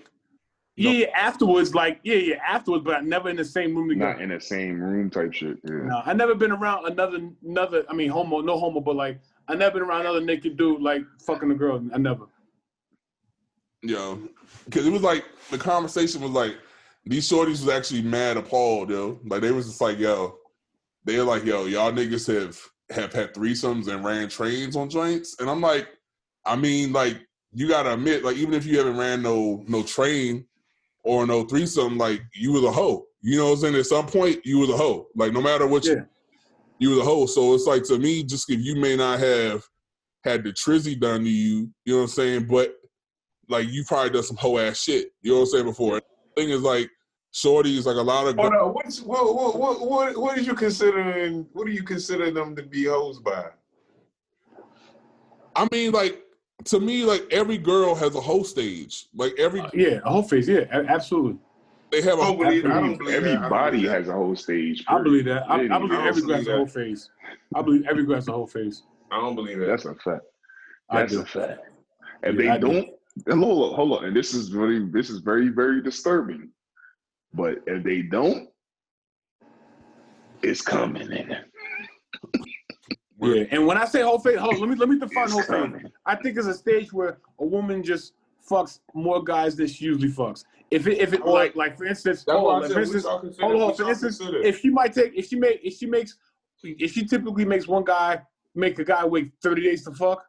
[0.76, 4.14] Yeah, yeah, afterwards, like, yeah, yeah, afterwards, but never in the same room together.
[4.14, 5.58] Not in the same room type shit.
[5.64, 5.74] Yeah.
[5.84, 7.84] No, I never been around another another.
[7.88, 11.02] I mean, homo, no homo, but like I never been around another naked dude like
[11.24, 11.84] fucking a girl.
[11.94, 12.26] I never.
[13.82, 14.20] Yo,
[14.64, 16.56] because it was like the conversation was like
[17.04, 19.18] these shorties was actually mad appalled, yo.
[19.24, 20.36] Like they was just like, yo,
[21.04, 22.58] they were like, yo, y'all niggas have
[22.90, 25.88] have had threesomes and ran trains on joints, and I'm like,
[26.44, 27.18] I mean, like
[27.52, 30.46] you gotta admit, like even if you haven't ran no no train
[31.04, 33.06] or no threesome, like you was a hoe.
[33.22, 33.74] You know what I'm saying?
[33.76, 35.08] At some point, you was a hoe.
[35.14, 35.92] Like no matter what Yeah.
[35.94, 36.06] you,
[36.78, 37.26] you was a hoe.
[37.26, 39.62] So it's like to me, just if you may not have
[40.24, 42.74] had the trizzy done to you, you know what I'm saying, but
[43.48, 45.08] like you probably done some hoe ass shit.
[45.22, 46.00] You know what I'm saying before.
[46.36, 46.90] thing is like
[47.32, 50.54] shorties, like a lot of Hold on, what's what what what what what are you
[50.54, 51.46] considering?
[51.52, 53.46] What do you consider them to be hoes by?
[55.56, 56.22] I mean, like
[56.64, 59.06] to me, like every girl has a hoe stage.
[59.14, 60.48] Like every Uh, yeah, a whole face.
[60.48, 61.38] Yeah, absolutely.
[61.90, 62.66] they have a I don't believe.
[62.66, 63.28] I Every- don't believe that.
[63.28, 63.92] I don't Everybody that.
[63.92, 64.84] has a whole stage.
[64.88, 65.50] I believe that.
[65.50, 67.10] I, I Really, believe I every girl has a whole face.
[67.54, 68.82] I believe every girl has a whole face.
[69.10, 69.66] I don't believe that.
[69.66, 70.22] That's a fact.
[70.92, 71.20] That's do.
[71.22, 71.60] a fact.
[72.22, 72.66] And Yeah, they do.
[72.72, 72.88] don't,
[73.26, 76.48] and hold on, hold on, and this is really, this is very, very disturbing.
[77.32, 78.48] But if they don't,
[80.42, 81.44] it's coming, nigga.
[83.22, 85.42] Yeah, and when I say whole face, hold, let me let me define It's whole
[85.42, 85.82] face.
[86.06, 88.14] I think it's a stage where a woman just
[88.48, 90.44] fucks more guys than she usually fucks.
[90.70, 93.62] If it if it All like like for instance, hold on, like, for instance, hold
[93.62, 94.42] on, for instance, consider.
[94.42, 96.16] if she might take if she make if she makes
[96.62, 98.22] if she typically makes one guy
[98.54, 100.24] make a guy wait 30 days to fuck,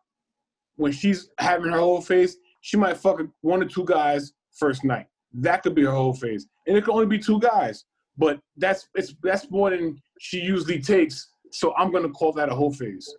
[0.76, 5.08] when she's having her whole face, she might fuck one or two guys first night.
[5.34, 6.46] That could be her whole face.
[6.68, 7.86] And it could only be two guys.
[8.18, 11.30] But that's it's that's more than she usually takes.
[11.52, 13.14] So I'm gonna call that a whole phase.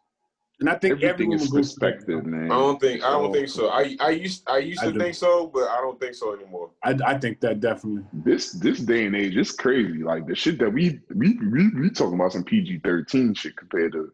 [0.61, 2.45] And I think every Everything woman is goes perspective, man.
[2.53, 3.03] I don't think.
[3.03, 3.69] I don't So, think so.
[3.71, 4.99] I I used I used I to do.
[5.01, 6.71] think so, but I don't think so anymore.
[6.85, 8.05] I, I think that definitely.
[8.13, 10.05] This this day and age, it's crazy.
[10.05, 13.93] Like the shit that we we we, we talking about some PG thirteen shit compared
[13.93, 14.13] to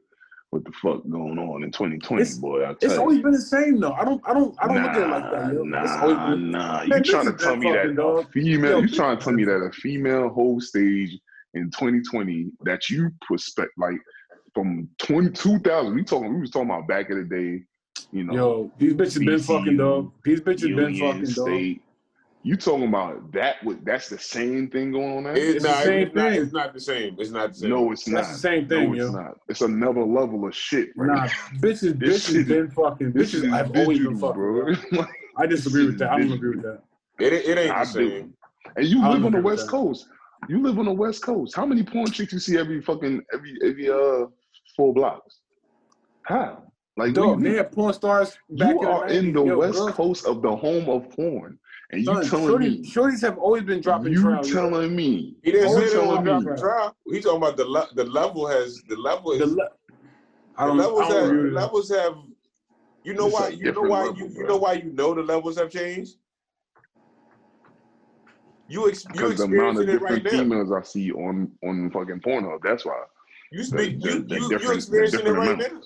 [0.51, 2.63] what the fuck going on in 2020, It's- boy.
[2.63, 3.23] I It's tell always you.
[3.23, 3.93] been the same though.
[3.93, 5.63] I don't I don't I don't look at it like that, yo.
[5.63, 6.83] Nah, been, nah.
[6.83, 8.71] You trying to tell me that fucking, a female?
[8.71, 11.19] Yo, you trying to tell me that a female whole stage
[11.55, 13.99] in 2020 that you prospect like
[14.55, 15.95] from 20, 2000?
[15.95, 16.33] We talking.
[16.35, 17.65] We was talking about back in the day.
[18.11, 20.13] You know, yo, these bitches been fucking dog.
[20.25, 21.77] These bitches been Union fucking dog.
[22.41, 23.63] State, You talking about that?
[23.65, 25.37] Would that's the same thing going on there?
[25.37, 26.43] It- It's the same it's not, thing.
[26.43, 27.17] it's not the same.
[27.19, 27.71] It's not the same.
[27.71, 28.33] no, it's That's not.
[28.33, 29.11] the same thing, no, it's yo.
[29.13, 29.39] not.
[29.49, 31.17] It's another level of shit, right?
[31.17, 31.27] Nah,
[31.61, 33.13] bitches, This bitches shit- been fucking.
[33.13, 34.35] this Bitches, is I've always been digital, fucking.
[34.35, 34.65] bro.
[34.65, 34.75] bro.
[34.99, 36.11] Like, I disagree with that.
[36.11, 36.81] I don't agree with that.
[37.21, 38.11] It, it ain't I the do.
[38.11, 38.35] same.
[38.77, 39.71] And you live on the West that.
[39.71, 40.07] Coast.
[40.49, 41.55] You live on the West Coast.
[41.57, 44.27] How many porn chicks you see every fucking every every uh
[44.77, 45.41] four blocks?
[46.23, 46.63] How?
[46.97, 47.65] Like what do Dog, you they mean?
[47.67, 51.09] porn stars back You are in the Yo, West girls- Coast of the home of
[51.11, 51.59] porn,
[51.91, 54.43] and you son, telling shorty, me shorties have always been dropping you trial.
[54.45, 56.97] telling me He didn't say they were dropping trial.
[57.11, 59.69] He talking about the le- the level has the level is The the, le-
[60.57, 61.61] I don't, levels I don't have agree the with that.
[61.61, 62.15] levels have.
[63.05, 63.49] You know It's why?
[63.49, 64.01] You know why?
[64.03, 66.17] level, you, you know why you know the levels have changed.
[68.69, 70.31] You ex, you because the amount of experiencing it right different now.
[70.31, 72.59] females I see on on fucking Pornhub.
[72.63, 73.03] That's why.
[73.51, 73.99] You speak.
[74.01, 75.81] the, You the you you different, experiencing it different right now.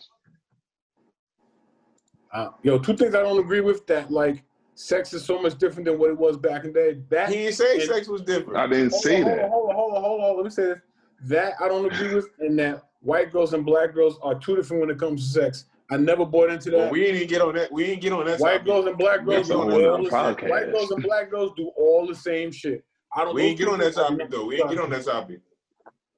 [2.32, 4.42] Uh, yo, two things I don't agree with that like
[4.82, 7.02] sex is so much different than what it was back in the day.
[7.08, 8.56] That He didn't say And- sex was different.
[8.58, 9.48] I didn't hold say on, that.
[9.48, 10.36] Hold on, hold on, hold on, hold on.
[10.36, 10.78] Let me say this.
[11.24, 14.80] That I don't agree with, and that white girls and black girls are two different
[14.80, 15.66] when it comes to sex.
[15.90, 16.76] I never bought into that.
[16.78, 17.70] Well, we didn't get on that.
[17.70, 18.40] We didn't get on that.
[18.40, 18.66] white topic.
[18.66, 19.66] girls and black girls That's do all
[20.02, 20.50] the same.
[20.50, 22.84] White girls and black girls do all the same shit.
[23.14, 23.34] I don't.
[23.34, 24.46] We ain't those get on that things topic though.
[24.46, 25.40] We ain't get on that topic.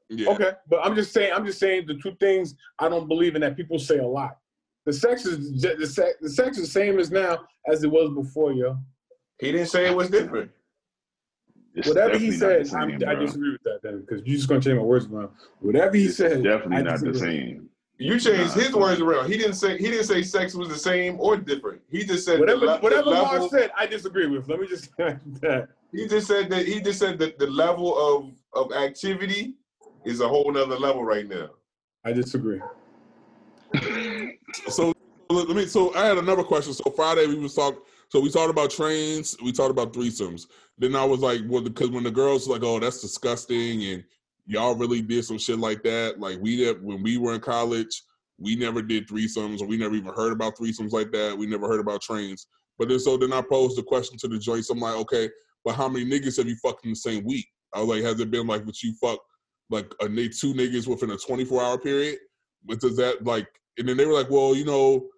[0.08, 0.30] Yeah.
[0.30, 1.32] Okay, but I'm just saying.
[1.34, 4.38] I'm just saying the two things I don't believe in that people say a lot.
[4.86, 6.14] The sex is the sex.
[6.20, 8.78] The sex is the same as now as it was before, yo.
[9.40, 10.50] He didn't say it was different.
[11.74, 14.36] It's Whatever he definitely not said, I'm, same, I disagree with that then, because you're
[14.36, 15.30] just gonna change my words around.
[15.60, 17.68] Whatever he It's said, definitely I not the same.
[17.98, 18.80] You changed Nah, his son.
[18.80, 19.30] words around.
[19.30, 21.80] He didn't say he didn't say sex was the same or different.
[21.90, 23.38] He just said Whatever, le- whatever the level.
[23.38, 24.48] Mark said, I disagree with.
[24.48, 25.68] Let me just that.
[25.92, 29.54] He just said that he just said that the level of of activity
[30.04, 31.50] is a whole nother level right now.
[32.04, 32.60] I disagree.
[34.68, 34.92] So
[35.30, 35.66] let me.
[35.66, 36.72] So I had another question.
[36.72, 37.86] So Friday we was talk.
[38.08, 39.36] So we talked about trains.
[39.42, 40.46] We talked about threesomes.
[40.78, 44.04] Then I was like, well, because when the girls like, oh, that's disgusting, and
[44.46, 46.20] y'all really did some shit like that.
[46.20, 48.02] Like we did when we were in college.
[48.38, 51.38] We never did threesomes, or we never even heard about threesomes like that.
[51.38, 52.48] We never heard about trains.
[52.78, 54.70] But then so then I posed the question to the joints.
[54.70, 55.30] I'm like, okay,
[55.64, 57.46] but how many niggas have you fucked in the same week?
[57.72, 59.20] I was like, has it been like that you fuck
[59.70, 62.18] like a two niggas within a 24 hour period?
[62.64, 63.46] But does that like?
[63.78, 65.08] And then they were like, well, you know,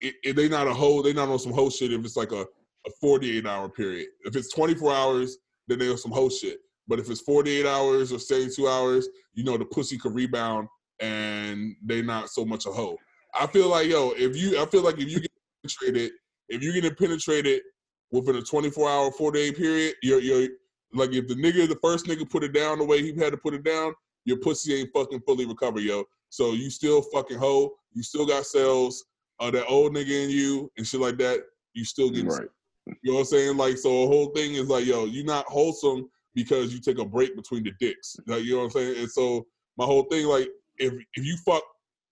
[0.00, 2.32] it, it, they not a whole, they not on some whole shit if it's like
[2.32, 4.08] a, a 48 hour period.
[4.24, 5.38] If it's 24 hours,
[5.68, 6.58] then they on some whole shit.
[6.88, 10.68] But if it's 48 hours or 72 hours, you know, the pussy could rebound
[11.00, 12.96] and they not so much a hoe.
[13.38, 15.30] I feel like, yo, if you, I feel like if you get
[15.62, 16.12] penetrated,
[16.48, 17.62] if you get penetrated
[18.10, 20.48] within a 24 hour, 48 period, you're, you're
[20.94, 23.36] like, if the nigga, the first nigga put it down the way he had to
[23.36, 23.92] put it down,
[24.24, 26.04] your pussy ain't fucking fully recovered, yo.
[26.30, 27.72] So you still fucking hoe.
[27.96, 29.02] You still got cells
[29.40, 31.40] of uh, that old nigga in you and shit like that.
[31.72, 32.46] You still getting, Right.
[32.86, 33.56] you know what I'm saying?
[33.56, 37.04] Like, so the whole thing is like, yo, you're not wholesome because you take a
[37.06, 38.16] break between the dicks.
[38.26, 38.98] Like, you know what I'm saying?
[38.98, 39.46] And so
[39.78, 41.62] my whole thing, like, if if you fuck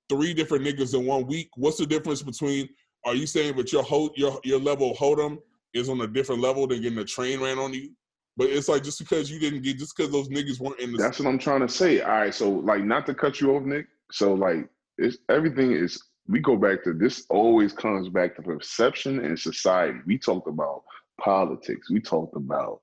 [0.09, 2.67] three different niggas in one week, what's the difference between?
[3.05, 5.37] Are you saying that your whole your your level of hold'em
[5.75, 7.91] is on a different level than getting a train ran on you?
[8.39, 10.99] But it's like just because you didn't get, just because those niggas weren't in the
[10.99, 12.01] That's what I'm trying to say.
[12.01, 13.87] All right, so like not to cut you off, Nick.
[14.11, 14.67] So like
[14.99, 19.99] it's everything is we go back to this always comes back to perception and society.
[20.07, 20.83] We talked about
[21.21, 21.91] politics.
[21.91, 22.81] We talked about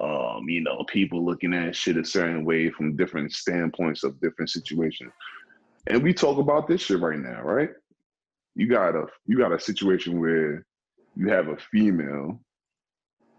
[0.00, 4.50] um, you know, people looking at shit a certain way from different standpoints of different
[4.50, 5.12] situations.
[5.86, 7.70] And we talk about this shit right now, right?
[8.54, 10.64] You got a you got a situation where
[11.14, 12.40] you have a female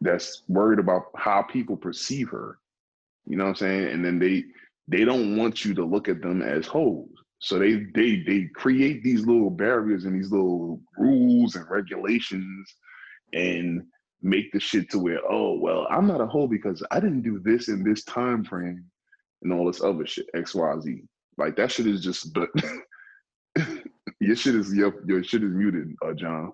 [0.02, 2.60] that's worried about how people perceive her.
[3.26, 3.88] You know what I'm saying?
[3.90, 4.44] And then they
[4.88, 7.08] they don't want you to look at them as hoes.
[7.44, 12.74] So they they they create these little barriers and these little rules and regulations
[13.34, 13.84] and
[14.22, 17.40] make the shit to where, oh well, I'm not a hoe because I didn't do
[17.44, 18.86] this in this time frame
[19.42, 21.06] and all this other shit, XYZ.
[21.38, 22.48] Like that shit is just but
[24.22, 26.54] your shit is your your shit is muted, uh John.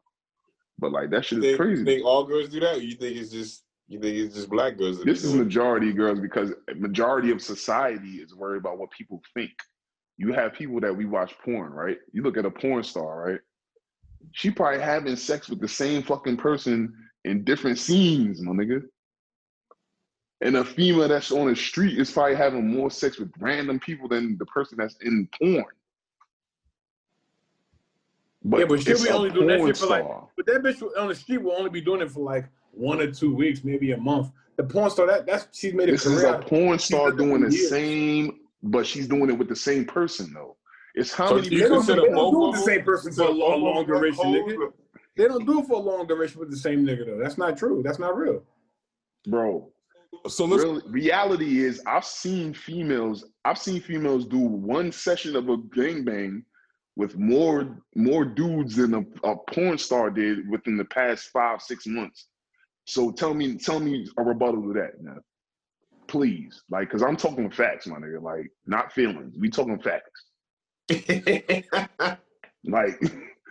[0.79, 1.79] But like that shit You is think, crazy.
[1.81, 2.81] you think all girls do that?
[2.81, 5.03] You think it's just you think it's just black girls?
[5.03, 5.37] This is it?
[5.37, 9.51] majority girls because majority of society is worried about what people think.
[10.19, 11.97] You have people that we watch porn, right?
[12.11, 13.39] You look at a porn star, right?
[14.33, 16.93] She probably having sex with the same fucking person
[17.23, 18.83] in different scenes, my nigga.
[20.41, 24.09] And a female that's on the street is probably having more sex with random people
[24.09, 25.63] than the person that's in porn.
[28.43, 30.27] Yeah, but be only doing that shit for like- star.
[30.35, 33.09] But that bitch on the street will only be doing it for like one or
[33.09, 34.31] two weeks, maybe a month.
[34.57, 36.25] The porn star, that that's she's made a This career.
[36.25, 37.69] a out of- porn star doing the years.
[37.69, 40.57] same, but she's doing it with the same person though.
[40.95, 43.23] It's how So many you They don't, they don't do it the same person for
[43.23, 44.71] a long, long duration, nigga.
[45.15, 47.19] They don't do it for a long duration with the same nigga though.
[47.21, 47.81] That's not true.
[47.83, 48.43] That's not real.
[49.27, 49.71] bro.
[50.27, 53.25] So let's Real, reality is, I've seen females.
[53.45, 56.43] I've seen females do one session of a gangbang
[56.95, 61.85] with more more dudes than a, a porn star did within the past five six
[61.87, 62.27] months.
[62.85, 65.17] So tell me, tell me a rebuttal to that, now.
[66.09, 66.63] Please.
[66.69, 68.21] Like, because I'm talking facts, my nigga.
[68.21, 69.35] Like, not feelings.
[69.37, 70.25] We talking facts.
[72.65, 73.01] Like,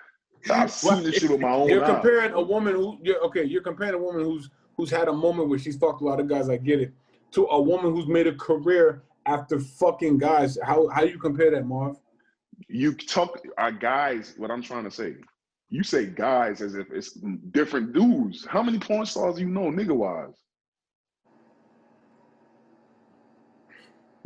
[0.50, 3.42] I've seen this shit with my own You're comparing a woman who you're okay.
[3.42, 6.28] You're comparing a woman who's who's had a moment where she's fucked a lot of
[6.28, 6.50] guys.
[6.50, 6.92] I get it.
[7.32, 10.58] To a woman who's made a career after fucking guys.
[10.62, 11.96] How how do you compare that, Marv?
[12.66, 15.14] you talk uh, guys what i'm trying to say
[15.70, 17.12] you say guys as if it's
[17.50, 20.42] different dudes how many porn stars do you know nigga wise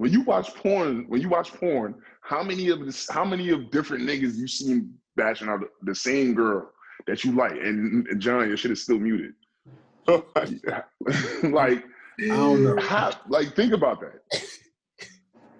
[0.02, 3.70] when you watch porn when you watch porn how many of this how many of
[3.70, 6.68] different niggas you seen bashing out the same girl
[7.06, 9.32] that you like and, and john your shit is still muted
[10.08, 11.84] like
[12.20, 12.76] I don't know.
[12.80, 14.42] how, like think about that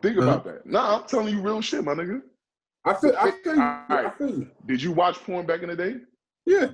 [0.03, 2.21] think about that nah i'm telling you real shit my nigga
[2.85, 3.63] I feel I feel you.
[3.63, 4.51] I feel you.
[4.67, 5.95] did you watch porn back in the day
[6.47, 6.71] Yeah,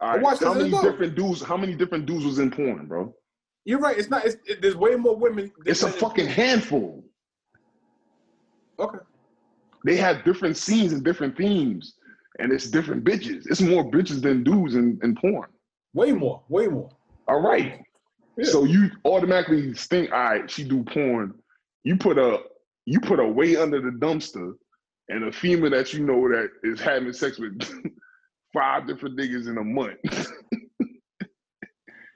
[0.00, 0.22] All right.
[0.22, 1.42] watched how many different dudes?
[1.42, 3.12] How many different dudes was in porn, bro?
[3.70, 3.96] You're right.
[3.96, 4.24] It's not.
[4.26, 5.52] It's, it, there's way more women.
[5.64, 7.04] It's a fucking handful.
[8.80, 8.98] Okay.
[9.84, 11.94] They have different scenes and different themes,
[12.40, 13.44] and it's different bitches.
[13.48, 15.48] It's more bitches than dudes in, in porn.
[15.94, 16.42] Way more.
[16.48, 16.90] Way more.
[17.28, 17.80] All right.
[18.36, 18.44] Yeah.
[18.46, 21.34] So you automatically think, all right, she do porn.
[21.84, 22.40] You put a
[22.86, 24.52] you put a way under the dumpster,
[25.10, 27.60] and a female that you know that is having sex with
[28.52, 29.98] five different niggas in a month.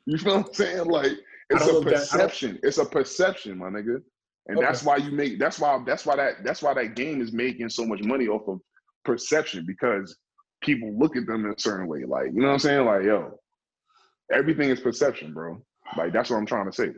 [0.07, 0.87] you feel what I'm saying?
[0.87, 1.13] Like
[1.51, 2.59] it's a know if that- perception.
[2.63, 4.03] It's a perception, my nigga.
[4.47, 4.67] And Okay.
[4.67, 7.69] that's why you make that's why that's why that that's why that game is making
[7.71, 8.61] so much money off of
[9.05, 10.19] perception because
[10.63, 12.05] people look at them in a certain way.
[12.05, 12.85] Like, you know what I'm saying?
[12.85, 13.39] Like, yo,
[14.33, 15.63] everything is perception, bro.
[15.97, 16.91] Like that's what I'm trying to say.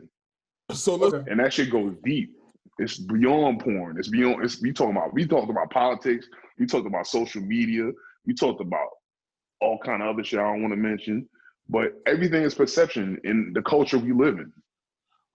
[0.73, 1.31] so let's Okay.
[1.31, 2.33] And that shit goes deep.
[2.79, 3.97] It's beyond porn.
[3.97, 6.27] It's beyond it's we talking about we talked about politics,
[6.59, 7.91] we talked about social media,
[8.25, 8.89] we talked about
[9.61, 11.27] all kind of other shit I don't want to mention.
[11.69, 14.51] But everything is perception in the culture we live in.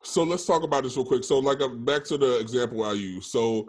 [0.02, 1.24] So let's talk about this real quick.
[1.24, 3.30] So like uh, back to the example I use.
[3.30, 3.68] So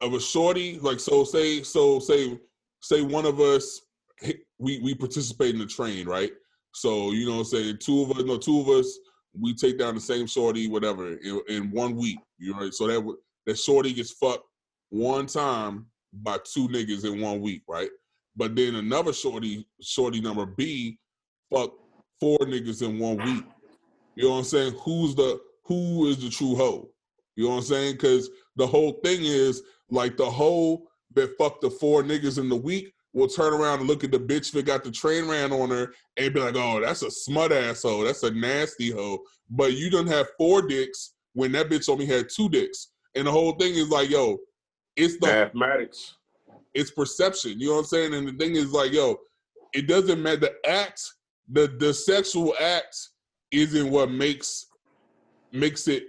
[0.00, 2.38] of a shorty, like so say so say
[2.80, 3.82] say one of us
[4.58, 6.32] we we participate in the train, right?
[6.72, 8.98] So you know, say two of us, no, two of us,
[9.38, 12.18] we take down the same shorty, whatever, in, in one week.
[12.38, 12.74] You know, right?
[12.74, 13.16] so that
[13.46, 14.44] that shorty gets fucked
[14.90, 17.90] one time by two niggas in one week, right?
[18.36, 20.98] But then another shorty, shorty number B,
[21.52, 21.72] fuck
[22.24, 23.44] four niggas in one week.
[24.16, 24.74] You know what I'm saying?
[24.82, 26.88] Who's the who is the true hoe?
[27.36, 27.92] You know what I'm saying?
[27.92, 32.56] Because the whole thing is like the hoe that fucked the four niggas in the
[32.56, 35.68] week will turn around and look at the bitch that got the train ran on
[35.68, 38.04] her and be like, "Oh, that's a smut asshole.
[38.04, 39.18] That's a nasty hoe."
[39.50, 43.32] But you don't have four dicks when that bitch only had two dicks, and the
[43.32, 44.38] whole thing is like, "Yo,
[44.96, 46.16] it's the Mathematics.
[46.72, 47.60] it's perception.
[47.60, 48.14] You know what I'm saying?
[48.14, 49.18] And the thing is like, yo,
[49.72, 50.36] it doesn't matter.
[50.36, 51.02] The act,
[51.50, 52.96] the the sexual act,
[53.50, 54.66] isn't what makes
[55.52, 56.04] makes it.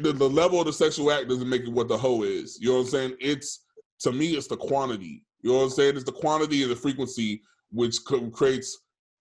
[0.00, 2.58] the, the level of the sexual act doesn't make it what the hoe is.
[2.60, 3.16] You know what I'm saying?
[3.20, 3.64] It's
[4.00, 5.24] to me, it's the quantity.
[5.42, 5.96] You know what I'm saying?
[5.96, 7.98] It's the quantity and the frequency which
[8.32, 8.78] creates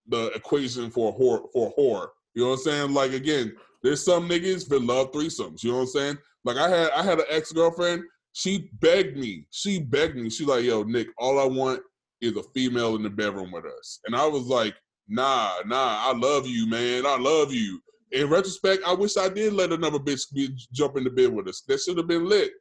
[0.07, 2.07] the equation for a whore for a whore.
[2.35, 2.93] You know what I'm saying?
[2.93, 5.63] Like again, there's some niggas that love threesomes.
[5.63, 6.17] You know what I'm saying?
[6.45, 8.03] Like I had I had an ex girlfriend.
[8.33, 9.45] She begged me.
[9.51, 10.29] She begged me.
[10.29, 11.81] She like, yo, Nick, all I want
[12.21, 13.99] is a female in the bedroom with us.
[14.05, 14.75] And I was like,
[15.07, 17.05] nah, nah, I love you, man.
[17.05, 17.79] I love you.
[18.11, 21.47] In retrospect, I wish I did let another bitch be, jump in the bed with
[21.47, 21.63] us.
[21.67, 22.51] That should have been lit.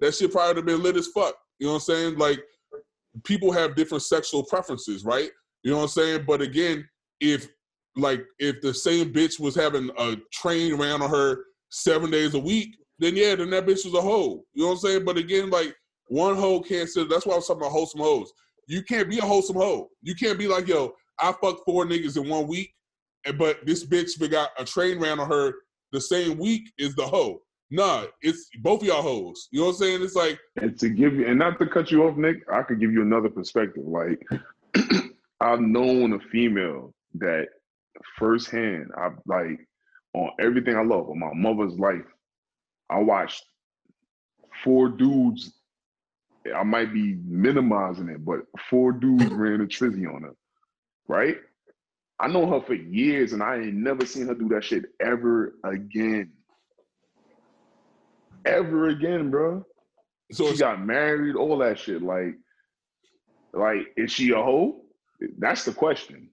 [0.00, 1.34] That shit probably have been lit as fuck.
[1.58, 2.18] You know what I'm saying?
[2.18, 2.40] Like,
[3.24, 5.30] people have different sexual preferences, right?
[5.62, 6.24] You know what I'm saying?
[6.26, 6.88] But again,
[7.20, 7.48] if
[7.96, 12.38] like if the same bitch was having a train around on her seven days a
[12.38, 14.44] week, then yeah, then that bitch was a hoe.
[14.54, 15.04] You know what I'm saying?
[15.04, 15.74] But again, like
[16.08, 17.08] one hoe can't sit.
[17.08, 18.32] That's why I was talking about wholesome hoes.
[18.66, 19.88] You can't be a wholesome hoe.
[20.02, 22.74] You can't be like, yo, I fucked four niggas in one week,
[23.38, 25.54] but this bitch got a train ran on her
[25.92, 27.42] the same week is the hoe.
[27.70, 29.48] Nah, it's both of y'all hoes.
[29.50, 30.02] You know what I'm saying?
[30.02, 32.80] It's like And to give you, and not to cut you off, Nick, I could
[32.80, 33.84] give you another perspective.
[33.86, 34.22] Like,
[35.40, 37.48] I've known a female that
[38.18, 39.66] firsthand, I like
[40.14, 42.04] on everything I love, on my mother's life,
[42.90, 43.44] I watched
[44.64, 45.54] four dudes.
[46.54, 50.34] I might be minimizing it, but four dudes ran a trizzy on her,
[51.08, 51.36] right?
[52.20, 55.54] I know her for years, and I ain't never seen her do that shit ever
[55.64, 56.32] again.
[58.44, 59.64] Ever again, bro
[60.32, 60.50] so.
[60.50, 62.02] she got married, all that shit.
[62.02, 62.36] Like,
[63.52, 64.80] like, is she a hoe?
[65.38, 66.28] That's the question.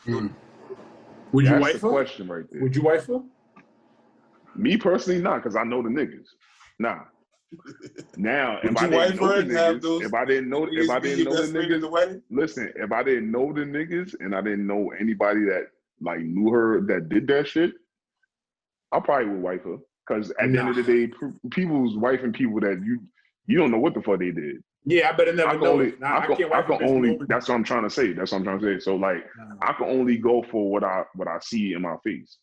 [0.00, 0.28] Hmm.
[1.32, 1.90] Would you That's wife the her?
[1.90, 2.62] question right there.
[2.62, 3.20] Would you wife her?
[4.56, 6.26] Me personally, not because I know the niggas.
[6.78, 7.00] Nah.
[8.16, 11.24] Now, if I didn't know the niggas, those if I didn't know, if I didn't
[11.24, 14.34] know the best friend at the niggas, listen, if I didn't know the niggas and
[14.34, 15.68] I didn't know anybody that
[16.00, 17.72] like knew her that did that shit,
[18.92, 19.76] I probably would wife her.
[20.06, 23.00] Because at the end of the day, p- people's wifing people that you
[23.46, 24.62] you don't know what the fuck they did.
[24.84, 25.72] Yeah, I better never I know.
[25.72, 26.00] only, it.
[26.00, 27.14] Nah, I can, can't I wipe can only.
[27.14, 27.26] over.
[27.28, 28.12] That's what I'm trying to say.
[28.14, 28.80] That's what I'm trying to say.
[28.80, 29.68] So like, Nah.
[29.68, 32.38] I can only go for what I what I see in my face.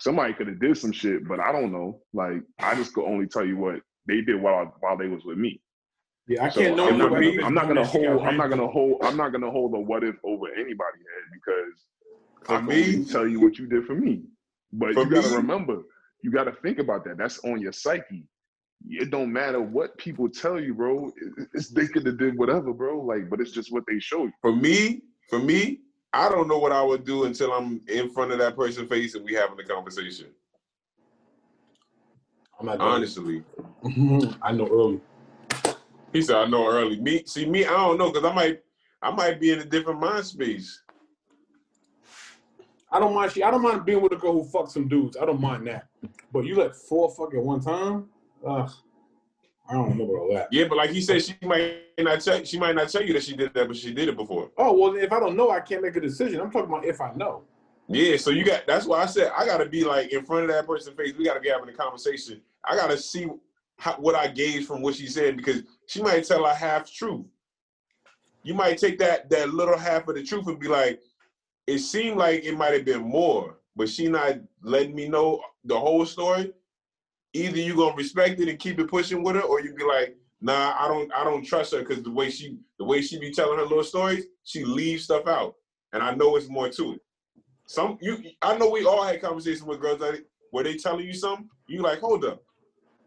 [0.00, 2.00] Somebody could have did some shit, but I don't know.
[2.12, 5.38] Like, I just could only tell you what they did while while they was with
[5.38, 5.60] me.
[6.28, 6.88] Yeah, I So can't know.
[6.88, 8.22] I'm, not gonna, I'm not gonna hold.
[8.22, 9.02] I'm not gonna hold.
[9.02, 10.74] I'm not gonna hold a what if over anybody's
[11.14, 11.74] head because
[12.44, 14.22] For I can me- only tell you what you did for me.
[14.72, 15.82] But For you gotta me- remember,
[16.22, 17.18] you gotta think about that.
[17.18, 18.24] That's on your psyche.
[18.88, 21.12] It don't matter what people tell you, bro.
[21.54, 23.00] It's they could have did whatever, bro.
[23.00, 24.32] Like, but it's just what they show you.
[24.40, 25.80] For me, for me,
[26.12, 29.14] I don't know what I would do until I'm in front of that person's face
[29.14, 30.26] and we having a conversation.
[32.58, 32.80] I'm not.
[32.80, 33.42] Honestly,
[34.42, 35.00] I know early.
[36.12, 37.00] he said I know early.
[37.00, 38.60] Me, see me, I don't know because I might,
[39.02, 40.82] I might be in a different mind space.
[42.90, 43.32] I don't mind.
[43.32, 45.16] She, I don't mind being with a girl who fucks some dudes.
[45.16, 45.88] I don't mind that.
[46.32, 48.08] But you let four fuck at one time?
[48.46, 48.70] Ugh.
[49.68, 50.48] I don't know about all that.
[50.50, 53.22] Yeah, but like he said, she might not tell, she might not tell you that
[53.22, 54.50] she did that, but she did it before.
[54.58, 56.40] Oh well, if I don't know, I can't make a decision.
[56.40, 57.44] I'm talking about if I know.
[57.92, 60.48] Yeah, so you got that's why I said I gotta be like in front of
[60.48, 61.12] that person's face.
[61.16, 62.40] We gotta be having a conversation.
[62.64, 63.28] I gotta see
[63.76, 67.26] how, what I gauge from what she said because she might tell a half truth.
[68.44, 71.00] You might take that that little half of the truth and be like,
[71.66, 75.78] it seemed like it might have been more, but she not letting me know the
[75.78, 76.50] whole story.
[77.34, 80.16] Either you gonna respect it and keep it pushing with her, or you be like,
[80.40, 83.32] nah, I don't I don't trust her because the way she the way she be
[83.32, 85.56] telling her little stories, she leaves stuff out,
[85.92, 87.02] and I know it's more to it.
[87.66, 91.14] Some you, I know we all had conversations with girls that where they telling you
[91.14, 92.42] something, you like, hold up.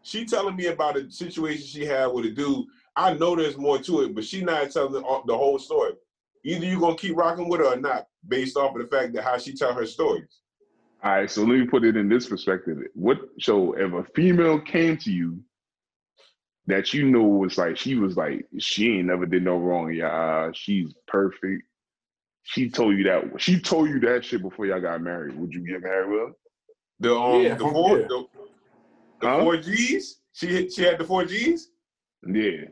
[0.02, 2.66] She telling me about a situation she had with a dude.
[2.94, 5.92] I know there's more to it, but she not telling the, the whole story.
[6.44, 9.24] Either you gonna keep rocking with her or not, based off of the fact that
[9.24, 10.40] how she tell her stories.
[11.02, 12.78] All right, so let me put it in this perspective.
[12.94, 15.40] What so if a female came to you
[16.66, 20.50] that you know was like she was like she ain't never did no wrong, yeah,
[20.52, 21.62] she's perfect.
[22.48, 25.36] She told you that she told you that shit before y'all got married.
[25.36, 26.32] Would you get married with her?
[27.00, 28.06] The um Yeah, the four yeah.
[28.08, 28.24] the,
[29.20, 29.40] the Huh?
[29.40, 30.20] four G's.
[30.32, 31.70] She she had the four G's.
[32.26, 32.66] Yeah.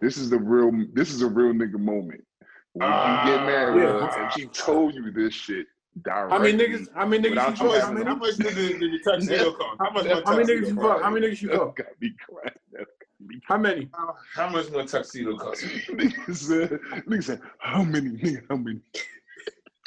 [0.00, 2.24] This is the real this is a real nigga moment.
[2.72, 2.94] When you
[3.30, 4.08] get married with Yeah.
[4.08, 5.66] her and she told you this shit
[6.04, 6.52] How directly.
[6.56, 6.88] many niggas?
[6.94, 7.82] How many niggas Without you you fuck?
[7.82, 8.06] How many?
[8.06, 9.80] How much did the, did the tuxedo cost?
[9.80, 10.06] How much?
[10.24, 11.02] How many niggas you fuck?
[11.02, 11.76] How many niggas you fuck?
[11.76, 12.86] gotta be crying.
[13.26, 13.88] Be How many?
[13.94, 15.62] How, how much my tuxedo cost?
[15.62, 16.70] Nigga said,
[17.06, 18.80] nigga said, how many, nigga, how many?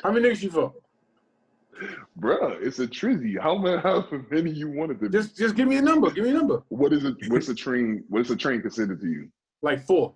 [0.04, 0.74] How many niggas you fuck?
[2.20, 3.40] Bruh, it's a trizzy.
[3.40, 5.18] How many, how many you wanted to be?
[5.18, 6.10] Just, just give me a number.
[6.10, 6.64] Give me a number.
[6.70, 7.16] What is it?
[7.28, 8.04] What's a train?
[8.10, 9.30] What's a train considered to you?
[9.62, 10.14] Like four.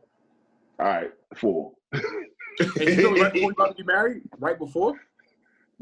[0.80, 1.74] All right, four.
[1.92, 2.02] And
[2.80, 4.24] you know right before you about to get married?
[4.40, 4.96] Right before?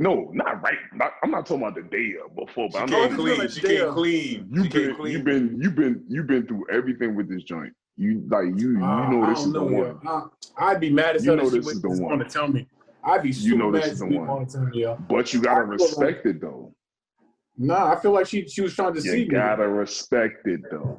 [0.02, 0.78] No, not right.
[0.96, 3.50] Not, I'm not talking about the day of before, but She I'm talking clean.
[3.50, 4.48] She can't clean.
[4.50, 5.12] you She been, can't clean.
[5.14, 7.74] you've been, you've been, you've been through everything with this joint.
[7.98, 10.08] You like you, you Uh, know this is don't the know, one.
[10.08, 10.28] Uh,
[10.58, 11.98] I'd be mad as You know if she this is the one.
[12.00, 12.66] going to tell me.
[13.04, 14.26] I'd be you know this is if the one.
[14.28, 14.96] going to tell me, yo.
[15.10, 16.74] But you gotta I feel like- respect it though.
[17.58, 19.34] Nah, I feel like she she was trying to You deceive me.
[19.34, 20.98] gotta respect it though.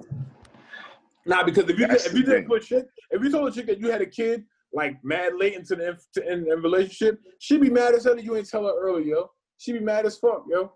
[1.25, 2.45] Nah, because if you did, if you did thing.
[2.47, 5.55] put shit, if you told a chick that you had a kid like mad late
[5.55, 8.49] into the inf- to, in, in relationship, she'd be mad as hell that you ain't
[8.49, 9.31] tell her early, yo.
[9.59, 10.73] She'd be mad as fuck, yo.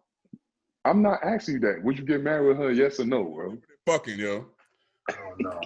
[0.85, 1.83] I'm not asking you that.
[1.83, 2.71] Would you get married with her?
[2.73, 3.57] Yes or no, bro?
[3.87, 4.47] Fucking yo.
[5.11, 5.61] Oh no,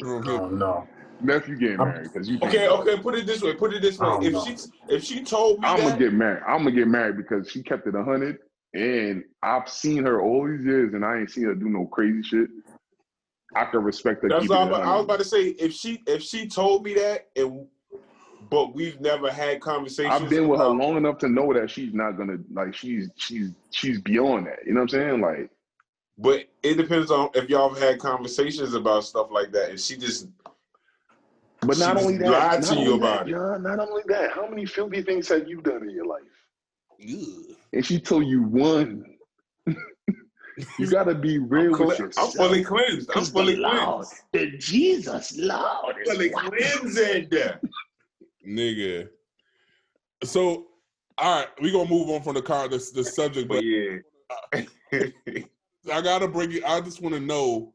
[0.00, 0.88] Real oh no.
[1.20, 2.38] Nephew getting I'm- married because you.
[2.42, 2.98] Okay, okay.
[2.98, 3.54] Put it this way.
[3.54, 4.08] Put it this way.
[4.08, 4.44] I If know.
[4.44, 4.56] she
[4.88, 6.42] if she told me I'm gonna get married.
[6.46, 8.38] I'm gonna get married because she kept it a hundred,
[8.74, 12.22] and I've seen her all these years, and I ain't seen her do no crazy
[12.22, 12.48] shit.
[13.56, 14.28] I can respect her.
[14.28, 15.48] That's all it I'm a about, I was about to say.
[15.48, 17.66] If she if she told me that, and
[18.50, 20.22] but we've never had conversations.
[20.22, 23.50] I've been with her long enough to know that she's not gonna like she's she's
[23.70, 24.58] she's beyond that.
[24.66, 25.20] You know what I'm saying?
[25.20, 25.50] Like
[26.18, 29.96] But it depends on if y'all have had conversations about stuff like that, and she
[29.96, 30.28] just
[31.60, 33.32] But not only that, lied not to you only about that, it.
[33.32, 36.22] John, not only that, how many filthy things have you done in your life?
[36.98, 37.54] Yeah.
[37.72, 39.15] And she told you one.
[40.78, 42.30] You gotta be real I'm, with yourself.
[42.30, 43.10] I'm fully cleansed.
[43.14, 44.22] I'm fully the Lord, cleansed.
[44.32, 46.50] the Jesus Lord is Fully watching.
[46.50, 47.58] cleansed.
[48.46, 49.08] Nigga.
[50.24, 50.66] So,
[51.18, 53.98] all right, we gonna move on from the car this the subject, but But yeah.
[55.92, 56.62] I gotta bring you.
[56.66, 57.74] I just want to know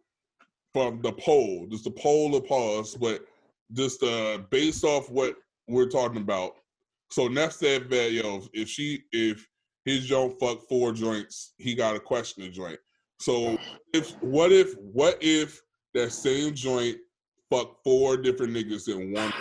[0.74, 3.26] from the poll, just the poll of pause, but
[3.74, 5.36] just uh based off what
[5.68, 6.56] we're talking about.
[7.12, 9.48] So Neff said that yo, if she if
[9.86, 12.80] his joint fuck four joints, he got a question joint.
[13.20, 13.58] So
[13.94, 15.62] if what if what if
[15.94, 16.98] that same joint
[17.50, 19.34] fuck four different niggas in one?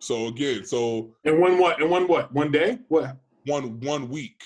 [0.00, 1.80] So again, so And one what?
[1.80, 2.32] And one what?
[2.32, 2.78] One day?
[2.88, 3.16] What?
[3.46, 4.40] one one week.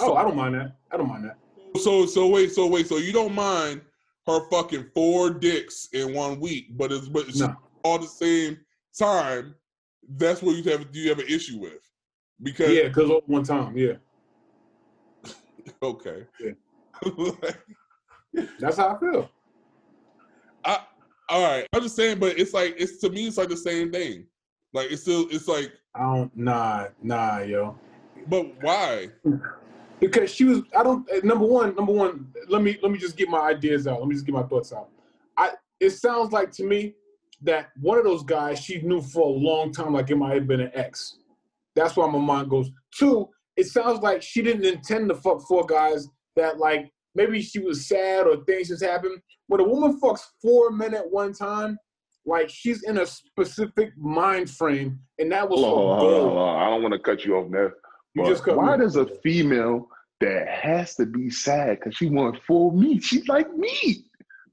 [0.00, 0.76] Oh, I don't mind that.
[0.92, 1.38] I don't mind that.
[1.80, 3.80] So so wait, so wait, so you don't mind
[4.26, 7.56] her fucking four dicks in one week, but it's but it's No.
[7.84, 8.58] all the same
[8.98, 9.54] time.
[10.16, 11.80] That's what you have you have an issue with
[12.42, 13.94] because Yeah, because one time, yeah.
[15.82, 16.26] okay.
[16.40, 17.30] Yeah.
[18.58, 19.30] That's how I feel.
[20.64, 20.80] I
[21.28, 21.66] all right.
[21.74, 24.26] I'm just saying, but it's like it's to me, it's like the same thing.
[24.72, 27.78] Like it's still it's like, I don't nah, nah, yo.
[28.26, 29.08] but why?
[30.00, 33.16] Because she was I don't eh, number one, number one, let me let me just
[33.16, 33.98] get my ideas out.
[33.98, 34.90] Let me just get my thoughts out.
[35.36, 36.94] I it sounds like to me
[37.42, 40.46] that one of those guys she knew for a long time, like it might have
[40.46, 41.16] been an ex.
[41.74, 42.70] That's why my mind goes.
[42.92, 43.28] Two,
[43.58, 47.88] it sounds like she didn't intend to fuck four guys that like maybe she was
[47.88, 49.20] sad or things just happened.
[49.48, 51.76] When a woman fucks four men at one time,
[52.24, 56.20] like she's in a specific mind frame, and that was Hold on, for hold on,
[56.20, 56.62] hold on, hold.
[56.62, 57.72] I don't want to cut you off, Nev.
[58.14, 58.84] You but just cut why me.
[58.84, 59.88] does a female
[60.20, 63.02] that has to be sad because she wants full meat?
[63.02, 64.04] She's like me.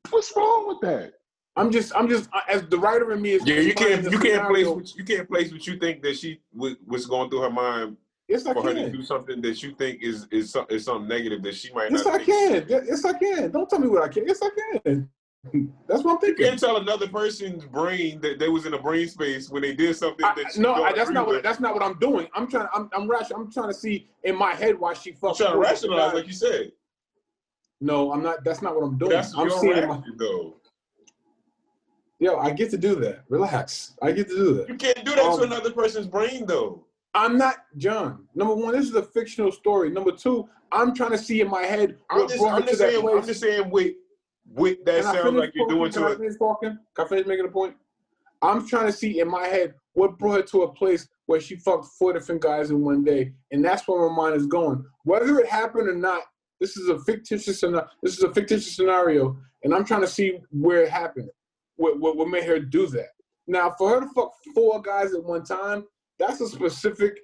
[0.10, 1.14] What's wrong with that?
[1.57, 3.45] I'm just, I'm just, as the writer in me is.
[3.45, 6.18] Yeah, you can't the you can't place what, you can't place what you think that
[6.18, 7.98] she wa- was going through her mind
[8.35, 8.91] Yes, I for her to can.
[8.91, 12.15] do something that you think is is, is something negative that she might Yes, not.
[12.19, 12.65] I can.
[12.67, 13.51] Yes, I can.
[13.51, 14.27] Don't tell me what I can.
[14.27, 14.49] Yes, I
[14.83, 15.09] can.
[15.87, 16.43] That's what I'm thinking.
[16.43, 19.73] You can't tell another person's brain that they was in a brain space when they
[19.73, 21.35] did something I, that she no, don't I, that's not what.
[21.35, 21.43] with.
[21.43, 22.27] That's not what I'm doing.
[22.33, 22.67] I'm trying.
[22.73, 23.31] I'm, I'm rash.
[23.33, 25.37] I'm trying to see in my head why she fucked.
[25.37, 26.71] trying to rationalize, like you said.
[27.79, 28.43] No, I'm not.
[28.43, 29.11] That's not what I'm doing.
[29.11, 30.01] that's I'm your seeing in my.
[30.17, 30.55] though.
[32.19, 33.23] Yo, I get to do that.
[33.29, 33.93] Relax.
[34.01, 34.69] I get to do that.
[34.69, 36.85] You can't do that Um, to another person's brain, though.
[37.15, 38.27] I'm not John.
[38.35, 39.89] Number one, this is a fictional story.
[39.89, 42.61] Number two, I'm trying to see in my head I'm what just, brought her I'm
[42.63, 43.15] to just that saying, place.
[43.15, 43.93] I'm just saying, with
[44.53, 45.77] with that Can I sounds finish like you're talking?
[45.79, 46.17] doing Can to I it.
[46.17, 46.79] finish talking?
[46.95, 47.75] Can I finish making a point?
[48.41, 51.55] I'm trying to see in my head what brought her to a place where she
[51.55, 54.83] fucked four different guys in one day, and that's where my mind is going.
[55.05, 56.23] Whether it happened or not,
[56.59, 57.87] this is a fictitious scenario.
[58.03, 61.29] This is a fictitious scenario, and I'm trying to see where it happened.
[61.77, 63.09] What, what what made her do that?
[63.47, 65.85] Now, for her to fuck four guys at one time,
[66.19, 67.19] that's a specific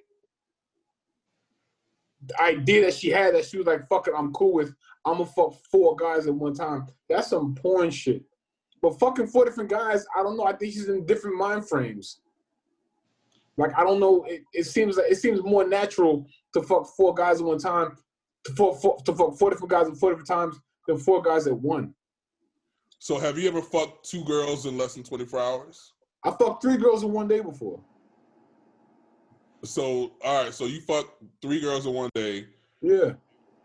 [2.38, 4.74] idea that she had that she was like, "Fuck it, I'm cool with.
[5.04, 8.22] I'm gonna fuck four guys at one time." That's some porn shit.
[8.80, 10.44] But fucking four different guys, I don't know.
[10.44, 12.20] I think she's in different mind frames.
[13.56, 14.24] Like I don't know.
[14.24, 17.96] It, it seems like it seems more natural to fuck four guys at one time,
[18.44, 21.46] to fuck four, to fuck four different guys at four different times than four guys
[21.46, 21.94] at one.
[22.98, 25.92] So have you ever fucked two girls in less than 24 hours?
[26.24, 27.80] I fucked three girls in one day before.
[29.64, 32.46] So all right, so you fucked three girls in one day.
[32.80, 33.12] Yeah.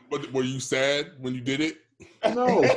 [0.09, 1.77] But were you sad when you did it?
[2.33, 2.61] No.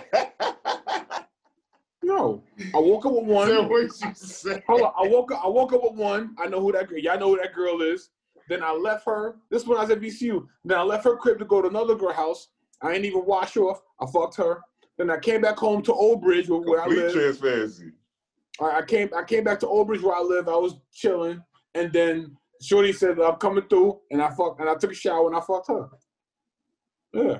[2.02, 2.42] no.
[2.74, 3.48] I woke up with one.
[3.48, 4.62] That's what you said.
[4.66, 4.92] Hold on.
[4.98, 5.44] I woke up.
[5.44, 6.34] I woke up with one.
[6.38, 6.98] I know who that girl.
[6.98, 8.10] Y'all know who that girl is.
[8.48, 9.36] Then I left her.
[9.50, 10.46] This one I was at VCU.
[10.64, 12.48] Then I left her crib to go to another girl house.
[12.82, 13.80] I ain't even wash off.
[14.00, 14.60] I fucked her.
[14.98, 17.12] Then I came back home to Old Bridge where, where I Complete live.
[17.14, 17.92] transparency.
[18.60, 19.08] I I came.
[19.16, 20.48] I came back to Old Bridge where I live.
[20.48, 21.42] I was chilling,
[21.74, 24.60] and then Shorty said I'm coming through, and I fucked.
[24.60, 25.88] And I took a shower and I fucked her.
[27.12, 27.38] Yeah.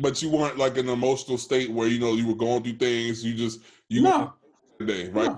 [0.00, 2.76] But you weren't like in an emotional state where you know you were going through
[2.76, 3.24] things.
[3.24, 4.32] You just you No.
[4.84, 5.36] day, right?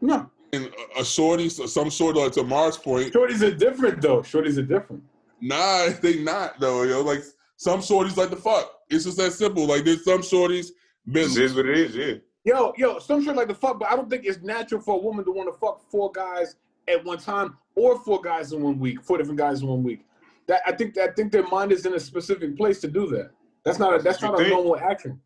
[0.00, 0.30] No.
[0.52, 0.66] And
[0.96, 4.18] a- a shorty, some sort of like to Mars point, Shorties are different though.
[4.20, 5.02] Shorties are different.
[5.40, 6.82] nah, they not though.
[6.82, 7.22] Yo, like
[7.56, 8.70] some shorties like the fuck.
[8.90, 9.66] It's just that simple.
[9.66, 10.68] Like there's some shorties
[11.06, 12.14] been This is what it is, yeah.
[12.44, 15.02] Yo, yo, some shit like the fuck, but I don't think it's natural for a
[15.02, 16.56] woman to want to fuck four guys
[16.88, 20.04] at one time or four guys in one week, four different guys in one week.
[20.46, 23.30] That I think I think their mind is in a specific place to do that.
[23.64, 24.50] That's not a, that's That's not a think.
[24.50, 25.20] normal action.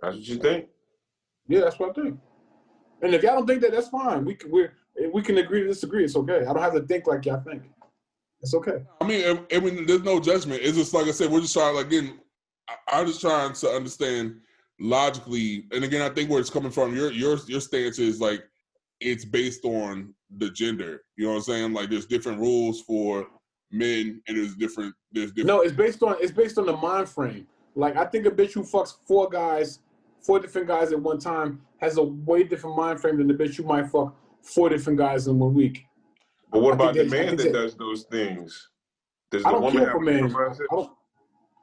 [0.00, 0.66] That's what you think.
[1.48, 2.18] Yeah, that's what I think.
[3.02, 4.24] And if y'all don't think that, that's fine.
[4.24, 4.68] We can we
[5.12, 6.04] we can agree to disagree.
[6.04, 6.40] It's okay.
[6.40, 7.62] I don't have to think like y'all think.
[8.40, 8.82] It's okay.
[9.00, 10.60] I mean, I, I mean, there's no judgment.
[10.62, 11.74] It's just like I said, we're just trying.
[11.74, 12.18] Like, again,
[12.68, 14.40] I, I'm just trying to understand
[14.80, 15.66] logically.
[15.72, 18.44] And again, I think where it's coming from, your your your stance is like
[19.00, 21.02] it's based on the gender.
[21.16, 21.72] You know what I'm saying?
[21.72, 23.26] Like, there's different rules for
[23.70, 24.94] men, and there's different.
[25.12, 25.48] There's different.
[25.48, 27.46] No, it's based on it's based on the mind frame.
[27.74, 29.80] Like I think a bitch who fucks four guys,
[30.22, 33.56] four different guys at one time has a way different mind frame than the bitch
[33.56, 35.84] who might fuck four different guys in one week.
[36.50, 38.68] But what I about the man that that- does those things?
[39.30, 40.24] Does I the don't woman care have for men.
[40.24, 40.90] I don't.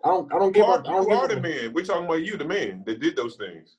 [0.03, 0.33] I don't.
[0.33, 0.87] I don't You give are, up.
[0.87, 1.55] I don't you are give the up.
[1.63, 1.73] man.
[1.73, 3.77] We're talking about you, the man that did those things.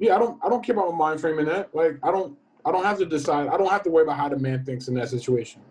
[0.00, 0.38] Yeah, I don't.
[0.44, 1.72] I don't care about my mind frame in that.
[1.74, 2.36] Like I don't.
[2.64, 3.48] I don't have to decide.
[3.48, 5.62] I don't have to worry about how the man thinks in that situation.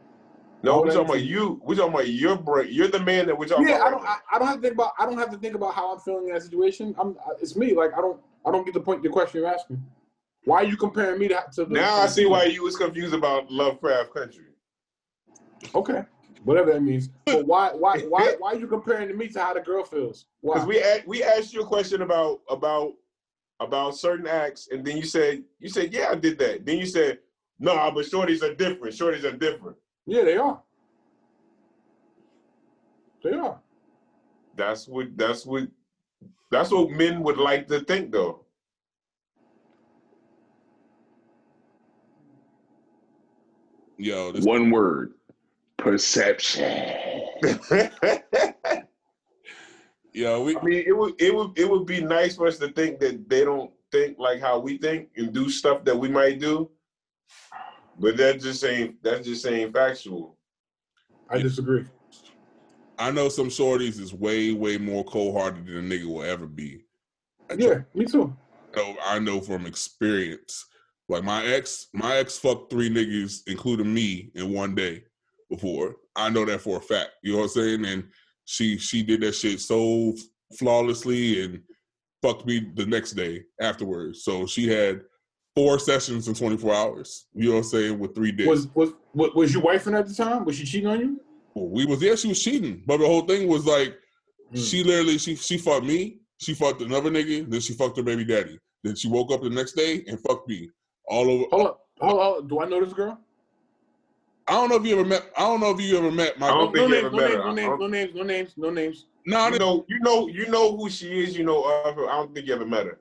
[0.61, 1.61] No, we're talking about you.
[1.63, 2.67] We're talking about your brain.
[2.69, 3.87] You're the man that we're talking Yeah, about.
[3.87, 4.05] I don't.
[4.05, 4.91] I, I don't have to think about.
[4.99, 6.95] I don't have to think about how I'm feeling in that situation.
[6.97, 7.17] I'm.
[7.41, 7.73] It's me.
[7.73, 8.19] Like I don't.
[8.45, 9.03] I don't get the point.
[9.03, 9.83] The question you're asking.
[10.45, 11.73] Why are you comparing me to, to the?
[11.73, 14.45] now I see why you was confused about Lovecraft Country.
[15.75, 16.03] Okay,
[16.43, 17.09] whatever that means.
[17.25, 17.69] But why?
[17.69, 17.99] Why?
[17.99, 18.35] Why?
[18.39, 20.25] Why are you comparing to me to how the girl feels?
[20.41, 20.55] Why?
[20.55, 22.93] Because we we asked you a question about about
[23.59, 26.65] about certain acts, and then you said you said yeah I did that.
[26.65, 27.19] Then you said
[27.59, 28.95] no, but shorties are different.
[28.95, 29.75] Shorties are different.
[30.05, 30.61] yeah, they are.
[33.23, 33.59] They are.
[34.55, 35.67] That's what that's what
[36.51, 38.45] that's what men would like to think though.
[43.97, 45.13] Yo, this One word:
[45.77, 46.95] perception.
[50.15, 52.69] I yo, we mean, it would it would it would be nice for us to
[52.69, 56.39] think that they don't think like how we think and do stuff that we might
[56.39, 56.69] do,
[57.97, 60.37] but that just ain't that just ain't factual.
[61.29, 61.85] I disagree.
[62.97, 66.45] I know some shorties is way, way more cold hearted than a nigga will ever
[66.45, 66.83] be.
[67.49, 68.35] I Yeah, me too.
[68.75, 70.65] know I know from experience.
[71.07, 75.03] Like my ex, my ex fucked three niggas, including me, in one day
[75.49, 75.95] before.
[76.15, 77.11] I know that for a fact.
[77.23, 77.85] You know what I'm saying?
[77.85, 78.09] And
[78.49, 80.15] she she did that shit so
[80.57, 81.61] flawlessly and
[82.23, 84.23] fucked me the next day afterwards.
[84.23, 85.01] So she had
[85.55, 87.27] four sessions in 24 hours.
[87.35, 87.99] You know what I'm saying?
[87.99, 88.49] With three dicks.
[88.49, 90.45] Was was was, was wife in at the time?
[90.45, 91.21] Was she cheating on you?
[91.55, 92.81] we was yeah, she was cheating.
[92.87, 93.95] But the whole thing was like
[94.51, 94.67] Mm.
[94.67, 98.25] she literally she she fucked me, she fucked another nigga, then she fucked her baby
[98.25, 98.57] daddy.
[98.83, 100.71] Then she woke up the next day and fucked me.
[101.07, 101.81] All over Hold up.
[102.01, 102.49] Hold up.
[102.49, 103.19] Do I know this girl?
[104.49, 105.31] I don't know if you ever met.
[105.37, 106.47] I don't know if you ever met my.
[106.47, 107.77] I don't no think you names, ever no met names, her.
[107.77, 109.05] no names, no names, no names, no names.
[109.25, 111.37] no, You know, you know, you know who she is.
[111.37, 112.09] You know of her.
[112.09, 112.99] I don't think you ever met her.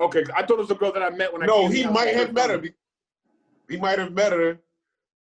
[0.00, 1.46] Okay, I thought it was a girl that I met when I.
[1.46, 2.62] No, he might have met her.
[3.68, 4.58] He might have met her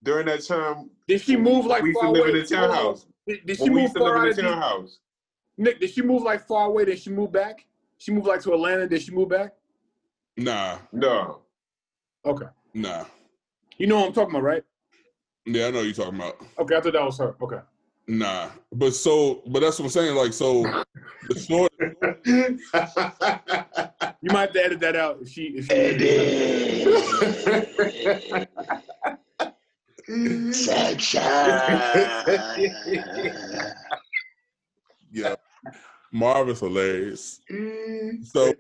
[0.05, 0.90] during that time.
[1.09, 3.06] Did she move like we used to live in the townhouse.
[3.27, 4.48] Did, did she When we move used to live far out in of the the
[4.48, 4.98] townhouse.
[5.59, 5.81] Nick?
[5.81, 6.85] Did she move like far away?
[6.85, 7.66] Did she move back?
[7.98, 8.86] She moved like to Atlanta.
[8.86, 9.55] Did she move back?
[10.36, 11.40] nah, No.
[12.24, 13.05] Okay, nah.
[13.78, 14.64] you know what I'm talking about, right?
[15.44, 16.40] Yeah, I know you're talking about.
[16.59, 17.35] Okay, I thought that was her.
[17.40, 17.59] Okay.
[18.09, 20.16] Nah, but so, but that's what I'm saying.
[20.16, 20.62] Like, so
[21.28, 21.70] the short.
[24.24, 25.73] You might have to edit that out if she if she.
[35.14, 35.35] Yeah,
[36.12, 37.40] Marvin's hilarious.
[38.23, 38.55] So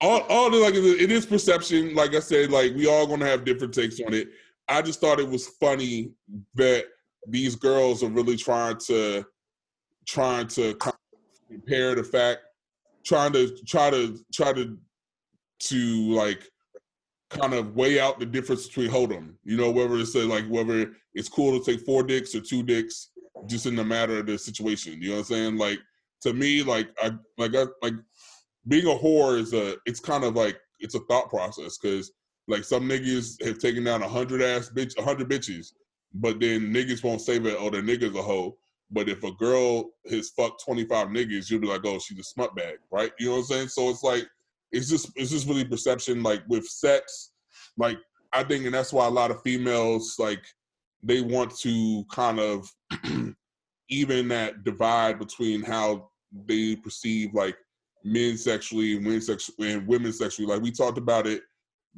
[0.00, 1.94] all, all the like it is perception.
[1.94, 4.28] Like I said, like we all gonna have different takes on it.
[4.68, 6.12] I just thought it was funny
[6.54, 6.86] that
[7.28, 9.24] these girls are really trying to
[10.06, 10.76] trying to
[11.48, 12.40] compare the fact,
[13.04, 14.78] trying to try to try to
[15.60, 16.48] to like
[17.30, 19.38] kind of weigh out the difference between hold 'em.
[19.44, 22.62] You know, whether it's uh, like whether it's cool to take four dicks or two
[22.62, 23.10] dicks,
[23.46, 25.00] just in the matter of the situation.
[25.00, 25.56] You know what I'm saying?
[25.56, 25.78] Like
[26.22, 27.94] to me, like I like I like
[28.68, 32.12] being a whore is a it's kind of like it's a thought process because
[32.48, 35.72] like some niggas have taken down a hundred ass bitch, a hundred bitches,
[36.14, 38.56] but then niggas won't say that oh the nigga's a hoe.
[38.90, 42.24] But if a girl has fucked twenty five niggas, you'll be like oh she's a
[42.24, 43.12] smut bag, right?
[43.18, 43.68] You know what I'm saying?
[43.68, 44.28] So it's like
[44.72, 46.22] it's just it's just really perception.
[46.22, 47.32] Like with sex,
[47.76, 47.98] like
[48.32, 50.44] I think, and that's why a lot of females like
[51.02, 52.68] they want to kind of
[53.88, 56.10] even that divide between how
[56.46, 57.56] they perceive like
[58.02, 60.52] men sexually women sexually and women sexually.
[60.52, 61.42] Like we talked about it,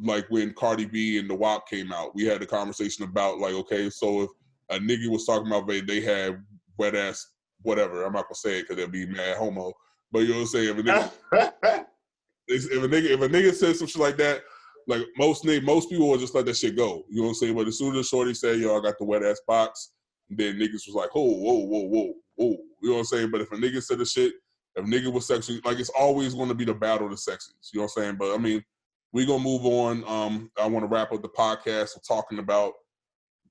[0.02, 3.54] like when Cardi B and The WAP came out, we had a conversation about like,
[3.54, 4.30] okay, so if
[4.70, 6.42] a nigga was talking about they they had
[6.78, 7.26] wet ass
[7.62, 9.72] whatever, I'm not gonna say it because they'll be mad homo,
[10.12, 10.68] but you know what I'm saying?
[10.68, 11.86] If a nigga,
[12.48, 14.42] if a nigga if a nigga says some shit like that,
[14.86, 17.04] like most nigg- most people will just let that shit go.
[17.08, 17.54] You know what I'm saying?
[17.56, 19.92] But as soon as Shorty said, "Yo, I got the wet ass box,"
[20.28, 23.30] then niggas was like, "Oh, whoa, whoa, whoa, whoa." You know what I'm saying?
[23.30, 24.34] But if a nigga said the shit,
[24.76, 27.70] if nigga was sexually, like it's always going to be the battle of the sexes.
[27.72, 28.16] You know what I'm saying?
[28.18, 28.62] But I mean,
[29.12, 30.04] we gonna move on.
[30.06, 32.74] Um, I want to wrap up the podcast with talking about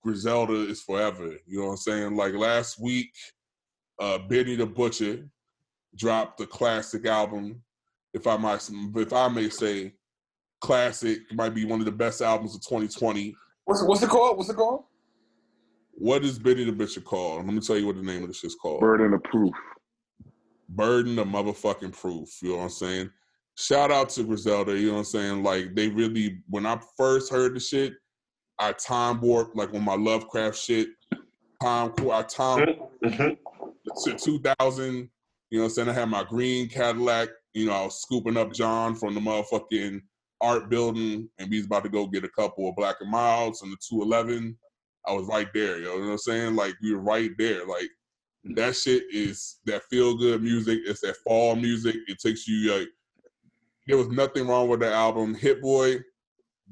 [0.03, 1.35] Griselda is forever.
[1.45, 2.15] You know what I'm saying?
[2.15, 3.11] Like last week,
[3.99, 5.27] uh, Benny the Butcher
[5.95, 7.61] dropped the classic album.
[8.13, 9.93] If I might, if I may say,
[10.65, 11.19] classic.
[11.29, 13.35] It might be one of the best albums of 2020.
[13.65, 14.37] What's what's it called?
[14.37, 14.83] What's it called?
[15.91, 17.45] What is Benny the Butcher called?
[17.45, 18.81] Let me tell you what the name of this is called.
[18.81, 19.53] Burden of proof.
[20.69, 22.29] Burden of motherfucking proof.
[22.41, 23.09] You know what I'm saying?
[23.57, 24.77] Shout out to Griselda.
[24.77, 25.43] You know what I'm saying?
[25.43, 27.93] Like they really, when I first heard the shit,
[28.59, 30.89] I time warped like when my Lovecraft shit.
[31.61, 32.67] Time, I time
[33.03, 33.07] mm-hmm.
[33.07, 34.11] Mm-hmm.
[34.11, 35.09] to 2000.
[35.49, 35.89] You know what I'm saying?
[35.89, 37.29] I had my green Cadillac.
[37.53, 40.01] You know, I was scooping up John from the motherfucking
[40.41, 43.61] art building, and we was about to go get a couple of Black and Milds
[43.61, 44.57] and the 211.
[45.07, 45.77] I was right there.
[45.77, 46.55] You know what I'm saying?
[46.55, 47.65] Like we were right there.
[47.65, 47.89] Like
[48.55, 50.79] that shit is that feel good music.
[50.85, 51.95] It's that fall music.
[52.07, 52.87] It takes you like.
[53.87, 55.35] There was nothing wrong with the album.
[55.35, 55.99] Hit Boy,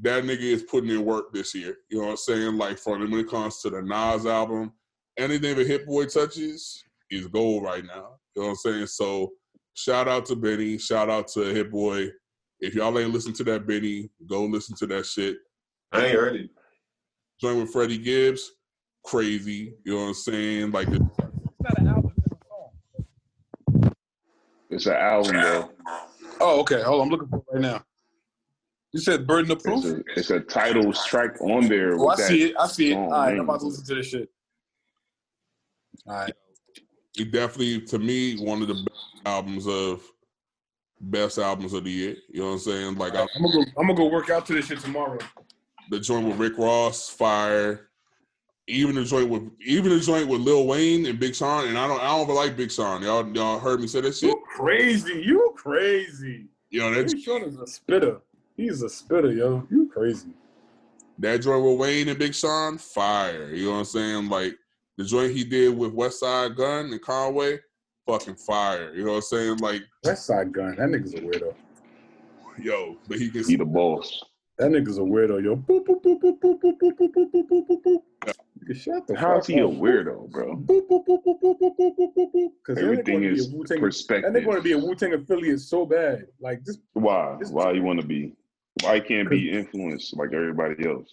[0.02, 1.78] that nigga is putting in work this year.
[1.90, 2.58] You know what I'm saying?
[2.58, 4.74] Like for when it comes to the Nas album,
[5.18, 8.16] anything that Hit Boy touches is gold right now.
[8.36, 8.88] You know what I'm saying?
[8.88, 9.34] So
[9.76, 10.78] shout out to Benny.
[10.78, 12.10] Shout out to Hit Boy.
[12.60, 15.38] If y'all ain't listen to that Benny, go listen to that shit.
[15.92, 16.50] I ain't heard it.
[17.40, 18.54] Join with Freddie Gibbs,
[19.06, 19.76] crazy.
[19.84, 20.72] You know what I'm saying?
[20.72, 21.00] Like It's
[21.62, 23.94] not an album, it's a song.
[24.70, 25.70] It's an album, though.
[26.44, 26.82] Oh, okay.
[26.82, 27.82] Hold on, I'm looking for it right now.
[28.92, 29.86] You said Burden of It's Proof?
[29.86, 31.98] a, it's a title strike on there.
[31.98, 32.56] Oh, I that see it.
[32.60, 32.96] I see it.
[32.96, 34.30] song All right, I'm about to listen to this shit.
[36.06, 36.34] All right.
[37.18, 40.04] it definitely to me one of the best albums of
[41.00, 42.16] best albums of the year.
[42.30, 42.96] You know what I'm saying?
[42.98, 43.72] Like I, I'm gonna go.
[43.78, 45.20] I'm gonna go work out to this shit tomorrow.
[45.90, 47.90] the joint with Rick Ross, fire.
[48.68, 51.88] Even the joint with even the joint with Lil Wayne and Big Sean, and I
[51.88, 53.02] don't I don't even like Big Sean.
[53.02, 54.30] Y'all y'all heard me say that shit.
[54.30, 55.22] You crazy?
[55.22, 56.46] You crazy?
[56.70, 58.22] Yo, that Big Sean is a spitter.
[58.56, 59.68] He's a spitter, yo.
[59.70, 60.30] You crazy?
[61.20, 63.54] that joint with Wayne and Big Sean, fire.
[63.54, 64.30] You know what I'm saying?
[64.30, 64.56] Like
[64.98, 67.60] the joint he did with Westside Gunn and Conway,
[68.08, 68.94] fucking fire.
[68.94, 69.58] You know what I'm saying?
[69.58, 70.76] Like Westside Gunn.
[70.78, 71.54] That nigga's a weirdo.
[72.60, 74.24] yo, but he can He the boss.
[74.58, 75.56] That nigga's a weirdo, yo.
[75.56, 77.98] Boop, boop, boop, boop, boop, boop, boop, boop, boop, boop, boop, boop.
[78.26, 78.34] Nigga,
[78.74, 80.56] Shut the How is he a weirdo, bro?
[80.56, 82.50] Boop, boop, boop, boop, boop, boop, boop, boop, boop, boop.
[82.66, 83.78] Cause Everything is Wu Tang.
[83.80, 84.32] That perspective.
[84.34, 86.28] nigga want to be a Wu Tang affiliate so bad.
[86.40, 86.78] Like this.
[86.94, 87.36] Why?
[87.40, 88.34] This- Why you want to be?
[88.82, 91.08] Why can't be influenced like everybody else?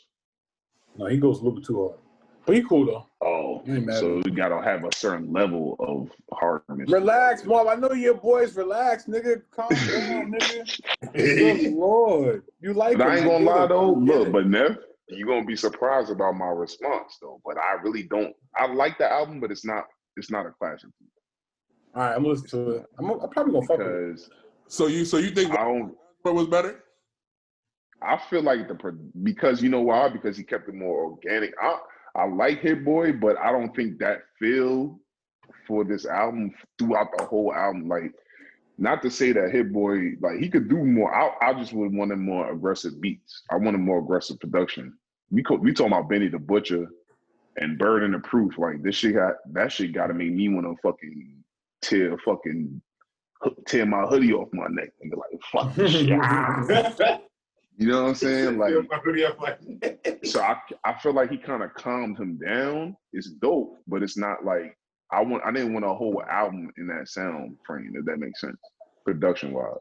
[0.96, 1.98] No, he goes a little bit too hard.
[2.46, 3.06] But he cool though.
[3.20, 6.90] Oh, You ain't mad so you gotta have a certain level of hardness.
[6.90, 7.68] Relax, mom.
[7.68, 8.56] I know your boys.
[8.56, 9.42] Relax, nigga.
[9.50, 10.80] Calm down, nigga.
[11.14, 12.96] Good lord, you like?
[12.96, 13.92] But I him, ain't gonna lie though.
[13.92, 14.78] Look, but Neff,
[15.10, 17.40] you're gonna be surprised about my response though.
[17.44, 18.34] But I really don't.
[18.56, 19.84] I like the album, but it's not.
[20.16, 20.90] It's not a classic
[21.94, 22.86] all right, I'm gonna listen to it.
[22.98, 24.20] I'm, I'm probably gonna fuck with it.
[24.68, 25.94] so you so you think I don't.
[26.22, 26.84] what was better?
[28.02, 30.08] I feel like the because you know why?
[30.08, 31.52] Because he kept it more organic.
[31.60, 31.78] I
[32.14, 35.00] I like Hit Boy, but I don't think that feel
[35.66, 37.88] for this album throughout the whole album.
[37.88, 38.12] Like,
[38.78, 41.12] not to say that Hit Boy like he could do more.
[41.12, 43.42] I I just would want him more aggressive beats.
[43.50, 44.96] I wanted more aggressive production.
[45.30, 46.88] We co- we talking about Benny the Butcher
[47.56, 48.58] and Burden the Proof.
[48.58, 51.42] Like this shit got that shit got to make me want to fucking
[51.82, 52.80] tear fucking
[53.66, 57.20] tear my hoodie off my neck and be like fuck this shit.
[57.76, 58.58] You know what I'm saying?
[58.58, 58.74] Like
[60.22, 62.94] so I I feel like he kind of calmed him down.
[63.14, 64.76] It's dope, but it's not like
[65.10, 68.42] I want I didn't want a whole album in that sound frame, if that makes
[68.42, 68.58] sense,
[69.06, 69.78] production wise.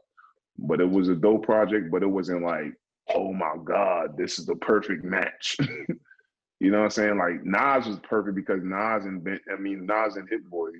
[0.58, 2.72] But it was a dope project, but it wasn't like,
[3.14, 5.56] oh my God, this is the perfect match.
[6.60, 7.18] you know what I'm saying?
[7.18, 10.70] Like Nas was perfect because Nas and ben, I mean Nas and Hit Boy,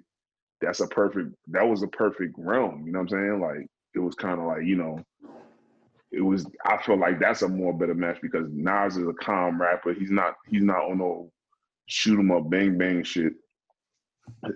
[0.60, 2.84] that's a perfect that was a perfect realm.
[2.86, 3.40] You know what I'm saying?
[3.40, 4.98] Like it was kind of like, you know,
[6.12, 9.60] it was I feel like that's a more better match because Nas is a calm
[9.60, 9.92] rapper.
[9.94, 11.30] He's not he's not on no
[11.86, 13.34] shoot 'em up bang bang shit.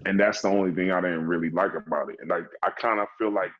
[0.07, 2.17] And that's the only thing I didn't really like about it.
[2.21, 3.51] And like I kind of feel like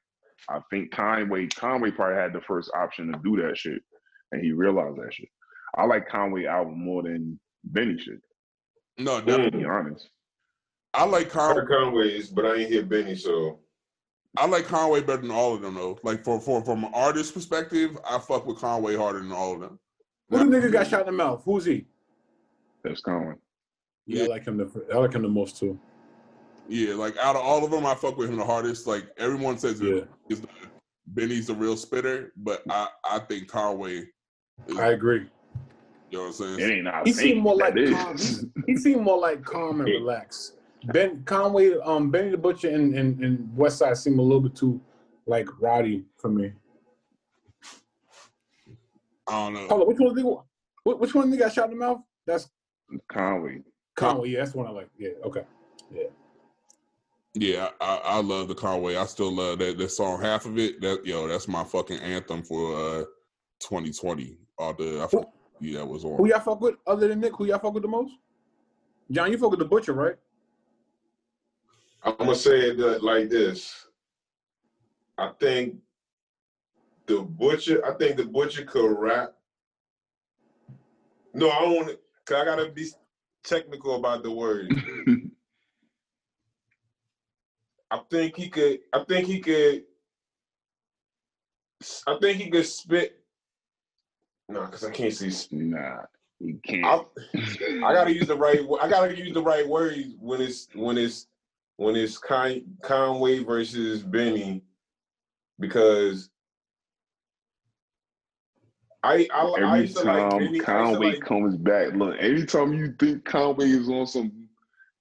[0.49, 3.83] I think Conway Conway probably had the first option to do that shit,
[4.35, 5.29] and he realized that shit.
[5.77, 8.21] I like Conway album more than Benny shit.
[8.99, 9.61] No, To definitely.
[9.61, 10.09] be honest,
[10.93, 11.55] I like I Conway.
[11.63, 13.59] heard Conway's, but I ain't hear Benny, so
[14.37, 15.99] I like Conway better than all of them though.
[16.03, 19.61] Like for, for from an artist perspective, I fuck with Conway harder than all of
[19.61, 19.79] them.
[20.31, 21.43] Who the nigga got shot in the mouth?
[21.45, 21.87] Who's he?
[22.83, 23.35] that's Conway.
[24.07, 24.59] Yeah, I like him.
[24.59, 25.79] The, I like him the most too.
[26.69, 28.87] Yeah, like out of all of them, I fuck with him the hardest.
[28.87, 30.03] Like everyone says, Yeah.
[30.29, 30.49] is the,
[31.07, 34.05] Benny's the real spitter, but I I think Conway.
[34.67, 35.27] Is, I agree.
[36.11, 36.61] you know what I'm saying?
[36.61, 37.07] It ain't not.
[37.07, 38.17] He seemed more like calm.
[38.17, 38.37] He,
[38.67, 40.55] he seemed more like calm and relaxed.
[40.87, 44.55] Ben Conway, um, Benny the Butcher and, and, and West Side seem a little bit
[44.55, 44.81] too
[45.27, 46.53] like rowdy for me.
[49.27, 49.67] I don't know.
[49.69, 50.15] Hold on, which one?
[50.15, 52.01] They, which which one they got shot in the mouth?
[52.27, 52.51] That's
[53.09, 53.63] Conway.
[53.97, 54.31] Conway.
[54.31, 54.91] Yeah, that's the one I like.
[54.99, 55.45] Yeah, okay.
[57.37, 58.97] Yeah, I, I love the Conway.
[58.97, 60.21] I still love that that song.
[60.21, 63.05] Half of it, that yo, that's my fucking anthem for uh
[63.61, 64.37] 2020.
[64.59, 66.27] All the I forgot who that was Who on.
[66.27, 67.35] y'all fuck with other than Nick?
[67.37, 68.15] Who y'all fuck with the most?
[69.11, 70.17] John, you fuck with the Butcher, right?
[72.03, 73.87] I'm gonna say it like this.
[75.17, 75.77] I think
[77.07, 77.85] the butcher.
[77.87, 79.35] I think the butcher could rap.
[81.33, 81.99] No, I don't want to.
[82.27, 82.89] Cause I gotta be
[83.43, 84.71] technical about the word.
[87.91, 88.81] I think he could.
[88.93, 89.85] I think he could.
[92.07, 93.24] I think he could spit.
[94.49, 95.31] No, cause I can't see.
[95.57, 96.03] nah.
[96.41, 96.85] You can't.
[96.85, 97.01] I,
[97.85, 98.61] I gotta use the right.
[98.81, 101.27] I gotta use the right words when it's when it's
[101.77, 104.63] when it's Con, Conway versus Benny,
[105.59, 106.29] because
[109.03, 110.45] I I, I used to like time Benny.
[110.57, 114.49] Used to Conway like, comes back, look, every time you think Conway is on some,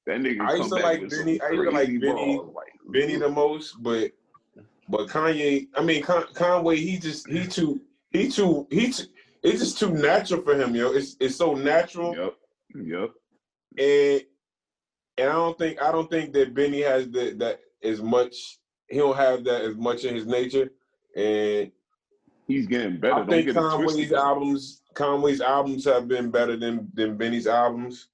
[0.05, 3.29] that nigga I used to like Benny- I used to like Benny- like, Benny the
[3.29, 4.11] most, but
[4.87, 5.67] but Kanye.
[5.75, 6.77] I mean Con, Conway.
[6.77, 8.91] He just he too he too he.
[8.91, 9.03] Too,
[9.43, 10.91] it's just too natural for him, yo.
[10.91, 12.15] It's it's so natural.
[12.15, 12.35] Yep,
[12.85, 13.11] yep.
[13.77, 14.21] and
[15.17, 18.59] and I don't think I don't think that Benny has that that as much.
[18.87, 20.71] He don't have that as much in his nature,
[21.15, 21.71] and
[22.47, 23.15] He's getting better.
[23.15, 28.09] I Don't think Conway's albums Conway's albums have been better than than Benny's albums.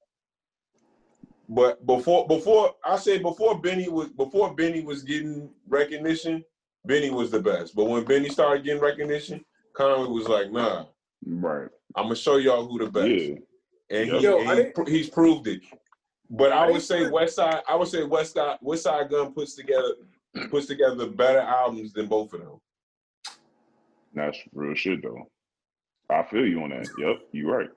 [1.47, 6.43] But before before I say before Benny was before Benny was getting recognition,
[6.85, 7.76] Benny was the best.
[7.76, 9.43] But when Benny started getting recognition,
[9.73, 10.85] Conway was like, nah,
[11.26, 11.68] Right.
[11.96, 13.08] I'm gonna show y'all who the best.
[13.10, 13.36] Yeah.
[13.90, 15.62] and, he, I and he pr- he's proved it.
[16.30, 17.62] But I I would say put- West Side.
[17.68, 18.58] I would say West Side.
[18.64, 19.96] Westside Gunn puts together
[20.50, 22.60] puts together better albums than both of them.
[24.14, 25.30] That's real shit though.
[26.10, 26.88] I feel you on that.
[26.98, 27.70] Yep, you're right.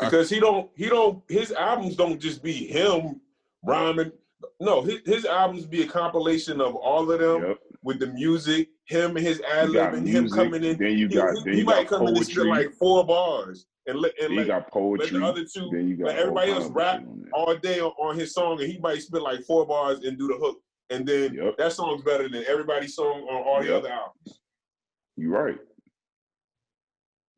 [0.00, 3.20] because he don't he don't his albums don't just be him
[3.64, 4.12] rhyming.
[4.60, 7.58] No, his, his albums be a compilation of all of them Yep.
[7.86, 10.76] With the music, him and his ad You lib, and him coming in.
[10.76, 12.50] then you he, got he- then he you might got come in and spit poetry.
[12.50, 15.20] like four bars and let Then and you let, got let poetry.
[15.20, 17.20] the other two Then you got let everybody all else kinds of rap shit on
[17.22, 17.30] there.
[17.32, 20.26] all day on, on his song, and he might spit like four bars and do
[20.26, 20.58] the hook,
[20.90, 21.58] and then Yep.
[21.58, 23.76] that song's better than everybody's song on all the Yep.
[23.84, 24.40] other albums.
[25.16, 25.58] You right.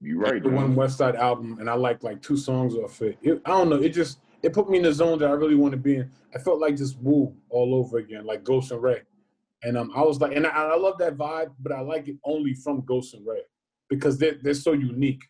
[0.00, 0.42] You right.
[0.42, 0.76] the one man.
[0.76, 3.18] West Side album, and I like like two songs off it.
[3.20, 3.42] it.
[3.44, 3.76] I don't know.
[3.76, 6.10] It just it put me in the zone that I really want to be in.
[6.34, 9.02] I felt like just Wu all over again, like Ghost and Ray.
[9.62, 12.16] And um, I was like, and I, I love that vibe, but I like it
[12.24, 13.42] only from Ghost and Ray
[13.88, 15.22] because they're they're so unique.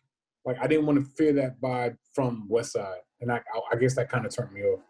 [0.45, 3.75] Like I didn't want to fear that vibe from West Side, and I I, I
[3.75, 4.81] guess that kind of turned me off.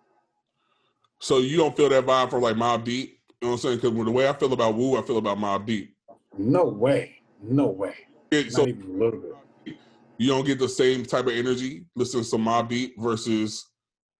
[1.21, 3.19] So you don't feel that vibe from like Mobb Deep?
[3.41, 3.75] You know what I'm saying?
[3.77, 5.95] Because the way I feel about Wu, I feel about Mobb Deep.
[6.37, 7.95] No way, no way,
[8.31, 9.19] Yeah, not So even a little
[9.65, 9.75] bit.
[10.17, 13.65] you don't get the same type of energy listening to Mobb Deep versus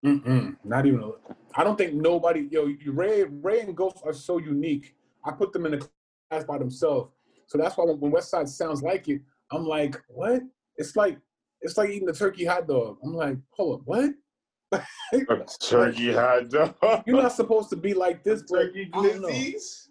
[0.06, 1.02] Mm-mm, not even.
[1.04, 1.12] A,
[1.56, 2.48] I don't think nobody.
[2.52, 4.96] Yo, you- Ray, Ray and Ghost are so unique.
[5.26, 7.12] I put them in a class by themselves.
[7.48, 9.22] So that's why when, when West Side sounds like it,
[9.52, 10.42] I'm like, what?
[10.78, 11.18] It's like
[11.62, 12.98] it's like eating a turkey hot dog.
[13.04, 14.12] I'm like, hold up, what?
[15.12, 17.04] A turkey hot dog.
[17.08, 19.28] You're not supposed to be like this, but turkey I don't know.
[19.28, 19.88] glizzies.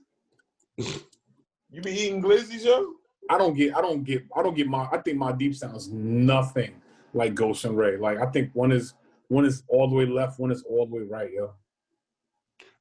[1.68, 2.92] you be eating glizzies, yo?
[3.28, 3.76] I don't get.
[3.76, 4.22] I don't get.
[4.36, 4.86] I don't get my.
[4.92, 6.80] I think Mobb Deep sounds nothing
[7.12, 7.96] like Ghost and Ray.
[7.96, 8.94] Like I think one is
[9.28, 11.52] one is all the way left, one is all the way right, yo.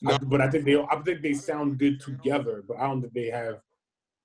[0.06, 0.18] I- No.
[0.24, 0.80] but I think they.
[0.80, 3.60] I think they sound good together, but I don't think they have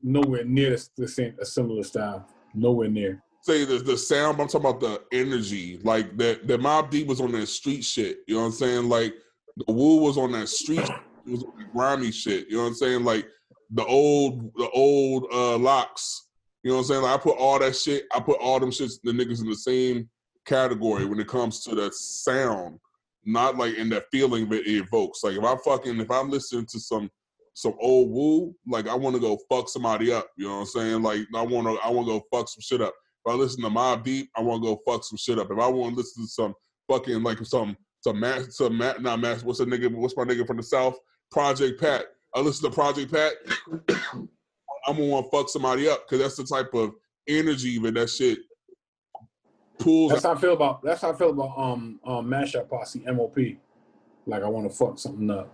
[0.03, 2.27] nowhere near the, the same a similar style.
[2.55, 3.23] Nowhere near.
[3.43, 5.79] say the the sound, but I'm talking about the energy.
[5.83, 8.19] Like that the Mobb Deep was on that street shit.
[8.27, 8.89] You know what I'm saying?
[8.89, 9.15] Like
[9.57, 12.49] the Wu was on that street it was on that grimy shit.
[12.49, 13.05] You know what I'm saying?
[13.05, 13.27] Like
[13.71, 16.29] the old the old uh locks.
[16.63, 17.03] You know what I'm saying?
[17.03, 19.57] Like I put all that shit, I put all them shits the niggas in the
[19.57, 20.09] same
[20.45, 22.79] category when it comes to that sound.
[23.25, 25.23] Not like in that feeling that it evokes.
[25.23, 27.11] Like if I'm fucking if I'm listening to some
[27.55, 30.29] some old Wu, like I want to go fuck somebody up.
[30.37, 31.03] You know what I'm saying?
[31.03, 32.95] Like I want to I want to go fuck some shit up.
[33.25, 35.51] If I listen to Mobb Deep, I want to go fuck some shit up.
[35.51, 36.55] If I want to listen to some
[36.91, 40.47] fucking like some some mass some ma- not mass what's a nigga what's my nigga
[40.47, 40.99] from the south
[41.31, 42.07] Project Pat.
[42.35, 43.33] I listen to Project Pat.
[44.87, 46.93] I'm gonna want to fuck somebody up because that's the type of
[47.29, 48.39] energy that that shit
[49.83, 50.13] pulls.
[50.13, 50.83] That's how I feel about.
[50.83, 53.37] That's how I feel about um um Mash Out Posse MOP.
[54.27, 55.53] Like I want to fuck something up.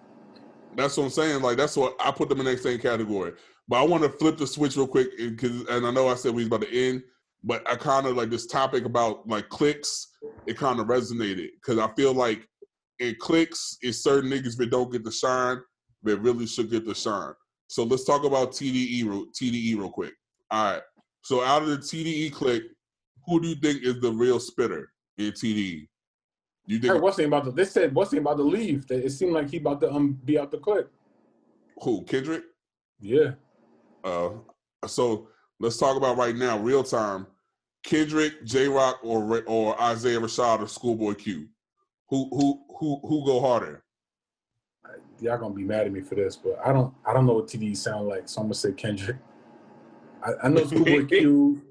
[0.77, 1.43] That's what I'm saying.
[1.43, 3.33] Like that's what I put them in the same category.
[3.69, 6.35] But I want to flip the switch real quick because, and I know I said
[6.35, 7.03] we was about to end,
[7.45, 10.09] but I kind of like this topic about like clicks.
[10.47, 12.49] It kind of resonated because I feel like
[12.99, 15.59] in clicks, it's certain niggas that don't get the shine
[16.03, 17.33] that really should get the shine.
[17.69, 20.15] So let's talk about TDE TDE real quick.
[20.51, 20.83] All right.
[21.23, 22.63] So out of the TDE click,
[23.29, 25.87] who do you think is the real spitter in TD?
[26.67, 27.53] You Hey, think what's the about to?
[27.53, 28.87] They said what's about to leave?
[28.91, 30.91] It seemed like he about to um be out the clip.
[31.83, 32.03] who?
[32.05, 32.45] Kendrick?
[33.01, 33.33] Yeah.
[34.05, 34.31] Uh,
[34.87, 35.29] so
[35.61, 37.27] let's talk about right now, real time.
[37.85, 41.49] Kendrick, Jay Rock, or or Isaiah Rashad or Schoolboy Q.
[42.09, 43.85] Who who who who go harder?
[45.21, 47.47] y'all gonna be mad at me for this, but I don't I don't know what
[47.47, 49.17] TD sound like, so I'm gonna say Kendrick.
[50.23, 51.63] I, I know Schoolboy Q.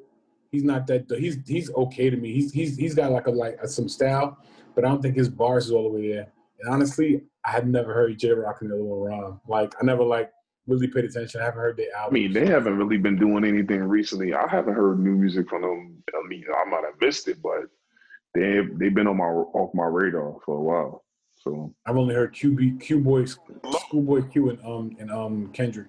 [0.57, 1.05] He's not that.
[1.19, 2.33] He's he's okay to me.
[2.33, 4.39] He's he's he's got like a like a, some style,
[4.73, 6.33] but I don't think his bars is all the way there.
[6.59, 9.39] And honestly, I had never heard Jay Rock and the other one rhyme.
[9.47, 10.31] Like I never like
[10.65, 11.41] really paid attention.
[11.41, 12.15] I haven't heard their I album.
[12.15, 14.33] mean, they haven't really been doing anything recently.
[14.33, 16.03] I haven't heard new music from them.
[16.11, 17.65] I mean, I might have missed it, but
[18.33, 21.03] they they've been on my off my radar for a while.
[21.35, 23.37] So I've only heard QB Q Boys,
[23.81, 25.85] Schoolboy Q and um and um Kendrick.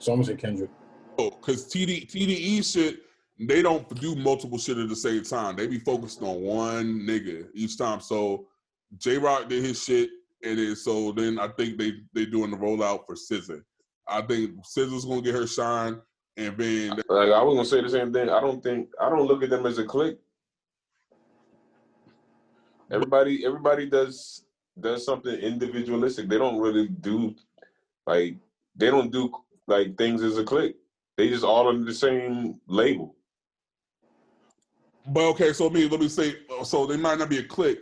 [0.00, 0.70] So I'm gonna say Kendrick.
[1.16, 3.02] Oh, because TD TDE shit,
[3.40, 5.56] they don't do multiple shit at the same time.
[5.56, 8.00] They be focused on one nigga each time.
[8.00, 8.48] So
[8.98, 10.10] Jay Rock did his shit,
[10.44, 13.62] and then so then I think they they doing the rollout for SZA.
[14.06, 16.00] I think SZA's gonna get her shine,
[16.36, 18.28] and then Like I was gonna say the same thing.
[18.28, 20.18] I don't think I don't look at them as a clique.
[22.90, 24.44] Everybody, everybody does
[24.78, 26.28] does something individualistic.
[26.28, 27.34] They don't really do
[28.06, 28.36] like
[28.76, 29.32] they don't do
[29.66, 30.76] like things as a clique.
[31.16, 33.14] They just all under the same label.
[35.06, 37.80] But okay, so let me let me say, so they might not be a click,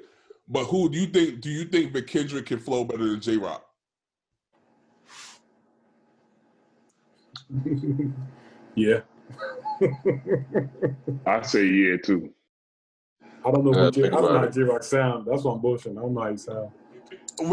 [0.49, 1.40] but who do you think?
[1.40, 3.65] Do you think that Kendrick can flow better than Jay Rock?
[8.74, 9.01] yeah.
[11.27, 12.31] I say yeah too.
[13.45, 14.47] I don't know Yeah, what J- I don't know how.
[14.47, 15.27] Jay Rock sound.
[15.27, 15.99] That's what I'm bullshitting.
[15.99, 16.70] I don't know how he sound.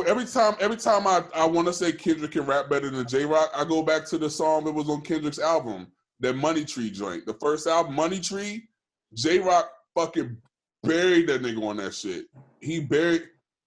[0.08, 3.24] Every time, every time I, I want to say Kendrick can rap better than Jay
[3.26, 6.90] Rock, I go back to the song that was on Kendrick's album, that Money Tree
[6.90, 7.26] joint.
[7.28, 8.68] The first album, Money Tree,
[9.14, 10.38] Jay Rock fucking
[10.84, 12.26] buried that nigga on that shit.
[12.60, 13.23] He buried,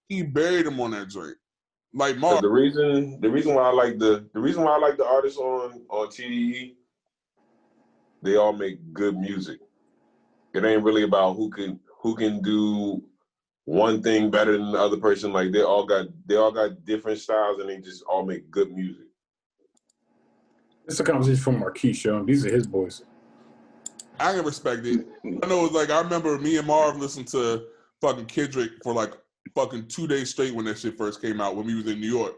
[0.07, 1.35] he buried him on that joint.
[1.93, 4.77] Like But Mark, the reason the reason why I like the the reason why I
[4.77, 6.75] like the artists on on TDE,
[8.21, 9.59] they all make good music.
[10.53, 13.03] It ain't really about who can who can do
[13.65, 15.33] one thing better than the other person.
[15.33, 18.71] Like they all got they all got different styles and they just all make good
[18.71, 19.05] music.
[20.85, 22.23] It's a conversation from Marquis Show.
[22.23, 23.03] These are his boys.
[24.19, 25.05] I can respect it.
[25.25, 27.65] I know it's like I remember me and Marv listened to
[28.01, 29.13] fucking Kendrick for like
[29.55, 32.07] fucking two days straight when that shit first came out when we was in New
[32.07, 32.35] York.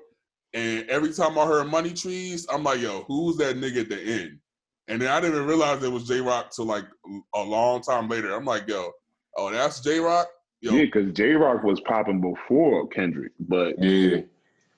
[0.54, 4.02] And every time I heard Money Trees, I'm like, yo, who's that nigga at the
[4.02, 4.40] end?
[4.88, 6.86] And then I didn't even realize it was Jay Rock till like
[7.34, 8.34] a long time later.
[8.34, 8.92] I'm like, yo,
[9.38, 10.28] oh, that's Jay Rock?
[10.62, 14.22] Yeah, because Jay Rock was popping before Kendrick, but Yeah.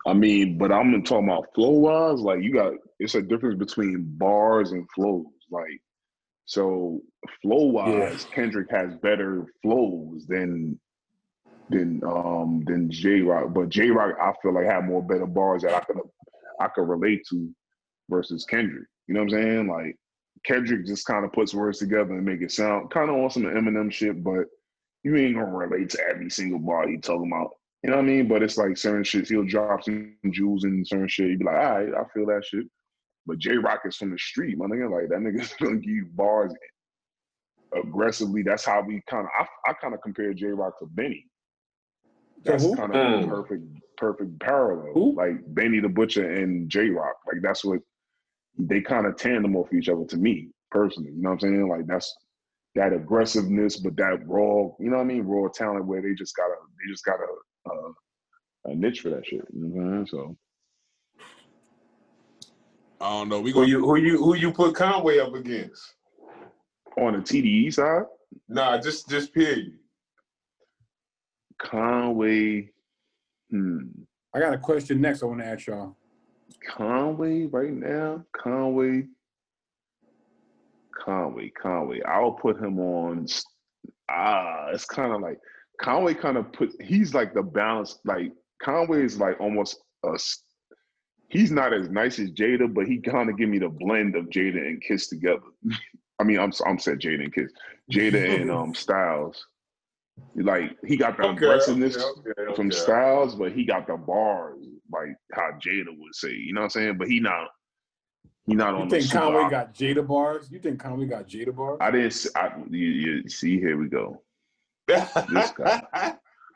[0.06, 2.20] I mean, but I'm talking about flow wise.
[2.20, 5.26] Like you got, it's a difference between bars and flows.
[5.50, 5.82] Like
[6.46, 7.02] so,
[7.42, 10.80] flow wise, Kendrick has better flows than
[11.70, 13.54] than um than Jay Rock.
[13.54, 15.98] But Jay Rock, I feel like had more better bars that I could
[16.60, 17.50] I could relate to
[18.10, 18.88] versus Kendrick.
[19.08, 19.68] You know what I'm saying?
[19.68, 19.96] Like
[20.46, 23.44] Kendrick just kind of puts words together and make it sound kind of on some
[23.44, 24.46] Eminem shit, but
[25.04, 27.52] you ain't gonna relate to every single bar he talking about.
[27.84, 28.28] You know what I mean?
[28.28, 31.30] But it's like certain shit, he'll drop some jewels and certain shit.
[31.30, 32.66] You'd be like, all right, I feel that shit.
[33.26, 34.92] But Jay Rock is from the street, my nigga.
[34.92, 36.54] Like that nigga's gonna give you bars
[37.76, 38.44] aggressively.
[38.44, 41.26] That's how we kind of I, I kind of compare Jay Rock to Benny.
[42.44, 43.64] That's kind of a um, perfect
[43.98, 44.94] perfect parallel.
[44.94, 45.16] Who?
[45.16, 47.16] Like Benny the Butcher and Jay Rock.
[47.26, 47.80] Like that's what
[48.58, 51.12] they kind of tandem off each other to me personally.
[51.12, 51.70] You know what I'm saying?
[51.70, 52.14] Like that's
[52.76, 55.24] that aggressiveness, but that raw, you know what I mean?
[55.24, 57.92] Raw talent where they just got a they just got a a, uh,
[58.68, 59.46] a uh, niche for that shit.
[59.54, 60.08] You know what I'm saying?
[60.08, 60.38] So
[63.04, 63.42] I don't know.
[63.42, 65.96] We Who gonna you who you who you put Conway up against?
[66.98, 68.04] on the TDE side,
[68.48, 69.74] Nah, just just period.
[71.62, 72.70] Conway,
[73.50, 73.80] hmm.
[74.34, 75.98] I got a question next I want to ask y'all.
[76.70, 79.08] Conway right now, Conway,
[81.04, 82.02] Conway, Conway.
[82.04, 83.28] I'll put him on.
[84.10, 85.40] Ah, it's kind of like
[85.82, 86.14] Conway.
[86.14, 86.70] Kind of put.
[86.82, 88.00] He's like the balance.
[88.06, 88.32] Like
[88.62, 90.18] Conway is like almost a.
[91.34, 94.26] He's not as nice as Jada, but he kind of give me the blend of
[94.26, 95.42] Jada and Kiss together.
[96.20, 97.52] I mean, I'm I'm said Jada and Kiss,
[97.92, 99.48] Jada and um Styles.
[100.36, 102.76] Like he got the aggressiveness okay, from okay.
[102.78, 106.32] Styles, but he got the bars like how Jada would say.
[106.32, 106.98] You know what I'm saying?
[107.00, 107.48] But he not
[108.46, 110.52] he not You on the think Conway got Jada bars?
[110.52, 111.80] You think Conway got Jada bars?
[111.82, 112.08] I didn't.
[112.08, 114.22] s- I, you, you see, here we go.
[114.88, 115.84] This guy.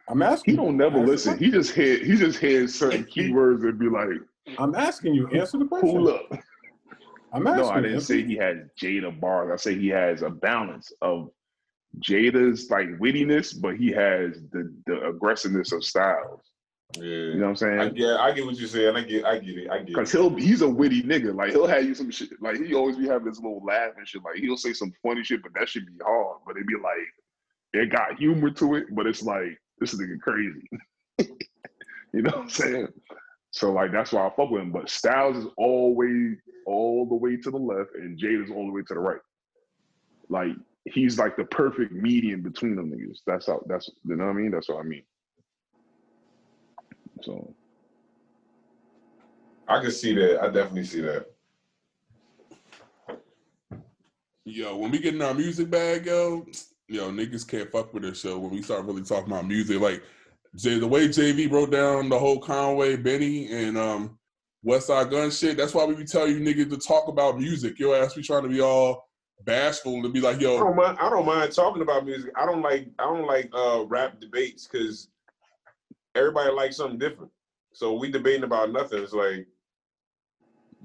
[0.10, 0.54] I'm asking.
[0.54, 1.38] He don't never listen.
[1.38, 4.08] He just hear he just hears certain keywords and be like,
[4.58, 5.28] I'm asking you.
[5.30, 5.90] Answer the question.
[5.90, 6.32] "Pull up."
[7.34, 7.64] I'm asking.
[7.66, 8.02] No, I didn't you.
[8.02, 9.52] say he has Jada bars.
[9.52, 11.30] I say he has a balance of
[12.00, 16.42] Jada's like wittiness, but he has the the aggressiveness of Styles.
[16.96, 17.04] Yeah.
[17.04, 17.94] You know what I'm I saying?
[17.96, 18.96] get I get what you're saying.
[18.96, 19.70] I get I get it.
[19.70, 20.18] I get Cause it.
[20.18, 21.36] he'll he's a witty nigga.
[21.36, 22.30] Like he'll have you some shit.
[22.42, 24.24] Like he always be having this little laugh and shit.
[24.24, 26.38] Like he'll say some funny shit, but that should be hard.
[26.46, 26.98] But it'd be like
[27.74, 30.70] it got humor to it, but it's like this nigga crazy.
[32.14, 32.88] you know what I'm saying?
[33.52, 34.72] So like that's why I fuck with him.
[34.72, 38.72] But Styles is always all the way to the left, and Jade is all the
[38.72, 39.20] way to the right.
[40.30, 40.52] Like
[40.86, 43.20] he's like the perfect median between them niggas.
[43.26, 43.64] That's how.
[43.68, 44.52] That's you know what I mean.
[44.52, 45.04] That's what I mean.
[47.24, 47.54] So
[49.68, 50.42] I can see that.
[50.44, 51.28] I definitely see that.
[54.48, 56.46] yo, when we get in our music bag, yo,
[56.88, 59.80] you know, niggas can't fuck with this show when we start really talking about music.
[59.80, 60.02] Like
[60.56, 64.18] Jay, the way JV broke down the whole Conway, Benny, and um
[64.66, 65.58] Westside Gunn shit.
[65.58, 67.80] That's why we be telling you niggas to talk about music.
[67.80, 69.08] Yo ass be trying to be all
[69.46, 70.98] bashful and be like, I yo, don't mind.
[71.00, 72.32] I don't mind talking about music.
[72.36, 72.88] I don't like.
[73.00, 75.10] I don't like uh, rap debates because
[76.16, 77.32] everybody likes something different.
[77.74, 79.04] So we debating about nothing.
[79.04, 79.48] It's like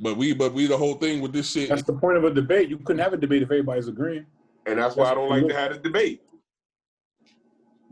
[0.01, 1.69] but we but we the whole thing with this shit.
[1.69, 2.69] That's the point of a debate.
[2.69, 4.27] You couldn't have a debate if everybody's agreeing.
[4.67, 6.23] And that's why I don't like to have a debate.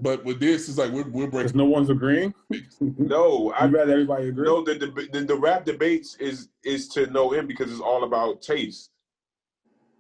[0.01, 1.57] But with this, it's like we're we're breaking.
[1.57, 2.35] no one's agreeing.
[2.81, 4.47] No, I'd rather everybody agree.
[4.47, 8.05] no the, the the the rap debates is is to know him because it's all
[8.05, 8.91] about taste.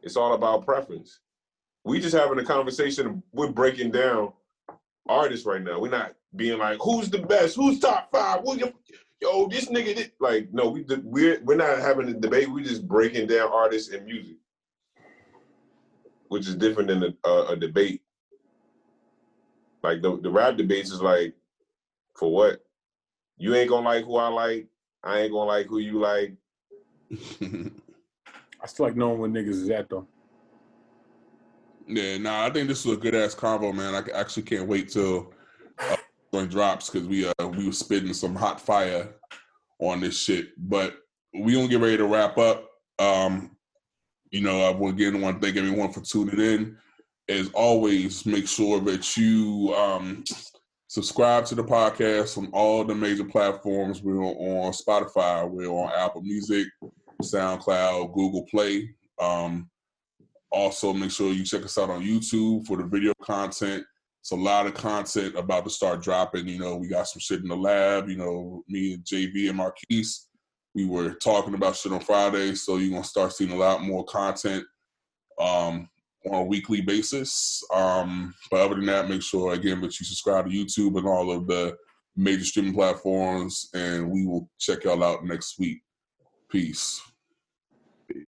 [0.02, 1.20] It's all about preference.
[1.85, 3.22] We just having a conversation.
[3.32, 4.32] We're breaking down
[5.09, 5.81] artists right now.
[5.81, 7.56] We're not being like, who's the best?
[7.56, 8.40] Who's top five?
[8.44, 8.72] Who your,
[9.20, 12.51] yo, this nigga did like no, we we're we're not having a debate.
[12.51, 14.36] We're just breaking down artists and music,
[16.28, 18.02] which is different than a, a, a debate.
[19.82, 21.35] Like the the rap debates is like,
[22.15, 22.65] for what?
[23.39, 24.66] You ain't gonna like who I like.
[25.02, 26.35] I ain't gonna like who you like.
[28.62, 30.07] I still like knowing where niggas is at though.
[31.86, 33.94] yeah, nah, I think this is a good ass convo, man.
[33.94, 35.32] I actually can't wait till
[35.78, 35.97] uh,
[36.31, 39.15] when drops because we uh we were spitting some hot fire
[39.78, 40.51] on this shit.
[40.59, 40.98] But
[41.32, 42.69] we gonna get ready to wrap up.
[42.98, 43.57] Um,
[44.31, 46.77] you know, I will again want to thank everyone for tuning in.
[47.31, 50.24] As always, make sure that you um
[50.89, 54.02] subscribe to the podcast on all the major platforms.
[54.02, 56.66] We're on Spotify, we're on Apple Music,
[57.23, 58.93] SoundCloud, Google Play.
[59.20, 59.70] Um,
[60.51, 63.85] also, make sure you check us out on YouTube for the video content.
[64.20, 66.48] It's a lot of content about to start dropping.
[66.48, 68.09] You know, we got some shit in the lab.
[68.09, 70.27] You know, me and JV and Marquise,
[70.74, 74.05] we were talking about shit on Friday, so you're gonna start seeing a lot more
[74.05, 74.65] content
[75.40, 75.89] um,
[76.26, 77.62] on a weekly basis.
[77.72, 81.30] Um, but other than that, make sure again that you subscribe to YouTube and all
[81.30, 81.76] of the
[82.16, 85.80] major streaming platforms, and we will check y'all out next week.
[86.51, 87.01] Peace.